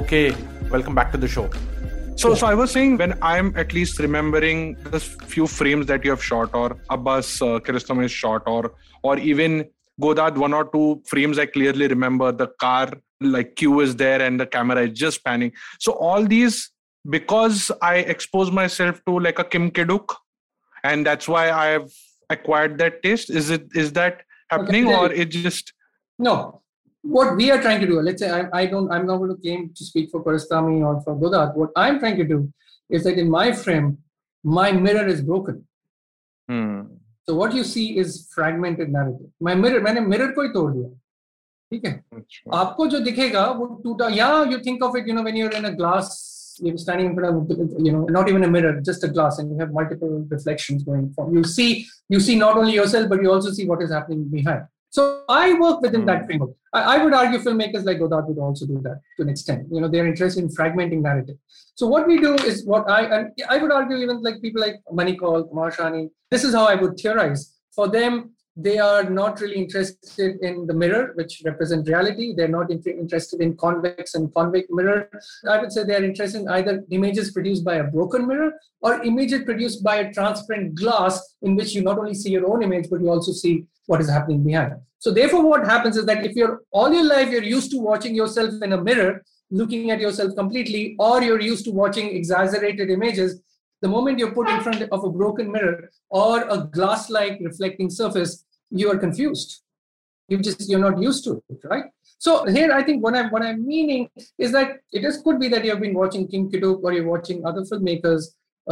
[0.05, 0.37] Okay,
[0.71, 1.49] welcome back to the show.
[2.15, 6.11] So, so I was saying when I'm at least remembering the few frames that you
[6.11, 9.65] have shot, or Abbas uh, Kiarostami is shot, or or even
[9.99, 12.33] Godard one or two frames I clearly remember.
[12.33, 12.93] The car
[13.23, 15.53] like Q is there and the camera is just panning.
[15.81, 16.71] So all these
[17.09, 20.19] because I expose myself to like a Kim Ki-duk,
[20.83, 21.91] and that's why I have
[22.29, 23.31] acquired that taste.
[23.31, 25.73] Is it is that happening, okay, or it just
[26.19, 26.61] no?
[27.05, 29.37] what we are trying to do, let's say I, I don't, I'm not going to
[29.37, 31.53] claim to speak for Kiarostami or for Buddha.
[31.55, 32.53] What I'm trying to do
[32.89, 33.99] is that in my frame,
[34.43, 35.67] my mirror is broken.
[36.49, 36.83] Hmm.
[37.27, 39.31] So what you see is fragmented narrative.
[39.41, 40.89] My mirror, my mirror को ही तोड़ दिया.
[41.73, 41.93] ठीक है
[42.55, 45.55] आपको जो दिखेगा वो टूटा या you think of it you know when you are
[45.55, 45.77] in a
[46.63, 49.51] you're standing in front of you know not even a mirror just a glass and
[49.51, 53.33] you have multiple reflections going from you see you see not only yourself but you
[53.33, 54.63] also see what is happening behind
[54.95, 56.27] so I work within that hmm.
[56.27, 56.51] framework.
[56.73, 59.67] I, I, would argue filmmakers like Godard would also do that to an extent.
[59.73, 61.37] You know, they're interested in fragmenting narrative.
[61.75, 64.77] So what we do is what I and I would argue even like people like
[64.93, 67.55] Mani Kaul, Kumar Shahani, this is how I would theorize.
[67.75, 72.35] For them, they are not really interested in the mirror, which represents reality.
[72.37, 75.11] They're not in- interested in convex and convex mirror.
[75.49, 79.03] I would say they are interested in either images produced by a broken mirror or
[79.03, 82.89] images produced by a transparent glass in which you not only see your own image,
[82.89, 84.75] but you also see what is happening behind.
[84.99, 88.15] So therefore, what happens is that if you're all your life you're used to watching
[88.15, 93.43] yourself in a mirror, looking at yourself completely, or you're used to watching exaggerated images,
[93.85, 95.79] the moment you're put in front of a broken mirror
[96.23, 98.33] or a glass-like reflecting surface,
[98.81, 99.51] you are confused.
[100.33, 101.85] You just you're not used to it, right?
[102.27, 104.03] So here, I think what I'm what I'm meaning
[104.47, 104.69] is that
[104.99, 108.23] it is could be that you've been watching Kim Ki-duk or you're watching other filmmakers,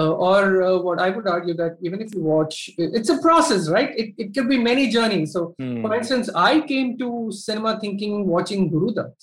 [0.03, 3.69] uh, or uh, what I would argue that even if you watch, it's a process,
[3.77, 3.91] right?
[4.03, 5.35] It, it could be many journeys.
[5.37, 5.83] So, Hmm.
[5.83, 7.09] for instance, I came to
[7.47, 9.15] cinema thinking watching Guru Dutt.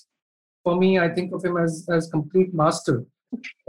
[0.64, 2.96] For me, I think of him as as complete master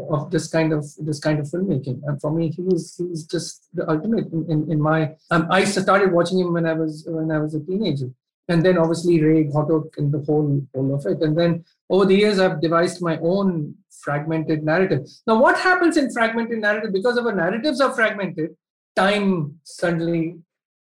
[0.10, 2.02] of this kind of this kind of filmmaking.
[2.06, 5.16] And for me, he was he was just the ultimate in, in, in my.
[5.30, 8.10] Um, I started watching him when I was when I was a teenager,
[8.48, 11.22] and then obviously Ray Ghatak and the whole whole of it.
[11.22, 15.08] And then over the years, I've devised my own fragmented narrative.
[15.28, 18.56] Now, what happens in fragmented narrative because our narratives are fragmented?
[18.96, 20.40] Time suddenly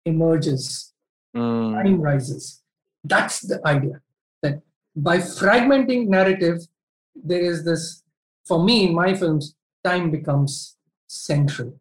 [0.06, 0.94] emerges
[1.38, 1.74] Hmm.
[1.74, 2.64] time rises.
[3.04, 4.02] That's the idea.
[4.42, 4.62] That
[4.96, 6.58] by fragmenting narrative,
[7.16, 8.04] there is this,
[8.48, 10.78] for me in my films, time becomes
[11.08, 11.80] central.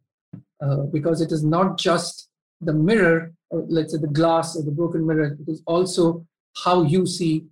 [0.61, 2.31] Uh, because it is not just
[2.63, 6.27] the mirror, or let's say the glass or the broken mirror, it is also
[6.65, 7.45] how you see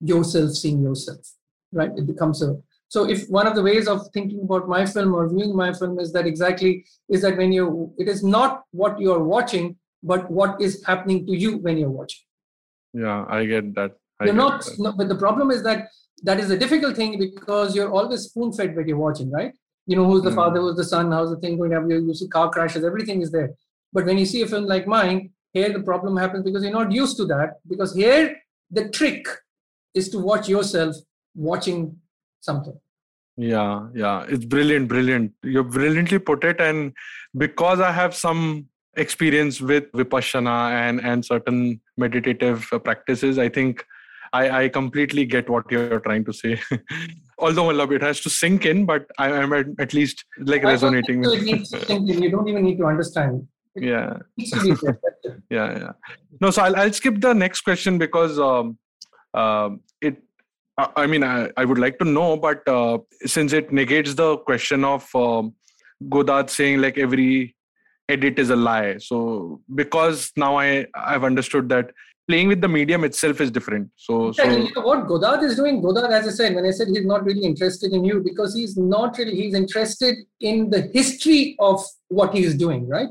[0.00, 1.34] yourself seeing yourself,
[1.72, 1.90] right?
[1.96, 2.56] It becomes a
[2.88, 5.98] so if one of the ways of thinking about my film or viewing my film
[5.98, 10.60] is that exactly is that when you it is not what you're watching, but what
[10.60, 12.22] is happening to you when you're watching.
[12.92, 13.92] Yeah, I get that.
[14.20, 14.78] I You're get not, that.
[14.78, 15.88] no, but the problem is that
[16.22, 19.52] that is a difficult thing because you're always spoon fed when you're watching, right?
[19.86, 20.36] You know who's the Hmm.
[20.36, 23.22] father, who's the son, how's the thing going to have you, see car crashes, everything
[23.22, 23.50] is there.
[23.92, 26.92] But when you see a film like mine, here the problem happens because you're not
[26.92, 27.60] used to that.
[27.68, 28.36] Because here
[28.70, 29.26] the trick
[29.94, 30.96] is to watch yourself
[31.34, 31.96] watching
[32.40, 32.78] something.
[33.36, 35.32] Yeah, yeah, it's brilliant, brilliant.
[35.42, 36.92] You brilliantly put it, and
[37.36, 43.84] because I have some experience with vipassana and and certain meditative practices, I think
[44.32, 46.60] I, I completely get what you're trying to say.
[47.38, 50.70] Although love it has to sink in, but I am at, at least like I
[50.70, 51.20] resonating.
[51.20, 52.22] with it needs to sink in.
[52.22, 53.46] You don't even need to understand.
[53.78, 55.42] Yeah, It needs to be perceptive.
[55.50, 55.92] yeah, yeah.
[56.40, 58.78] No, so I'll I'll skip the next question because um,
[59.34, 60.16] um it.
[60.78, 62.96] I I mean, I, I would like to know, but uh,
[63.26, 65.54] since it negates the question of um,
[66.08, 67.54] Godard saying like every
[68.08, 71.90] edit is a lie, so because now I I've understood that
[72.28, 73.90] playing with the medium itself is different.
[73.96, 75.80] So so you know what Godard is doing?
[75.80, 78.76] Godard, as I said, when I said he's not really interested in you, because he's
[78.76, 83.08] not really, he's interested in the history of what he is doing, right?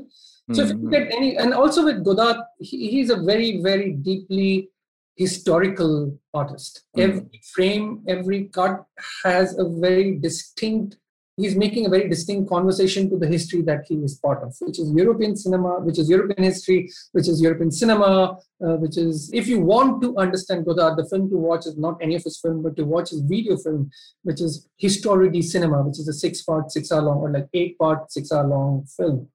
[0.52, 0.82] So if you Mhm.
[0.84, 4.70] look at any, and also with Godard, he, he's a very, very deeply
[5.16, 6.82] historical artist.
[6.96, 7.02] Mhm.
[7.02, 8.84] Every frame, every cut
[9.24, 10.98] has a very distinct,
[11.36, 14.78] he's making a very distinct conversation to the history that he is part of, which
[14.78, 19.46] is European cinema, which is European history, which is European cinema, uh, which is, if
[19.46, 22.62] you want to understand Godard, the film to watch is not any of his film,
[22.62, 23.90] but to watch his video film,
[24.22, 27.48] which is Histoire du Cinema, which is a six part, six hour long, or like
[27.52, 29.28] eight part, six hour long film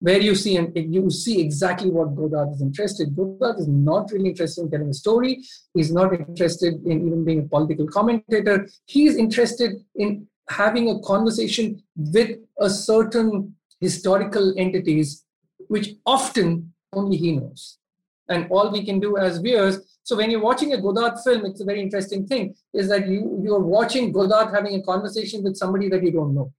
[0.00, 3.16] where you see and you see exactly what Godard is interested.
[3.16, 5.42] Godard is not really interested in telling a story.
[5.74, 8.68] He's not interested in even being a political commentator.
[8.86, 15.25] He's interested in having a conversation with a certain historical entities,
[15.67, 17.77] which often only he knows.
[18.29, 19.79] And all we can do as viewers.
[20.03, 23.39] So when you're watching a Godard film, it's a very interesting thing, is that you
[23.43, 26.53] you're watching Godard having a conversation with somebody that you don't know.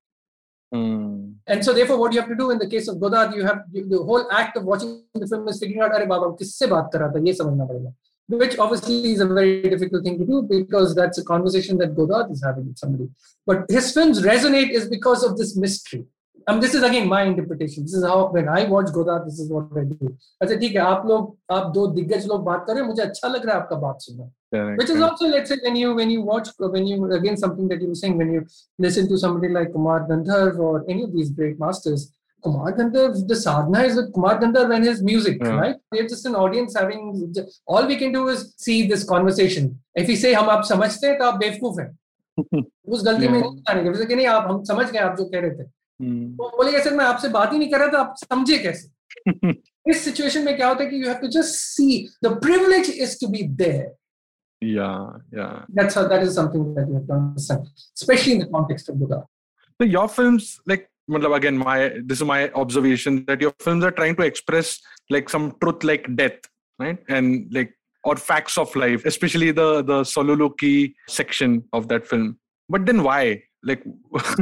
[0.73, 1.33] Hmm.
[1.47, 3.65] And so, therefore, what you have to do in the case of Godard, you have
[3.71, 6.91] you, the whole act of watching the film is figuring out, "Arey Baba, किससे बात
[6.93, 7.21] कर रहा था?
[7.27, 7.95] ये समझना पड़ेगा."
[8.30, 12.32] which obviously is a very difficult thing to do because that's a conversation that Godard
[12.32, 13.10] is having with somebody.
[13.46, 16.06] But his films resonate is because of this mystery.
[16.48, 17.84] Um, this is again my interpretation.
[17.84, 20.16] This is how when I watch Godard, this is what I do.
[20.42, 24.30] I said, okay, आप लोग आप दो दिग्गज लोग बात कर रहे हैं
[24.78, 27.82] which is also let's say when you when you watch when you again something that
[27.82, 28.46] you were saying when you
[28.80, 32.12] listen to somebody like Kumar Gandharv or any of these great masters
[32.44, 35.56] Kumar Gandharv, the sadhana is with Kumar Gandharv and his music, yeah.
[35.56, 35.76] right?
[35.92, 37.34] We're just an audience having,
[37.66, 39.80] all we can do is see this conversation.
[39.96, 41.90] If we say, हम आप समझते हैं तो आप बेवकूफ हैं
[42.40, 45.40] उस गलती में नहीं जानेंगे जैसे कि नहीं आप हम समझ गए आप जो कह
[45.40, 48.16] रहे थे वो बोले बोलेगा सर मैं आपसे बात ही नहीं कर रहा था आप
[48.24, 49.58] समझे कैसे
[49.92, 53.20] इस सिचुएशन में क्या होता है कि you have to just see the privilege is
[53.22, 53.88] to be there
[54.62, 55.52] Yeah, yeah.
[55.76, 57.68] That's how that is something that you have to understand,
[57.98, 59.20] especially in the context of Buddha.
[59.82, 63.92] So your films, like matlab, again, my this is my observation that your films are
[63.92, 64.80] trying to express
[65.10, 66.40] like some truth, like death.
[66.80, 66.98] right?
[67.10, 72.38] And like or facts of life, especially the the Soliloquy section of that film.
[72.70, 73.44] But then why?
[73.64, 73.84] Like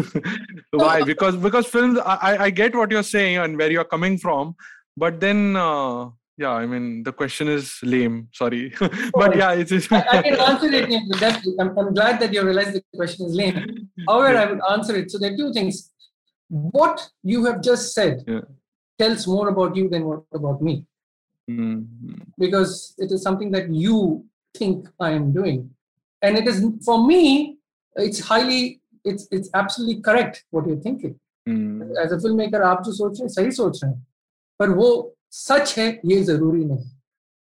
[0.72, 1.02] why?
[1.04, 4.56] Because because films, I I get what you're saying and where you're coming from,
[4.96, 5.56] but then.
[5.56, 6.10] Uh,
[6.40, 8.28] yeah, I mean the question is lame.
[8.32, 8.72] Sorry,
[9.14, 9.72] but yeah, it's.
[9.72, 10.88] it's I, I, can answer it.
[11.20, 13.90] That, I'm, I'm glad that you realize the question is lame.
[14.08, 15.10] However, I would answer it.
[15.10, 15.90] So there are two things
[16.51, 18.43] What you have just said Yeah.
[18.99, 20.75] tells more about you than what about me.
[21.51, 21.87] Mm,
[22.39, 24.25] because it is something that you
[24.55, 25.71] think I am doing.
[26.23, 27.23] And it is for me,
[27.97, 31.15] it's highly, it's it's absolutely correct what you're thinking.
[31.49, 34.07] mm, As a filmmaker, आप जो सोच रहे हैं सही सोच रहे हैं
[34.61, 34.89] पर वो
[35.31, 36.91] सच है ये जरूरी नहीं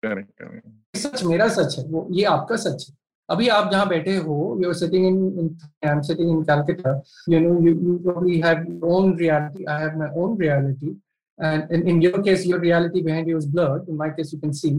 [0.06, 0.68] correct, correct.
[0.98, 2.96] सच मेरा सच है वो ये आपका सच है
[3.30, 5.48] अभी आप जहाँ बैठे हो you are sitting in
[5.86, 6.92] I am sitting in Calcutta
[7.34, 10.94] you know you you probably have your own reality I have my own reality
[11.40, 14.40] and in, in your case your reality behind you is blurred in my case you
[14.46, 14.72] can see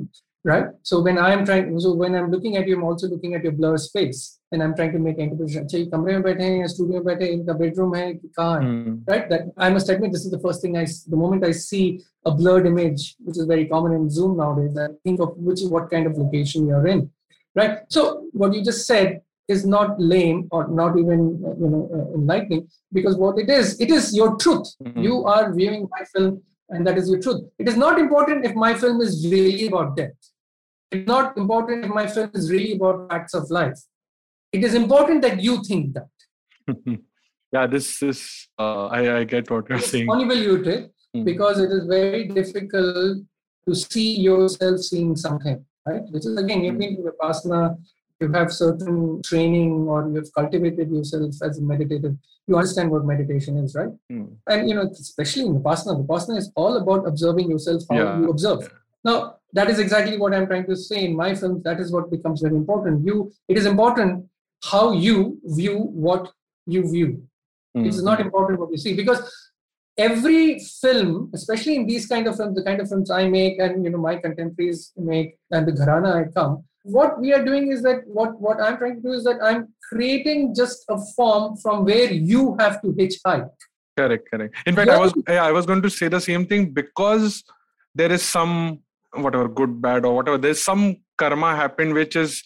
[0.48, 3.36] right so when i am trying so when i'm looking at you i'm also looking
[3.38, 4.22] at your blur space
[4.56, 7.04] and i'm trying to make interpretation अच्छा ये कमरे में बैठे हैं या studio में
[7.10, 10.24] बैठे हैं इनका बेडरूम है कि कहाँ है Mm, right that i must admit this
[10.30, 11.84] is the first thing i s- the moment i see
[12.32, 15.88] a blurred image which is very common in zoom nowadays i think of which what
[15.94, 17.04] kind of location you're in
[17.55, 18.01] right so
[18.41, 19.21] what you just said
[19.53, 23.79] is not lame or not even uh, you know uh, enlightening because what it is
[23.85, 25.03] it is your truth Mhm.
[25.07, 26.33] you are viewing my film
[26.69, 29.95] and that is your truth it is not important if my film is really about
[29.99, 30.29] death
[30.91, 33.79] it's not important if my film is really about facts of life
[34.59, 36.09] it is important that you think that
[37.55, 38.19] yeah, this is.
[38.57, 40.07] Uh, I I get what you're it's saying.
[40.11, 41.25] convoluted Mm.
[41.25, 43.17] because it is very difficult
[43.67, 46.01] to see yourself seeing something, right?
[46.11, 47.77] Which is again, you've been to Vipassana,
[48.19, 52.15] you have certain training or you've cultivated yourself as a meditative,
[52.47, 53.89] you understand what meditation is, right?
[54.11, 58.19] Mm, And you know, especially in Vipassana, Vipassana is all about observing yourself how Yeah,
[58.19, 58.59] you observe.
[58.61, 58.67] yeah.
[59.05, 61.63] Now, that is exactly what I'm trying to say in my films.
[61.63, 63.05] That is what becomes very important.
[63.05, 64.25] You, it is important
[64.63, 65.77] how you view
[66.07, 66.31] what
[66.65, 67.21] you view
[67.75, 69.19] it's mm, not important what you see because
[69.97, 73.83] every film especially in these kind of films the kind of films i make and
[73.83, 77.83] you know my contemporaries make and the gharana i come what we are doing is
[77.83, 81.85] that what what i'm trying to do is that i'm creating just a form from
[81.85, 83.49] where you have to hitchhike
[83.95, 84.55] Correct, correct.
[84.65, 87.43] In fact, I was yeah, I was going to say the same thing because
[87.93, 88.79] there is some
[89.13, 90.37] whatever good, bad, or whatever.
[90.37, 92.43] There's some karma happened which is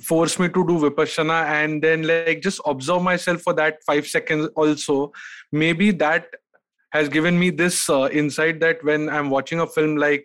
[0.00, 4.48] forced me to do vipassana and then like just observe myself for that five seconds
[4.56, 5.12] also
[5.50, 6.26] maybe that
[6.92, 10.24] has given me this uh, insight that when i'm watching a film like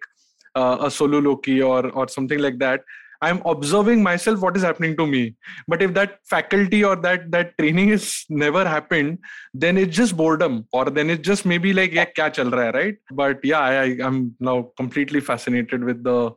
[0.55, 2.81] uh, a Soliloquy or or something like that
[3.21, 5.35] i'm observing myself what is happening to me.
[5.67, 9.19] But if that faculty or that that training is never happened
[9.53, 12.77] then it's just boredom or then it's just maybe like yeah kya chal raha hai,
[12.79, 12.97] right?
[13.11, 16.31] But yeah I, i'm now completely fascinated with the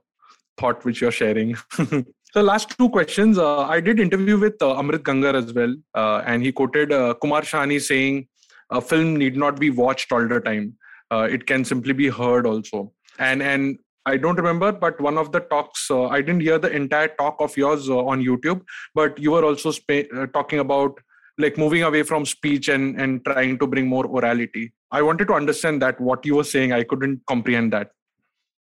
[0.58, 1.56] thought which you're sharing.
[2.32, 6.22] So last two questions uh, i did interview with uh, amrit gangar as well uh,
[6.24, 8.28] and he quoted uh, Kumar Shahani saying
[8.70, 10.74] a film need not be watched all the time.
[11.10, 12.92] Uh, it can simply be heard also.
[13.18, 16.70] And and i don't remember but one of the talks uh, i didn't hear the
[16.70, 18.62] entire talk of yours uh, on youtube
[18.94, 20.98] but you were also uh, talking about
[21.40, 24.72] like moving away from speech and and trying to bring more orality.
[24.90, 27.90] I wanted to understand that what you were saying i couldn't comprehend that.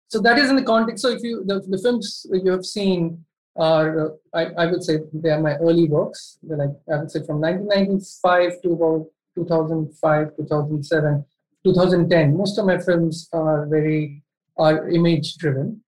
[0.09, 3.25] So that is in the context so if you the, the films you have seen
[3.57, 6.39] are uh, I, I would say they are my early works.
[6.43, 11.25] They're like i would say from 1995 to about 2005 2007
[11.65, 14.23] 2010 most of my films are very
[14.57, 15.81] are image driven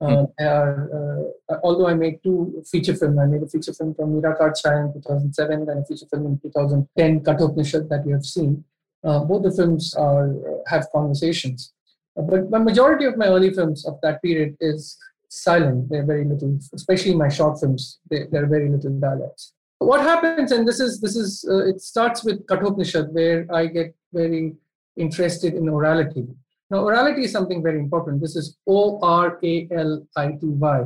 [0.00, 3.94] uh, they are, uh, although I made two feature films, I made a feature film
[3.94, 8.24] from Nirakar Chhaya in 2007 and a feature film in 2010, Kathopanishad, that you have
[8.24, 8.64] seen.
[9.02, 10.34] Uh, both the films are
[10.68, 11.72] have conversations.
[12.16, 14.96] Uh, but the majority of my early films of that period is
[15.28, 15.88] silent.
[15.88, 17.98] They're very little, especially my short films.
[18.08, 19.52] They, there are very little dialogues.
[19.78, 23.94] What happens, and this is this is uh, it starts with Kathopanishad, where I get
[24.12, 24.54] very
[24.96, 26.26] interested in orality.
[26.70, 28.20] Now, orality is something very important.
[28.20, 30.84] This is O R A L I T Y,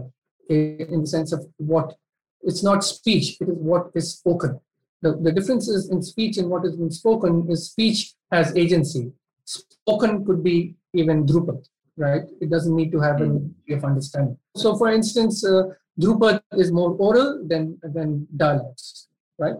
[0.48, 1.96] in the sense of what
[2.42, 4.60] it's not speech, it is what is spoken.
[5.00, 9.12] The, the differences in speech and what has been spoken is speech has agency.
[9.44, 11.64] Spoken could be even Dhrupad,
[11.96, 12.22] right?
[12.40, 14.38] It doesn't need to have any degree of understanding.
[14.56, 15.64] So, for instance, uh,
[16.00, 19.56] Dhrupad is more oral than, than dialogues, right?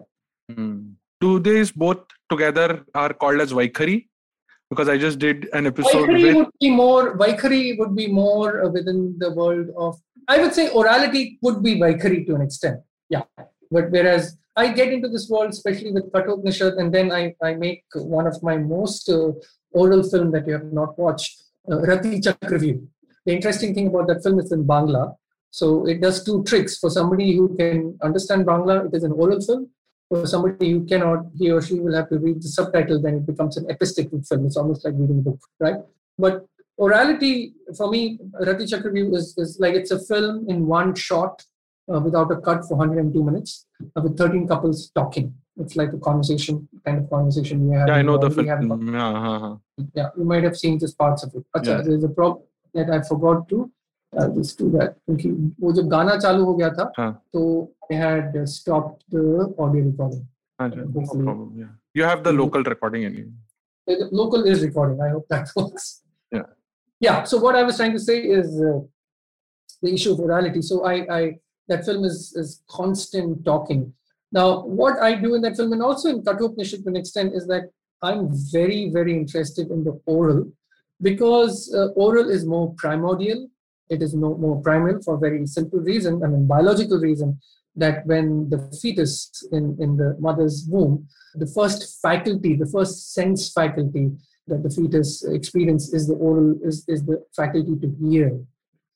[1.21, 1.99] Do these both
[2.31, 4.09] together are called as Vaikhari?
[4.71, 6.09] Because I just did an episode.
[6.09, 7.17] Vaikhari with- would be more.
[7.17, 10.01] Vaikhari would be more uh, within the world of.
[10.29, 12.81] I would say orality would be Vaikhari to an extent.
[13.11, 13.25] Yeah,
[13.71, 17.85] but whereas I get into this world, especially with Kathopanishad, and then I, I make
[17.95, 19.33] one of my most uh,
[19.73, 22.87] oral film that you have not watched, uh, Rati Chakravyuh.
[23.27, 25.15] the interesting thing about that film is in Bangla.
[25.53, 26.79] So it does two tricks.
[26.79, 29.69] For somebody who can understand Bangla, it is an oral film.
[30.09, 33.27] For somebody who cannot, he or she will have to read the subtitles, then it
[33.27, 34.47] becomes an epistic film.
[34.47, 35.77] It's almost like reading a book, right?
[36.19, 36.47] But
[36.81, 41.45] orality, for me, Rati Chakravyuh is, is like it's a film in one shot
[41.93, 45.35] uh, without a cut for 102 minutes uh, with 13 couples talking.
[45.59, 47.89] It's like a conversation, kind of conversation we have.
[47.89, 48.47] Yeah, I know the film.
[48.47, 49.57] Yeah, uh-huh.
[49.95, 51.45] yeah, you might have seen just parts of it.
[51.53, 51.83] But yeah.
[51.83, 53.71] There's a problem that I forgot to
[54.36, 54.96] just do that.
[55.06, 55.30] क्योंकि
[55.62, 57.12] वो जब गाना चालू हो गया था, हाँ.
[57.34, 60.28] तो I had uh, stopped the audio recording.
[60.60, 61.24] Ajay, no Hopefully.
[61.24, 61.74] problem, yeah.
[61.94, 63.32] You have the local recording anyway.
[63.88, 65.02] The local is recording.
[65.02, 66.02] I hope that works.
[66.32, 66.48] Yeah.
[67.00, 67.24] Yeah.
[67.24, 68.80] So what I was trying to say is uh,
[69.82, 70.64] the issue of orality.
[70.64, 71.40] So I, I
[71.70, 73.94] that film is is constant talking.
[74.32, 77.48] Now, what I do in that film, and also in Kathopanishad to an extent, is
[77.48, 77.70] that
[78.02, 80.52] I'm very, very interested in the oral
[81.02, 83.48] because uh, oral is more primordial.
[83.93, 87.39] it is no, more primal for very simple reason, I mean, biological reason,
[87.77, 89.15] that when the fetus
[89.53, 94.13] in, in the mother's womb, the first faculty, the first sense faculty
[94.47, 98.29] that the fetus experience is the oral, is, is the faculty to hear.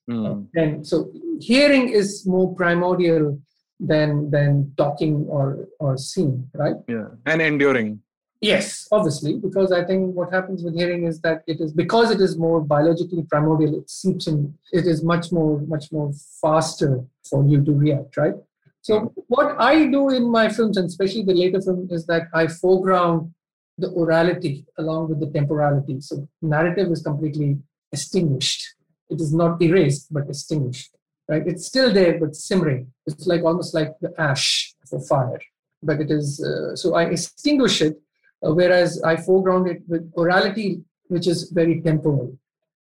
[0.09, 0.45] Hmm.
[0.55, 3.41] And so hearing is more primordial
[3.79, 6.77] than than talking or or seeing, right?
[6.89, 8.01] Yeah, and enduring.
[8.47, 12.21] Yes, obviously, because I think what happens with hearing is that it is because it
[12.21, 17.45] is more biologically primordial, it seeps in, it is much more, much more faster for
[17.47, 18.35] you to react, right?
[18.83, 22.47] So what I do in my films, and especially the later film, is that I
[22.47, 23.35] foreground
[23.79, 26.01] the orality along with the temporality.
[26.01, 27.59] So narrative is completely
[27.91, 28.63] extinguished.
[29.11, 30.93] It is not erased, but extinguished.
[31.29, 31.43] Right?
[31.45, 32.93] It's still there, but simmering.
[33.07, 35.41] It's like almost like the ash of a fire.
[35.83, 38.01] But it is uh, so I extinguish it
[38.45, 42.37] uh, whereas I foreground it with orality, which is very temporal,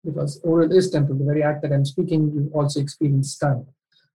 [0.04, 1.20] because oral is temporal.
[1.20, 3.66] The very act that I'm speaking, you also experience time.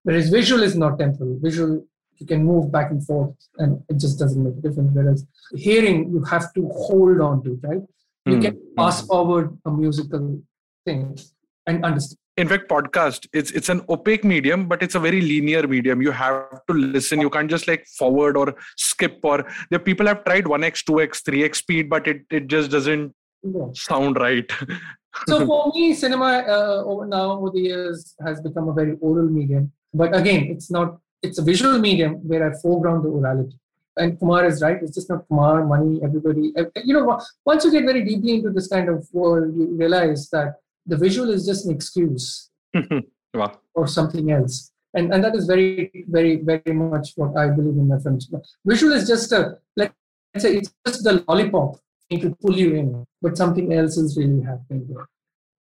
[0.02, 1.38] Whereas visual is not temporal.
[1.40, 4.90] Visual, you can move back and forth, and it just doesn't make a difference.
[4.92, 7.82] Whereas hearing, you have to hold on to, right?
[8.26, 8.42] You Hmm.
[8.42, 10.40] can fast forward a musical
[10.84, 11.18] thing
[11.66, 12.18] and understand.
[12.36, 16.02] In fact, podcast it's it's an opaque medium, but it's a very linear medium.
[16.02, 17.20] You have to listen.
[17.20, 19.20] You can't just like forward or skip.
[19.22, 22.48] Or the people have tried one x, two x, three x speed, but it it
[22.48, 23.14] just doesn't
[23.54, 23.68] Yeah.
[23.74, 24.50] sound right.
[25.28, 29.28] so for me, cinema uh, over now over the years has become a very oral
[29.38, 29.70] medium.
[30.02, 30.98] But again, it's not.
[31.22, 33.54] It's a visual medium where I foreground the orality.
[33.96, 34.78] And Kumar is right.
[34.82, 36.52] It's just not Kumar, Mani, everybody.
[36.84, 40.56] You know, once you get very deeply into this kind of world, you realize that
[40.86, 42.50] the visual is just an excuse
[43.34, 43.58] Wow.
[43.74, 44.70] or something else.
[44.94, 48.30] And, and that is very, very, very much what I believe in my films.
[48.64, 49.92] Visual is just a, let's
[50.38, 51.80] say, it's just the lollipop
[52.12, 55.08] to pull you in, but something else is really happening there.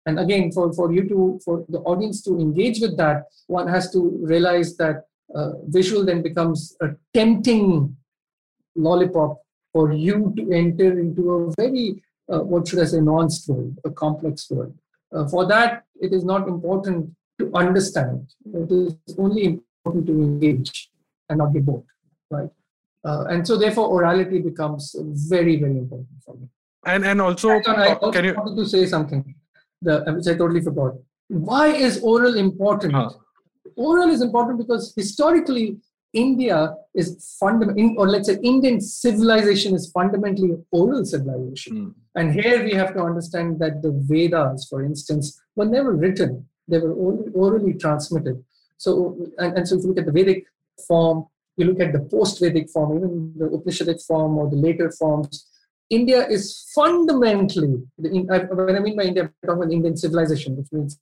[0.04, 3.90] And again, for, for you to, for the audience to engage with that, one has
[3.92, 7.96] to realize that uh, visual then becomes a tempting
[8.76, 9.40] lollipop
[9.72, 13.90] for you to enter into a very, uh, what should I say, nuanced world, a
[13.90, 14.74] complex world.
[15.14, 18.28] Uh, for that, it is not important to understand.
[18.54, 20.90] It is only important to engage
[21.28, 21.84] and not get bored,
[22.30, 22.48] right?
[23.04, 24.94] Uh, and so, therefore, orality becomes
[25.28, 26.48] very, very important for me.
[26.86, 28.34] And and also, And I uh, also can you?
[28.34, 29.34] wanted to say something,
[29.80, 30.94] the, which I totally forgot.
[31.28, 32.94] Why is oral important?
[32.94, 33.10] Huh.
[33.76, 35.78] Oral is important because historically,
[36.12, 41.76] India is fundamental, or let's say Indian civilization is fundamentally oral civilization.
[41.76, 41.90] Hmm.
[42.14, 46.78] And here we have to understand that the Vedas, for instance, were never written, they
[46.78, 48.44] were only orally transmitted.
[48.76, 50.44] So, and, and so if you look at the Vedic
[50.86, 54.90] form, you look at the post Vedic form, even the Upanishadic form or the later
[54.90, 55.46] forms,
[55.88, 60.98] India is fundamentally, when I mean by India, I'm talking about Indian civilization, which means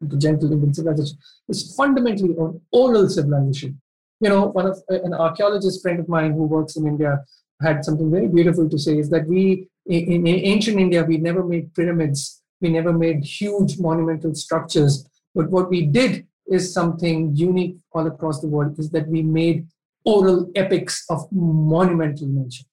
[0.00, 3.80] the gentle Indian civilization, is fundamentally an oral civilization.
[4.24, 7.22] You know, one of uh, an archaeologist friend of mine who works in India
[7.60, 11.44] had something very beautiful to say is that we, in, in ancient India, we never
[11.44, 17.76] made pyramids, we never made huge monumental structures, but what we did is something unique
[17.92, 19.66] all across the world is that we made
[20.06, 22.64] oral epics of monumental nature.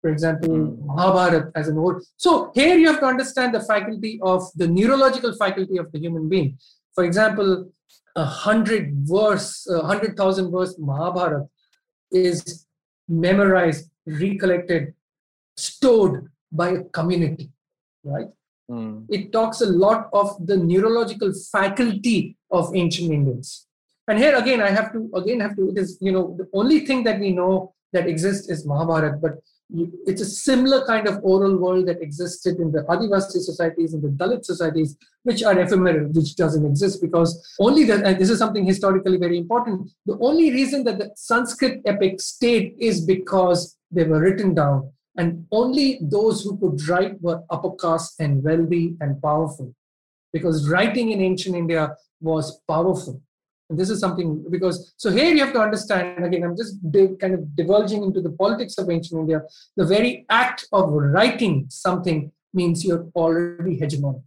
[0.00, 0.86] For example, hmm.
[0.86, 2.02] Mahabharata as an old.
[2.16, 6.28] So here you have to understand the faculty of the neurological faculty of the human
[6.28, 6.58] being.
[6.98, 7.70] For example,
[8.16, 11.46] a hundred verse, a hundred thousand verse Mahabharata
[12.10, 12.66] is
[13.06, 14.94] memorized, recollected,
[15.56, 17.52] stored by a community,
[18.02, 18.26] right?
[18.68, 19.04] Hmm.
[19.08, 23.68] it talks a lot of the neurological faculty of ancient Indians.
[24.08, 25.70] And here again, I have to again have to.
[25.70, 29.34] It is you know the only thing that we know that exists is Mahabharata, but
[29.70, 34.08] it's a similar kind of oral world that existed in the Adivasi societies and the
[34.08, 39.18] Dalit societies, which are ephemeral, which doesn't exist because only and this is something historically
[39.18, 39.90] very important.
[40.06, 45.46] The only reason that the Sanskrit epics stayed is because they were written down, and
[45.52, 49.74] only those who could write were upper caste and wealthy and powerful,
[50.32, 53.20] because writing in ancient India was powerful.
[53.70, 56.42] This is something because so here you have to understand again.
[56.42, 56.78] I'm just
[57.20, 59.42] kind of divulging into the politics of ancient India.
[59.76, 64.24] The very act of writing something means you're already hegemonic,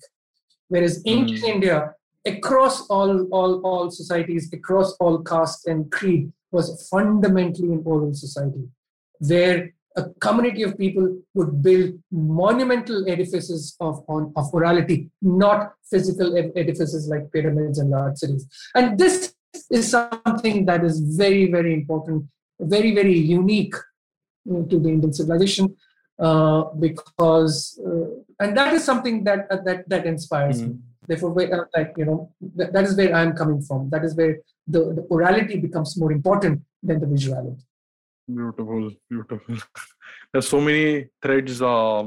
[0.67, 1.55] whereas ancient mm.
[1.55, 1.95] India,
[2.25, 8.69] across all all all societies, across all caste and creed, was fundamentally an oral society,
[9.17, 16.37] where a community of people would build monumental edifices of, on, of orality, not physical
[16.55, 18.47] edifices like pyramids and large cities.
[18.75, 19.33] And this
[19.69, 22.25] is something that is very, very important,
[22.59, 23.75] very, very unique
[24.47, 25.75] to the Indian civilization.
[26.19, 28.05] Uh, because uh,
[28.39, 30.73] and that is something that uh, that that inspires mm-hmm.
[30.73, 30.79] me.
[31.07, 33.89] Therefore, where, uh, like you know, that, that is where I am coming from.
[33.89, 34.37] That is where
[34.67, 37.63] the, the orality becomes more important than the visuality.
[38.35, 39.57] Beautiful, beautiful.
[40.31, 42.03] There's so many threads uh,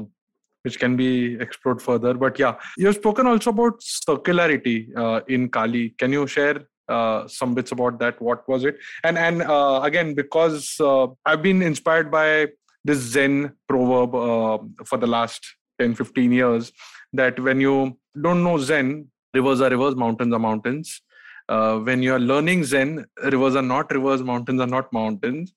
[0.63, 2.13] which can be explored further.
[2.13, 5.89] But yeah, you've spoken also about circularity uh, in Kali.
[5.99, 8.19] Can you share uh, some bits about that?
[8.21, 8.77] What was it?
[9.03, 12.47] And and uh, again, because uh, I've been inspired by
[12.83, 15.45] this Zen proverb uh, for the last
[15.79, 16.71] 10, 15 years
[17.13, 21.01] that when you don't know Zen, rivers are rivers, mountains are mountains.
[21.47, 25.53] Uh, when you're learning Zen, rivers are not rivers, mountains are not mountains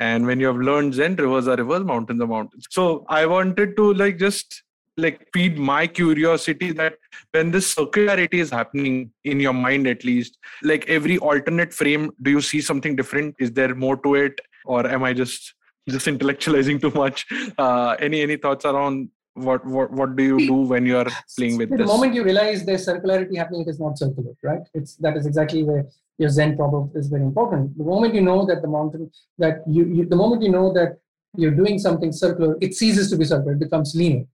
[0.00, 3.76] and when you have learned zen rivers are rivers mountains are mountains so i wanted
[3.76, 4.62] to like just
[4.96, 6.94] like feed my curiosity that
[7.32, 12.30] when this circularity is happening in your mind at least like every alternate frame do
[12.30, 15.54] you see something different is there more to it or am i just
[15.88, 17.26] just intellectualizing too much
[17.58, 21.06] uh, any any thoughts around what what what do you do when you are
[21.36, 21.86] playing with the this?
[21.86, 24.62] The moment you realize there's circularity happening, it is not circular, right?
[24.74, 25.86] It's that is exactly where
[26.18, 27.78] your Zen proverb is very important.
[27.78, 30.98] The moment you know that the mountain that you, you the moment you know that
[31.36, 34.24] you're doing something circular, it ceases to be circular, it becomes linear.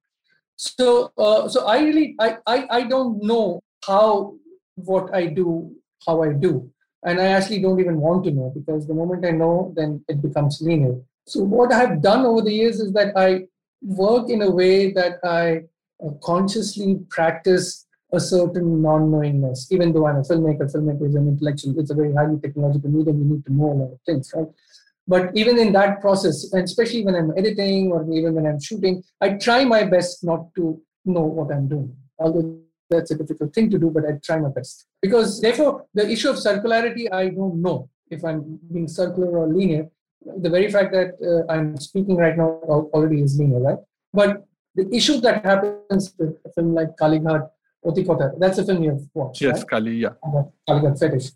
[0.56, 4.34] So uh, so I really I, I I don't know how
[4.76, 5.72] what I do
[6.06, 6.70] how I do,
[7.04, 10.22] and I actually don't even want to know because the moment I know, then it
[10.22, 10.96] becomes linear.
[11.26, 13.46] So what I have done over the years is that I
[13.82, 15.64] work in a way that I
[16.04, 19.68] uh, consciously practice a certain non-knowingness.
[19.70, 21.78] Even though I'm a filmmaker, filmmaker is an intellectual.
[21.78, 23.18] It's a very highly technological medium.
[23.18, 24.46] You need to know a lot of things, right?
[25.06, 29.02] But even in that process, and especially when I'm editing or even when I'm shooting,
[29.20, 31.94] I try my best not to know what I'm doing.
[32.18, 34.86] Although that's a difficult thing to do, but I try my best.
[35.02, 39.88] Because therefore, the issue of circularity, I don't know if I'm being circular or linear
[40.24, 42.60] the very fact that uh, I'm speaking right now
[42.94, 43.78] already is linear, right?
[44.12, 47.48] But the issue that happens with a film like Kalighat
[48.38, 49.40] That's a film you've watched.
[49.40, 49.68] Yes, right?
[49.68, 50.10] Kali, yeah.
[50.68, 51.30] Kalighat Fetish.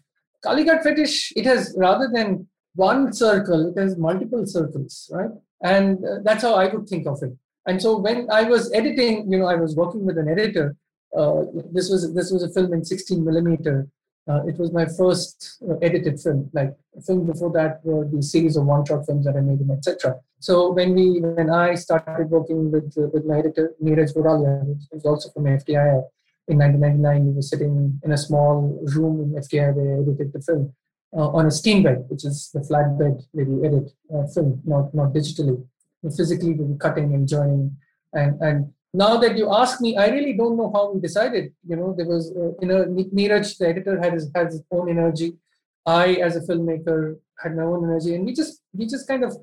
[0.45, 5.31] Kalighat Fetish, it has rather than one circle, it has multiple circles, right?
[5.62, 7.37] And uh, that's how I would think of it.
[7.66, 10.77] And so when I was editing, you know, I was working with an editor.
[11.16, 13.89] Uh, this was this was a film in 16 millimeter
[14.29, 16.51] uh, it was my first uh, edited film.
[16.53, 20.16] Like a film before that were the series of one-shot films that I made, etc.
[20.39, 25.05] So when we, when I started working with uh, with my editor Neeraj Vodalia, who's
[25.05, 26.03] also from FTI,
[26.49, 30.41] in 1999, we were sitting in a small room in FTI where I edited the
[30.41, 30.73] film
[31.16, 34.61] uh, on a steam bed, which is the flat bed where you edit uh, film,
[34.65, 35.65] not not digitally.
[36.16, 37.77] physically, we were cutting and joining,
[38.15, 41.53] and and now that you ask me, I really don't know how we decided.
[41.66, 45.37] You know, there was uh, know Neeraj, the editor, had his has his own energy.
[45.87, 49.37] I, as a filmmaker, had my own energy, and we just we just kind of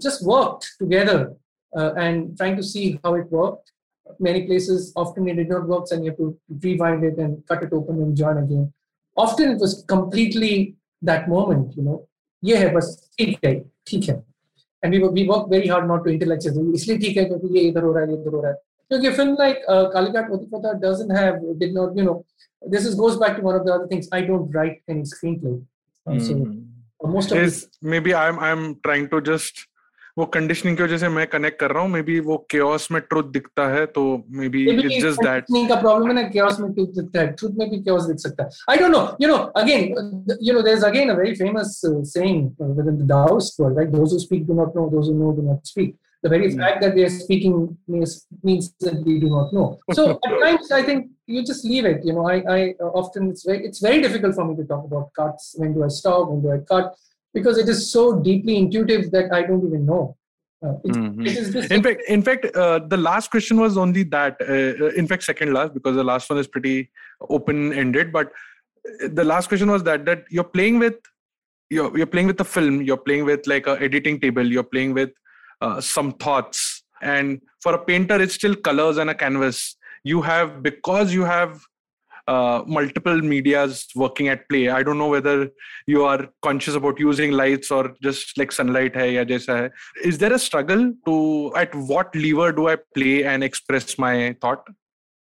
[0.00, 1.36] just worked together
[1.76, 3.72] uh, and trying to see how it worked
[4.19, 7.63] Many places, often it did not work, and you have to rewind it and cut
[7.63, 8.71] it open and join again.
[9.17, 12.07] Often it was completely that moment, you know.
[12.41, 12.83] Yeah, but
[13.19, 13.53] ठीक है
[13.87, 14.23] ठीक है
[14.83, 17.83] and we we work very hard not to intellectualize इसलिए ठीक है क्योंकि ये इधर
[17.83, 18.57] हो रहा है इधर हो रहा है
[18.91, 22.23] Look, a film like uh, Kalighat Otikota doesn't have, did not, you know,
[22.61, 24.07] this is, goes back to one of the other things.
[24.11, 25.63] I don't write any screenplay.
[26.05, 26.21] Uh, mm.
[26.27, 26.33] So
[27.03, 29.65] uh, most of is maybe I'm I'm trying to just
[30.20, 33.00] वो conditioning की वजह से मैं connect कर रहा हूँ may be वो chaos में
[33.02, 34.02] ट्रुथ दिखता है तो
[34.40, 37.56] may be it's just that का प्रॉब्लम है ना केओस में ट्रुथ दिखता है ट्रुथ
[37.58, 40.76] में भी केओस दिख सकता है I don't know you know again you know there
[40.76, 41.80] is again a very famous
[42.12, 45.32] saying within the Daoist world right those who speak do not know those who know
[45.40, 46.58] do not speak the very mm.
[46.58, 49.78] fact that they are speaking means, means that we do not know.
[49.92, 52.04] So at times, I think you just leave it.
[52.04, 54.84] You know, I, I uh, often it's very it's very difficult for me to talk
[54.84, 55.54] about cuts.
[55.56, 56.28] When do I stop?
[56.30, 56.94] When do I cut?
[57.32, 60.16] Because it is so deeply intuitive that I don't even know.
[60.62, 61.26] Uh, it, Mhm.
[61.26, 64.36] it is In fact, in fact, uh, the last question was only that.
[64.40, 66.90] Uh, in fact, second last because the last one is pretty
[67.28, 68.12] open-ended.
[68.12, 70.96] But uh, the last question was that that you're playing with,
[71.70, 72.82] you're you're playing with the film.
[72.82, 74.46] You're playing with like a editing table.
[74.56, 75.10] You're playing with
[75.62, 76.82] uh, some thoughts.
[77.00, 79.76] And for a painter, it's still colors and a canvas.
[80.04, 81.60] You have because you have
[82.34, 84.64] uh, multiple medias working at play.
[84.78, 85.36] I don't know whether
[85.86, 89.70] you are conscious about using lights or just like sunlight hai ya jaisa hai.
[90.10, 91.16] Is there a struggle to
[91.64, 94.76] at what lever do I play and express my thought?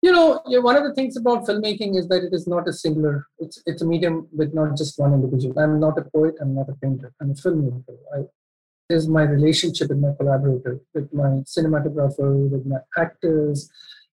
[0.01, 3.27] you know one of the things about filmmaking is that it is not a singular
[3.39, 6.69] it's it's a medium with not just one individual i'm not a poet i'm not
[6.69, 8.19] a painter i'm a filmmaker I,
[8.89, 13.69] is my relationship with my collaborator with my cinematographer with my actors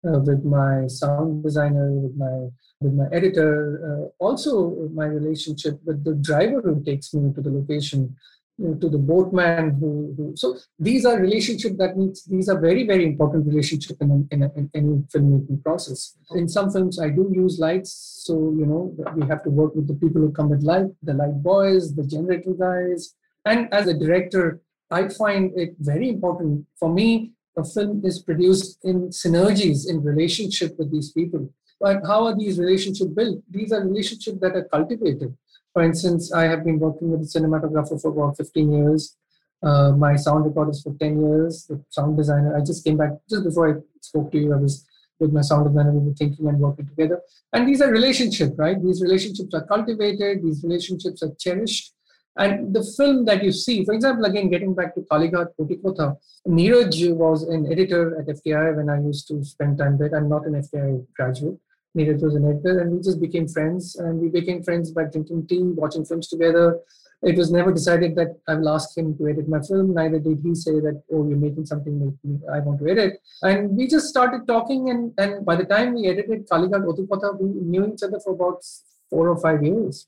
[0.07, 2.36] uh, with my sound designer with my
[2.81, 3.52] with my editor
[3.89, 8.16] uh, also my relationship with the driver who takes me to the location
[8.61, 12.59] you know, to the boatman who, who so these are relationships that needs these are
[12.59, 16.16] very very important relationship in, in, in any filmmaking process.
[16.32, 17.93] In some films i do use lights
[18.27, 21.15] so you know we have to work with the people who come with light the
[21.15, 23.15] light boys the generator guys.
[23.44, 28.78] And as a director i find it very important for me a film is produced
[28.85, 33.82] in synergies in relationship with these people but how are these relationships built these are
[33.86, 35.35] relationships that are cultivated
[35.73, 39.16] for instance, I have been working with a cinematographer for about 15 years.
[39.62, 41.66] Uh, my sound recorders for 10 years.
[41.66, 44.52] The sound designer, I just came back just before I spoke to you.
[44.52, 44.85] I was
[45.20, 47.20] with my sound designer, we were thinking and working together.
[47.52, 48.82] And these are relationships, right?
[48.82, 51.93] These relationships are cultivated, these relationships are cherished.
[52.39, 56.16] And the film that you see, for example, again, getting back to Kalighat Kotikotha,
[56.48, 60.15] Neeraj was an editor at FTI when I used to spend time there.
[60.16, 61.59] I'm not an FTI graduate.
[61.97, 63.97] Neeraj was an editor, and we just became friends.
[63.97, 66.79] And we became friends by drinking tea, watching films together.
[67.23, 69.93] It was never decided that I will ask him to edit my film.
[69.93, 72.17] Neither did he say that, oh, you're making something
[72.51, 73.21] I want to edit.
[73.43, 74.89] And we just started talking.
[74.89, 78.65] And, and by the time we edited Kalighat Otukotha, we knew each other for about
[79.11, 80.07] four or five years,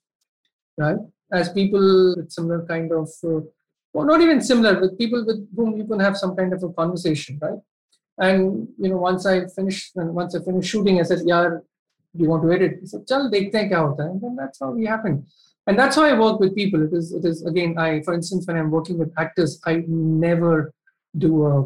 [0.79, 0.97] right?
[1.33, 3.41] As people with similar kind of, uh,
[3.93, 6.71] well, not even similar, with people with whom you can have some kind of a
[6.71, 7.59] conversation, right?
[8.19, 11.59] And you know, once I finished, once I finished shooting, I said, "Yeah,
[12.14, 14.60] you want to edit?" He said, "Chal, dekhte hain kya hota hai." And then that's
[14.60, 15.26] how we happened.
[15.68, 16.82] And that's how I work with people.
[16.82, 20.74] It is, it is again, I, for instance, when I'm working with actors, I never
[21.18, 21.66] do a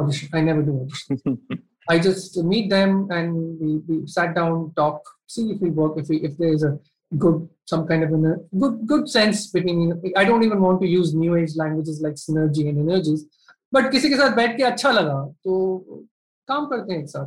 [0.00, 0.28] audition.
[0.32, 1.38] I never do audition.
[1.88, 6.08] I just meet them and we, we sat down, talk, see if we work, if
[6.08, 6.78] we if there is a
[7.18, 10.00] good some kind of a good good sense between.
[10.16, 13.24] I don't even want to use new age languages like synergy and energies,
[13.72, 15.52] but किसी के साथ बैठ के अच्छा लगा तो
[16.48, 17.26] काम करते हैं एक साथ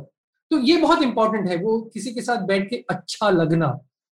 [0.51, 3.67] तो ये बहुत इंपॉर्टेंट है वो किसी के साथ बैठ के अच्छा लगना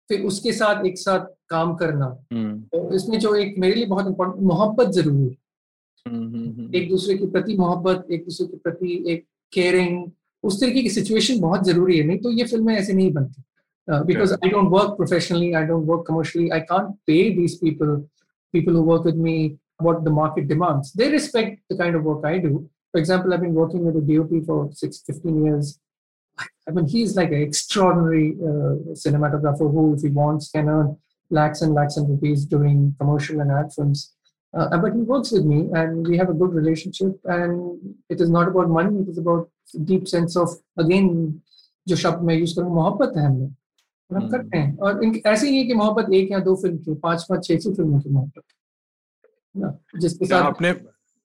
[0.09, 4.43] फिर उसके साथ एक साथ काम करना। तो इसमें जो एक मेरे लिए बहुत इंपॉर्टेंट
[4.47, 10.03] मोहब्बत ज़रूरी है। एक दूसरे के प्रति मोहब्बत एक दूसरे के प्रति एक केयरिंग
[10.43, 13.43] उस तरीके की सिचुएशन बहुत ज़रूरी है नहीं तो ये फ़िल्में ऐसे नहीं बनती।
[14.07, 18.01] Because I don't work professionally I don't work commercially I can't pay these people
[18.53, 19.35] people who work with me
[19.85, 20.89] what the market demands.
[20.99, 22.51] They respect the kind of work i do.
[22.91, 25.71] For example i've been working with a dop for six 15 years.
[26.68, 28.74] i mean he's like an extraordinary uh,
[29.04, 30.96] cinematographer who if he wants can earn
[31.30, 34.14] lakhs and lakhs of rupees doing commercial and ad films
[34.54, 37.78] uh, but he works with me and we have a good relationship and
[38.08, 39.50] it is not about money it is about
[39.92, 41.08] deep sense of again
[41.88, 43.52] जो शब्द मैं use करूँ मोहब्बत है हम लोग
[44.10, 46.76] और हम करते हैं और इन ऐसे ही है कि मोहब्बत एक या दो फिल्म
[46.78, 48.42] की पांच पांच छह छह फिल्मों की मोहब्बत
[49.56, 50.72] ना, जिसके क्या साथ आपने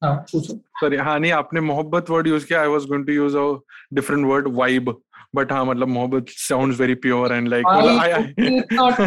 [0.03, 3.35] हाँ पूछो सॉरी हाँ नहीं आपने मोहब्बत वर्ड यूज किया I was going to use
[3.35, 3.45] a
[3.95, 4.95] different word vibe
[5.35, 8.09] but हाँ मतलब मोहब्बत sounds very pure and like I-
[8.47, 8.99] it's not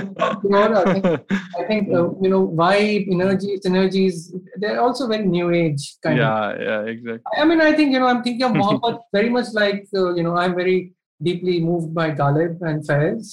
[0.45, 1.05] pure, I think,
[1.61, 4.19] I think uh, you know vibe, energy, synergies.
[4.65, 6.23] They're also very new age kind of.
[6.23, 9.53] yeah yeah exactly I mean, I think you know, I'm thinking of Mohammed very much
[9.61, 10.77] like uh, you know, I'm very
[11.29, 13.31] deeply moved by Ghalib and Faiz,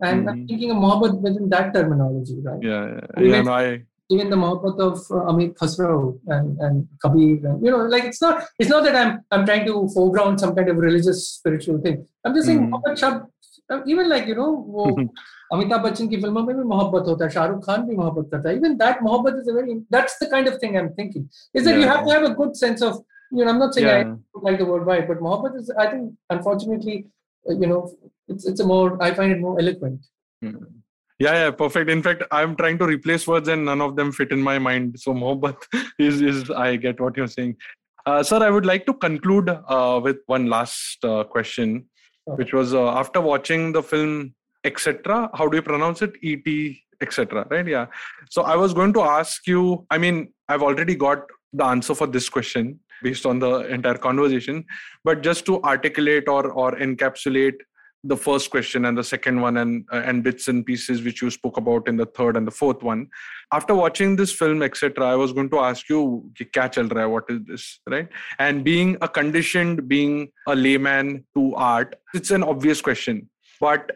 [0.00, 0.48] and I'm Mhm.
[0.52, 2.64] thinking of Mohammed within that terminology, right?
[2.70, 3.78] yeah yeah, Even- yeah no, I
[4.09, 8.21] even the Mohabbat of uh, Amir Khusrau and, and Kabir, and, you know, like it's
[8.21, 12.07] not it's not that I'm I'm trying to foreground some kind of religious spiritual thing.
[12.23, 12.97] I'm just saying mm.
[12.97, 13.27] Shab,
[13.71, 15.09] uh, even like you know,
[15.51, 18.51] Amitabh Bachchan ki filmon mein bhi mohabbat hota Shah Rukh Khan bhi mohabbat karta.
[18.51, 21.29] Even that mohabbat is a very that's the kind of thing I'm thinking.
[21.53, 21.81] Is that yeah.
[21.81, 23.97] you have to have a good sense of you know, I'm not saying yeah.
[23.97, 27.07] I don't like the word why, but mohabbat is I think unfortunately,
[27.49, 27.91] uh, you know,
[28.27, 30.05] it's it's a more I find it more eloquent.
[30.43, 30.74] Mm.
[31.17, 31.89] Yeah, yeah, perfect.
[31.89, 34.99] In fact, I'm trying to replace words and none of them fit in my mind.
[34.99, 35.55] So mohabbat
[35.99, 37.55] is is I get what you're saying.
[38.05, 41.85] Uh, sir, I would like to conclude uh, with one last uh, question,
[42.27, 42.35] Sure.
[42.37, 44.33] which was uh, after watching the film
[44.63, 45.29] etc.
[45.35, 46.13] How do you pronounce it?
[46.21, 47.47] E T etc.
[47.49, 47.67] Right?
[47.67, 47.85] Yeah.
[48.29, 49.85] So I was going to ask you.
[49.91, 51.23] I mean, I've already got
[51.53, 54.65] the answer for this question, based on the entire conversation.
[55.03, 57.55] But just to articulate or or encapsulate
[58.07, 61.29] the first question and the second one and uh, and bits and pieces which you
[61.31, 63.07] spoke about in the third and the fourth one.
[63.51, 66.01] After watching this film etc i was going to ask you
[66.37, 67.79] ki kya chal raha hai, what is this?
[67.95, 68.09] Right?
[68.39, 73.27] And being a conditioned being a layman to art it's an obvious question.
[73.59, 73.91] But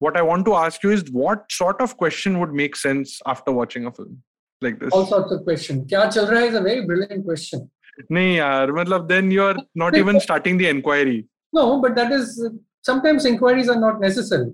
[0.00, 3.52] what i want to ask you is what sort of question would make sense after
[3.62, 4.22] watching a film
[4.60, 4.92] like this?
[4.92, 7.70] All sorts of question kya chal raha is a very brilliant question.
[8.12, 9.56] Nahi yaar matlab then you're
[9.86, 11.18] not even starting the inquiry.
[11.52, 12.32] No but that is
[12.88, 14.52] sometimes inquiries are not necessary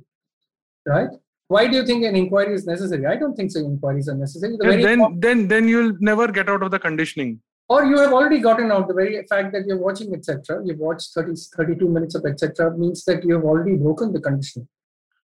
[0.87, 1.09] right?
[1.49, 3.07] Why do you think an inquiry is necessary?
[3.07, 4.57] I don't think so inquiries are necessary.
[4.57, 7.41] The Yeah, then then then you'll never get out of the conditioning.
[7.69, 8.89] Or you have already gotten out.
[8.89, 13.05] The very fact that you're watching etc you've watched 30 32 minutes of etc means
[13.05, 14.69] that you have already broken the conditioning.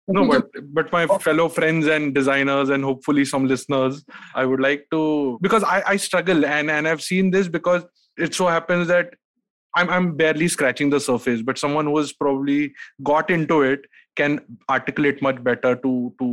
[0.09, 4.05] No but but my fellow friends and designers and hopefully some listeners
[4.41, 4.99] i would like to
[5.41, 7.83] because i i struggle and and i've seen this because
[8.17, 9.17] it so happens that
[9.74, 12.72] i'm i'm barely scratching the surface but someone who has probably
[13.02, 16.28] got into it can articulate much better to to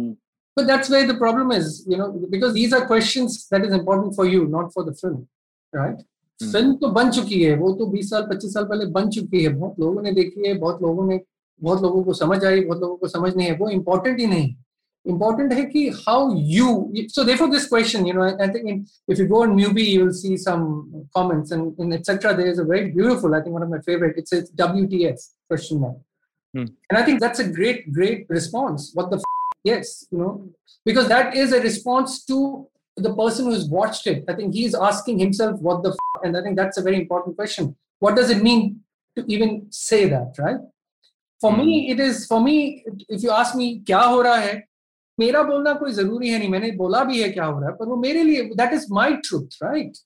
[0.57, 4.15] But that's where the problem is, you know, because these are questions that is important
[4.15, 5.27] for you, not for the film,
[5.73, 5.99] right?
[6.39, 6.51] Hmm.
[6.51, 9.49] Film तो बन चुकी है वो तो 20 साल 25 साल पहले बन चुकी है
[9.53, 11.19] बहुत लोगों ने देखी है बहुत लोगों ने
[11.61, 14.53] बहुत लोगों को समझ आई बहुत लोगों को समझ नहीं है वो इम्पोर्टेंट ही नहीं
[15.06, 19.42] important hai how you so therefore this question you know i, think if you go
[19.42, 23.40] on Mubi you'll see some comments and, and etc there is a very beautiful i
[23.40, 25.96] think one of my favorite it says wts question mark.
[26.54, 26.66] Hmm.
[26.88, 28.92] And i think that's a great great response.
[28.94, 29.22] What the
[29.62, 30.48] yes you know
[30.84, 34.24] because that is a response to the person who's watched it.
[34.28, 37.76] I think he's asking himself what the and i think that's a very important question.
[37.98, 38.80] What does it mean
[39.16, 40.60] to even say that right?
[41.40, 41.58] For hmm.
[41.58, 42.84] me, it is for me.
[43.08, 44.64] If you ask me, kya ho hai,
[45.18, 47.86] मेरा बोलना कोई ज़रूरी है नहीं, मैंने बोला भी है क्या हो रहा है, पर
[47.86, 49.98] वो मेरे लिए that is my truth right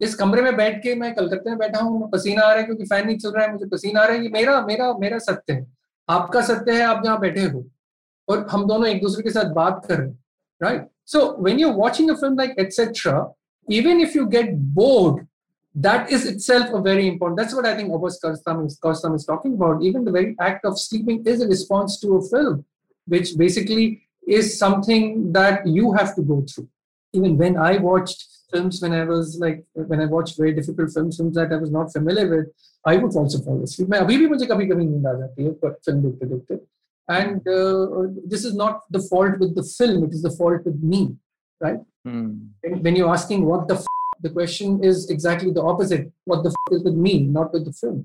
[0.00, 2.84] इस कमरे में बैठ के मैं कलकत्ते में बैठा हूँ पसीना आ रहा है क्योंकि
[2.84, 5.52] फ़ैन नहीं चल रहा है, मुझे पसीना आ रहा है, ये मेरा मेरा मेरा सत्य
[5.52, 5.66] है।
[6.08, 7.64] आपका सत्य है, आप जहाँ बैठे हो,
[8.28, 10.18] और हम दोनों एक दूसरे के साथ बात कर रहे हैं
[10.60, 13.32] right so when you watching film like etcetera
[13.68, 15.24] even if you get bored
[15.74, 17.84] that is itself a very important I
[20.10, 22.62] very act of sleeping is a response to a film
[23.08, 23.86] which basically
[24.27, 26.67] is something that you have to go through
[27.13, 29.59] even when i watched films when i was like
[29.91, 32.47] when i watched very difficult films films that i was not familiar with
[32.85, 35.51] i would also fall asleep मैं अभी भी मुझे कभी कभी नींद आ जाती है
[35.63, 36.59] पर फिल्म देखते देखते
[37.07, 38.03] and uh,
[38.33, 41.01] this is not the fault with the film it is the fault with me
[41.65, 41.81] right
[42.63, 43.91] when, when you're asking what the f-
[44.25, 47.73] the question is exactly the opposite what the f- is with me not with the
[47.81, 47.99] film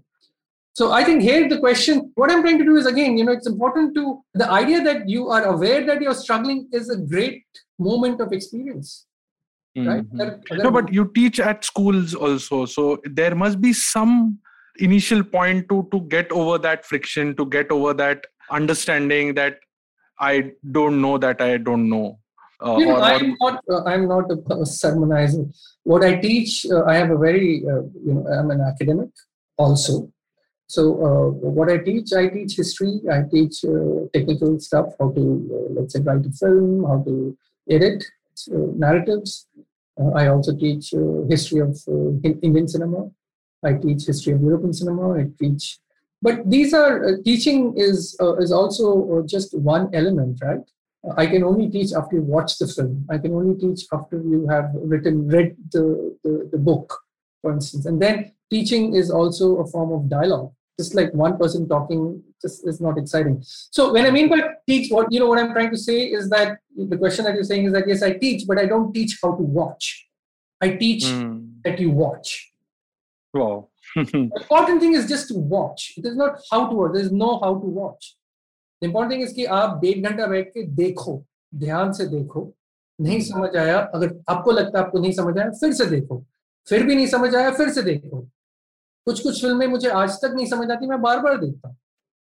[0.77, 3.35] so i think here the question what i'm trying to do is again you know
[3.39, 4.03] it's important to
[4.41, 8.89] the idea that you are aware that you're struggling is a great moment of experience
[9.89, 10.21] right Mhm.
[10.25, 12.83] Agar- no but you teach at schools also so
[13.21, 14.13] there must be some
[14.89, 18.29] initial point to to get over that friction to get over that
[18.59, 19.57] understanding that
[20.31, 20.33] i
[20.77, 22.05] don't know that i don't know
[22.65, 23.55] uh, you know, or- or- I'm not.
[23.69, 25.41] Uh, I'm not a, a sermonizer.
[25.91, 29.09] What I teach, uh, I have a very, uh, you know, I'm an academic
[29.63, 29.95] also.
[30.67, 33.01] So uh, what I teach, I teach history.
[33.11, 35.23] I teach uh, technical stuff, how to
[35.53, 37.37] uh, let's say write a film, how to
[37.69, 38.03] edit
[38.51, 39.47] uh, narratives.
[39.99, 41.77] Uh, I also teach uh, history of
[42.23, 43.09] Indian cinema.
[43.63, 45.13] I teach history of European cinema.
[45.13, 45.79] I teach,
[46.21, 50.65] but these are teaching is is also just one element, right?
[51.17, 53.05] I can only teach after you watch the film.
[53.09, 56.97] I can only teach after you have written, read the, the, the book,
[57.41, 57.85] for instance.
[57.85, 60.50] And then teaching is also a form of dialogue.
[60.78, 62.02] Just like one person talking
[62.42, 63.34] just is not exciting.
[63.78, 64.38] So when I mean by
[64.68, 66.58] teach, what you know what I'm trying to say is that
[66.92, 69.32] the question that you're saying is that yes, I teach, but I don't teach how
[69.40, 69.90] to watch.
[70.60, 71.34] I teach Hmm.
[71.64, 72.30] that you watch.
[73.34, 75.84] wow The important thing is just to watch.
[75.98, 76.92] It is not how to watch.
[76.94, 78.08] There is no how to watch.
[78.82, 81.14] The important thing is कि आप डेढ़ घंटा बैठ के देखो
[81.62, 82.42] ध्यान से देखो
[82.98, 86.22] नहीं समझ आया अगर आपको लगता है आपको नहीं समझ आया फिर से देखो
[86.68, 88.26] फिर भी नहीं समझ आया फिर से देखो
[89.06, 91.76] कुछ कुछ फिल्में मुझे आज तक नहीं समझ आती मैं बार बार देखता हूँ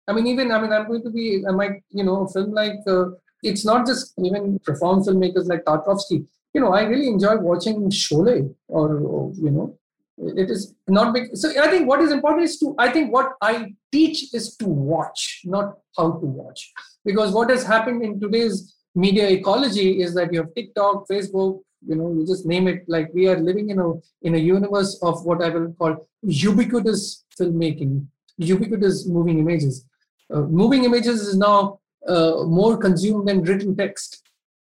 [0.09, 1.45] I mean, even I mean, I'm going to be.
[1.49, 3.05] I might, you know, a film like uh,
[3.43, 6.27] it's not just even profound filmmakers like Tarkovsky.
[6.55, 9.79] You know, I really enjoy watching Sholay, or, or you know,
[10.19, 11.37] it is not big.
[11.37, 12.75] So I think what is important is to.
[12.79, 16.73] I think what I teach is to watch, not how to watch,
[17.05, 21.61] because what has happened in today's media ecology is that you have TikTok, Facebook.
[21.88, 22.84] you know, you just name it.
[22.88, 27.26] Like we are living in a in a universe of what I will call ubiquitous
[27.40, 28.06] filmmaking,
[28.38, 29.86] ubiquitous moving images.
[30.34, 34.24] Uh, moving images is now uh, more consumed than written text.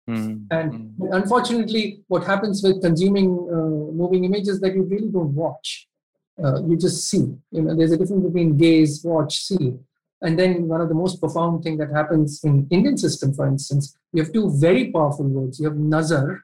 [0.07, 0.37] Hmm.
[0.49, 5.87] And unfortunately, what happens with consuming uh, moving images that you really don't watch.
[6.43, 7.25] Uh, you just see.
[7.51, 9.75] You know, there's a difference between gaze, watch, see.
[10.21, 13.95] And then one of the most profound thing that happens in Indian system, for instance,
[14.13, 15.59] you have two very powerful words.
[15.59, 16.43] You have nazar.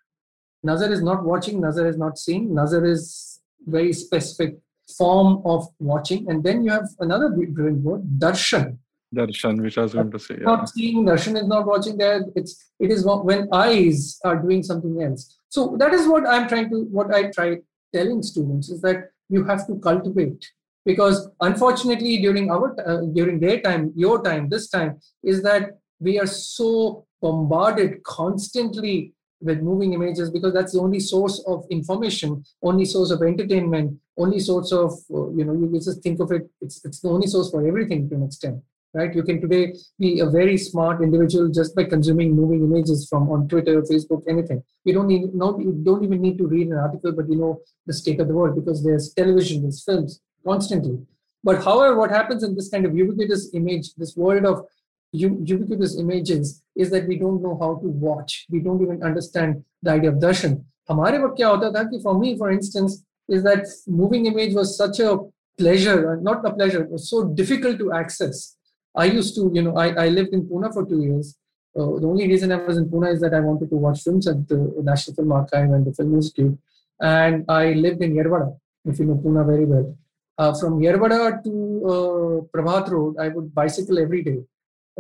[0.65, 1.61] Nazar is not watching.
[1.61, 2.53] Nazar is not seeing.
[2.53, 4.57] Nazar is very specific
[4.97, 6.29] form of watching.
[6.29, 8.77] And then you have another brilliant word, darshan.
[9.15, 10.35] Darshan, which I was going to say.
[10.39, 10.45] Yeah.
[10.45, 11.97] Not seeing, darshan is not watching.
[11.97, 15.37] There, it's it is when eyes are doing something else.
[15.49, 17.57] So that is what I'm trying to, what I try
[17.93, 20.51] telling students is that you have to cultivate
[20.85, 26.19] because unfortunately during our uh, during their time your time this time is that we
[26.19, 29.13] are so bombarded constantly
[29.45, 34.39] with moving images because that's the only source of information only source of entertainment only
[34.39, 37.49] source of uh, you know you just think of it it's, it's the only source
[37.51, 38.61] for everything to an extent
[38.93, 43.29] right you can today be a very smart individual just by consuming moving images from
[43.29, 46.77] on twitter facebook anything you don't need not you don't even need to read an
[46.77, 47.53] article but you know
[47.85, 50.99] the state of the world because there's television there's films constantly.
[51.43, 54.65] But however, what happens in this kind of ubiquitous image, this world of
[55.11, 58.46] ubiquitous images, is that we don't know how to watch.
[58.50, 60.64] We don't even understand the idea of darshan.
[60.90, 64.76] हमारे वक्त क्या होता था कि for me, for instance, is that moving image was
[64.76, 65.18] such a
[65.58, 68.56] pleasure, not a pleasure, it was so difficult to access.
[68.96, 71.36] I used to, you know, I, I lived in Pune for two years.
[71.78, 74.26] Uh, the only reason I was in Pune is that I wanted to watch films
[74.26, 76.58] at the National Film Archive and the Film Institute.
[77.00, 79.96] And I lived in Yerwada, if you know Pune very well.
[80.38, 81.52] Uh, from Yerwada to
[81.94, 84.38] uh, Prabhat Road, I would bicycle every day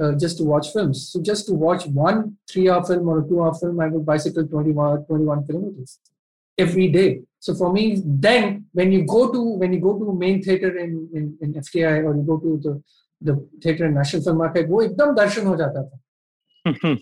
[0.00, 1.10] uh, just to watch films.
[1.10, 5.04] So just to watch one three-hour film or a two-hour film, I would bicycle 21,
[5.04, 5.98] 21 kilometers
[6.58, 7.22] every day.
[7.38, 11.08] So for me, then when you go to when you go to main theater in,
[11.14, 12.82] in, in FTI or you go to the
[13.22, 16.98] the theater in National Film Archive, वो एकदम दर्शन हो जाता था.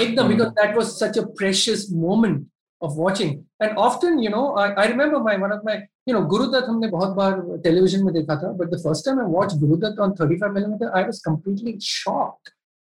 [0.00, 2.46] एकदम because that was such a precious moment
[2.85, 3.45] of watching.
[3.59, 5.75] And often you know i, I remember my one of my
[6.05, 7.31] you know Guru Dutt humne bahut baar
[7.67, 10.91] television mein dekha tha but the first time i watched Guru Dutt on 35 millimeter
[11.01, 12.53] i was completely shocked.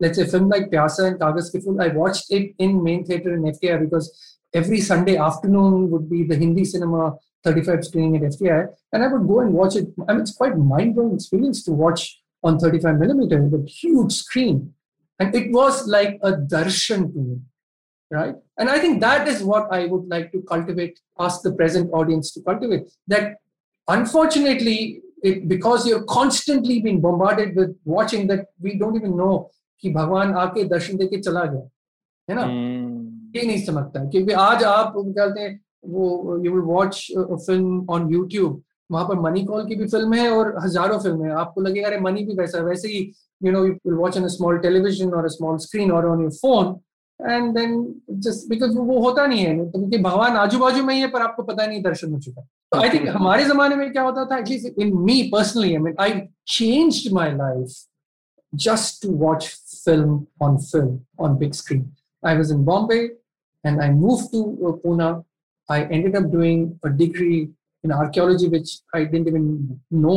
[0.05, 3.47] Let's say film like pyasa and kagas ki i watched it in main theater in
[3.53, 4.11] fti because
[4.63, 7.03] every sunday afternoon would be the hindi cinema
[7.45, 8.61] 35 screening at fti
[8.93, 9.89] and i would go and watch it.
[10.09, 12.07] I mean it's quite mind-blowing experience to watch
[12.43, 14.73] on 35 millimeter with a huge screen.
[15.19, 17.37] And it was like a darshan to me
[18.12, 18.36] right?
[18.58, 22.32] And I think that is what I would like to cultivate, ask the present audience
[22.34, 22.90] to cultivate.
[23.08, 23.38] That
[23.88, 29.50] unfortunately, it, because you're constantly being bombarded with watching that we don't even know
[29.84, 31.70] कि भगवान आके दर्शन देके चला गया
[32.28, 32.42] है ना
[33.36, 35.60] ये नहीं चमकता क्योंकि आज आप कहते हैं
[35.94, 40.30] वो you will watch film on YouTube वहां पर मनी कॉल की भी फिल्म है
[40.32, 43.00] और हजारों फिल्म है आपको लगेगा अरे मनी भी वैसा वैसे ही
[43.44, 46.22] you know you will watch on a small television और अ स्मॉल स्क्रीन और on
[46.22, 46.76] your phone
[47.21, 47.75] and then
[48.21, 51.43] just because वो होता नहीं है क्योंकि भगवान आजू बाजू में ही है पर आपको
[51.43, 54.97] पता नहीं दर्शन हो चुका आई थिंक हमारे जमाने में क्या होता था at least in
[55.01, 57.75] me personally I mean I change my life
[58.53, 59.47] just to watch
[59.85, 61.91] film on film on big screen
[62.23, 62.99] I was in Bombay
[63.65, 65.11] and I move to Poona
[65.69, 67.37] I ended up doing degree
[67.85, 70.17] in archaeology which I didn't even know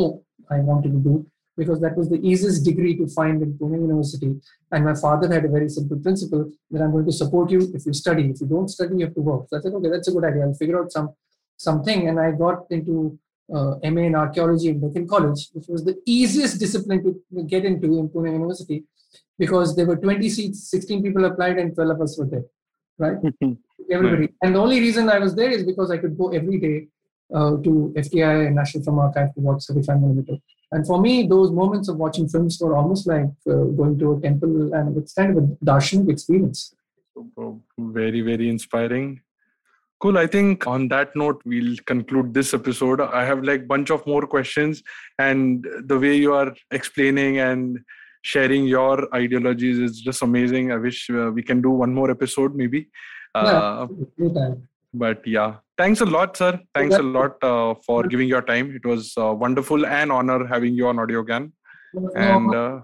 [0.52, 1.24] I want to do
[1.60, 4.32] because that was the easiest degree to find in Pune University.
[4.72, 7.86] And my father had a very simple principle that I'm going to support you if
[7.86, 8.26] you study.
[8.34, 9.48] If you don't study, you have to work.
[9.50, 10.44] So I said, okay, that's a good idea.
[10.46, 11.10] I'll figure out some
[11.58, 12.08] something.
[12.08, 13.20] And I got into
[13.54, 18.00] uh, MA in archaeology in Deccan College, which was the easiest discipline to get into
[18.00, 18.84] in Pune University
[19.38, 22.46] because there were 20 seats, 16 people applied, and 12 of us were there,
[22.98, 23.18] right?
[23.92, 24.30] Everybody.
[24.44, 26.88] And the only reason I was there is because I could go every day
[27.34, 30.38] uh, to FTI and National Film Archive to watch 35 millimeter.
[30.72, 34.22] And for me, those moments of watching films were almost like uh, going to a
[34.22, 36.76] temple, and it's kind of a darshanic experience.
[37.78, 39.22] Very, very inspiring.
[40.00, 40.18] Cool.
[40.18, 43.02] I think on that note, we'll conclude this episode.
[43.02, 44.84] I have like bunch of more questions,
[45.18, 47.80] and the way you are explaining and
[48.22, 50.72] sharing your ideologies is just amazing.
[50.72, 52.90] I wish uh, we can do one more episode, maybe.
[53.36, 53.88] Uh,
[54.18, 54.54] yeah,
[54.94, 56.60] but yeah thanks a lot sir.
[56.76, 58.76] Thanks a lot uh, for giving your time.
[58.76, 61.52] It was uh, wonderful and honor having you on Audio Audiogyan
[62.16, 62.80] and uh,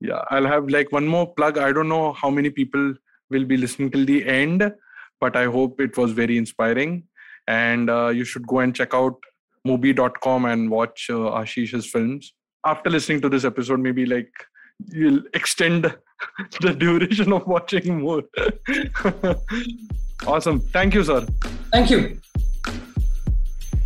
[0.00, 1.58] yeah i'll have like one more plug.
[1.58, 2.94] I don't know how many people
[3.30, 4.72] will be listening till the end
[5.20, 7.04] but i hope it was very inspiring.
[7.48, 9.16] And uh, you should go and check out
[9.66, 12.32] mubi.com and watch uh, ashish's films.
[12.64, 14.32] After listening to this episode maybe like
[14.88, 15.84] you'll extend
[16.60, 18.22] the duration of watching more
[20.26, 20.60] Awesome.
[20.60, 21.26] Thank you, sir.
[21.72, 22.20] Thank you.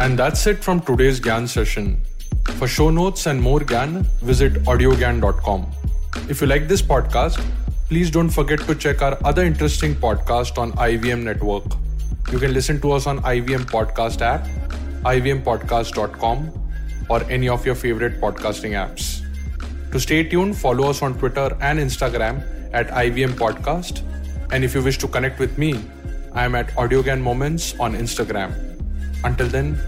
[0.01, 2.03] And that's it from today's GAN session.
[2.57, 5.67] For show notes and more GAN, visit audiogyan.com.
[6.29, 7.45] If you like this podcast,
[7.89, 11.65] please don't forget to check our other interesting podcast on IVM Network.
[12.33, 14.47] You can listen to us on IVM Podcast app,
[15.05, 16.53] ivmpodcast.com,
[17.09, 19.21] or any of your favorite podcasting apps.
[19.93, 22.43] To stay tuned, follow us on Twitter and Instagram
[22.73, 24.03] at IVM Podcast.
[24.51, 25.85] And if you wish to connect with me,
[26.35, 28.51] I am at Audiogyan Moments on Instagram.
[29.23, 29.79] Until then,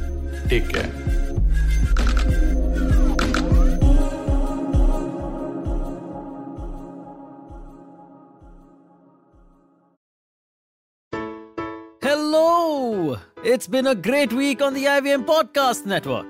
[0.49, 0.91] take care.
[12.01, 13.19] Hello!
[13.43, 16.27] It's been a great week on the IVM Podcast Network.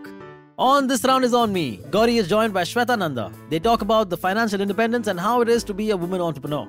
[0.59, 3.31] On This Round is On Me, Gauri is joined by Shweta Nanda.
[3.51, 6.67] They talk about the financial independence and how it is to be a woman entrepreneur.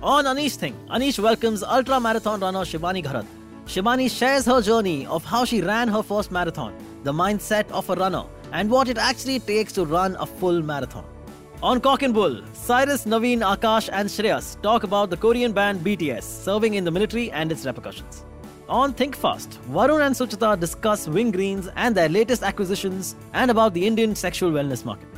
[0.00, 3.26] On Anish Thing, Anish welcomes ultra marathon runner Shivani Gharat.
[3.66, 6.72] Shivani shares her journey of how she ran her first marathon,
[7.02, 8.22] the mindset of a runner,
[8.52, 11.04] and what it actually takes to run a full marathon.
[11.64, 16.22] On Cock and Bull, Cyrus, Naveen, Akash, and Shreyas talk about the Korean band BTS
[16.22, 18.24] serving in the military and its repercussions.
[18.68, 23.74] On Think Fast, Varun and Suchita discuss Wing Greens and their latest acquisitions and about
[23.74, 25.08] the Indian sexual wellness market.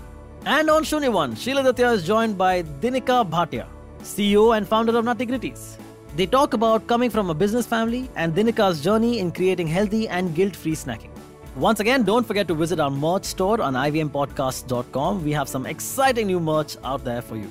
[0.46, 3.66] And on Shunya One, Sheila is joined by Dinika Bhatia,
[4.02, 5.76] CEO and founder of Nutty Gritties.
[6.16, 10.34] They talk about coming from a business family and Dinika's journey in creating healthy and
[10.34, 11.10] guilt-free snacking.
[11.56, 15.24] Once again, don't forget to visit our merch store on ivmpodcast.com.
[15.24, 17.50] We have some exciting new merch out there for you.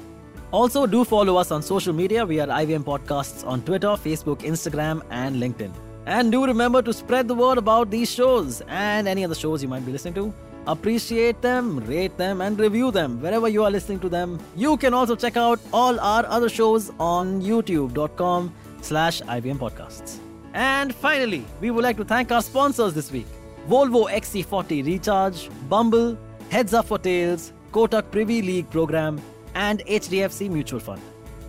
[0.51, 2.25] Also, do follow us on social media.
[2.25, 5.71] We are IVM Podcasts on Twitter, Facebook, Instagram, and LinkedIn.
[6.05, 9.69] And do remember to spread the word about these shows and any other shows you
[9.69, 10.33] might be listening to.
[10.67, 14.39] Appreciate them, rate them, and review them wherever you are listening to them.
[14.55, 20.19] You can also check out all our other shows on youtube.com slash IVM Podcasts.
[20.53, 23.27] And finally, we would like to thank our sponsors this week.
[23.67, 26.17] Volvo XC40 Recharge, Bumble,
[26.49, 29.21] Heads Up for Tails, Kotak Privy League Program,
[29.53, 31.01] and HDFC Mutual Fund.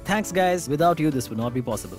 [0.05, 0.69] Thanks, guys.
[0.69, 1.99] Without you, this would not be possible.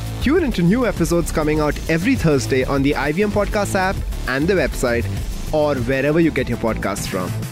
[0.21, 3.95] Tune into new episodes coming out every Thursday on the IVM Podcast app
[4.27, 5.03] and the website,
[5.51, 7.50] or wherever you get your podcasts from.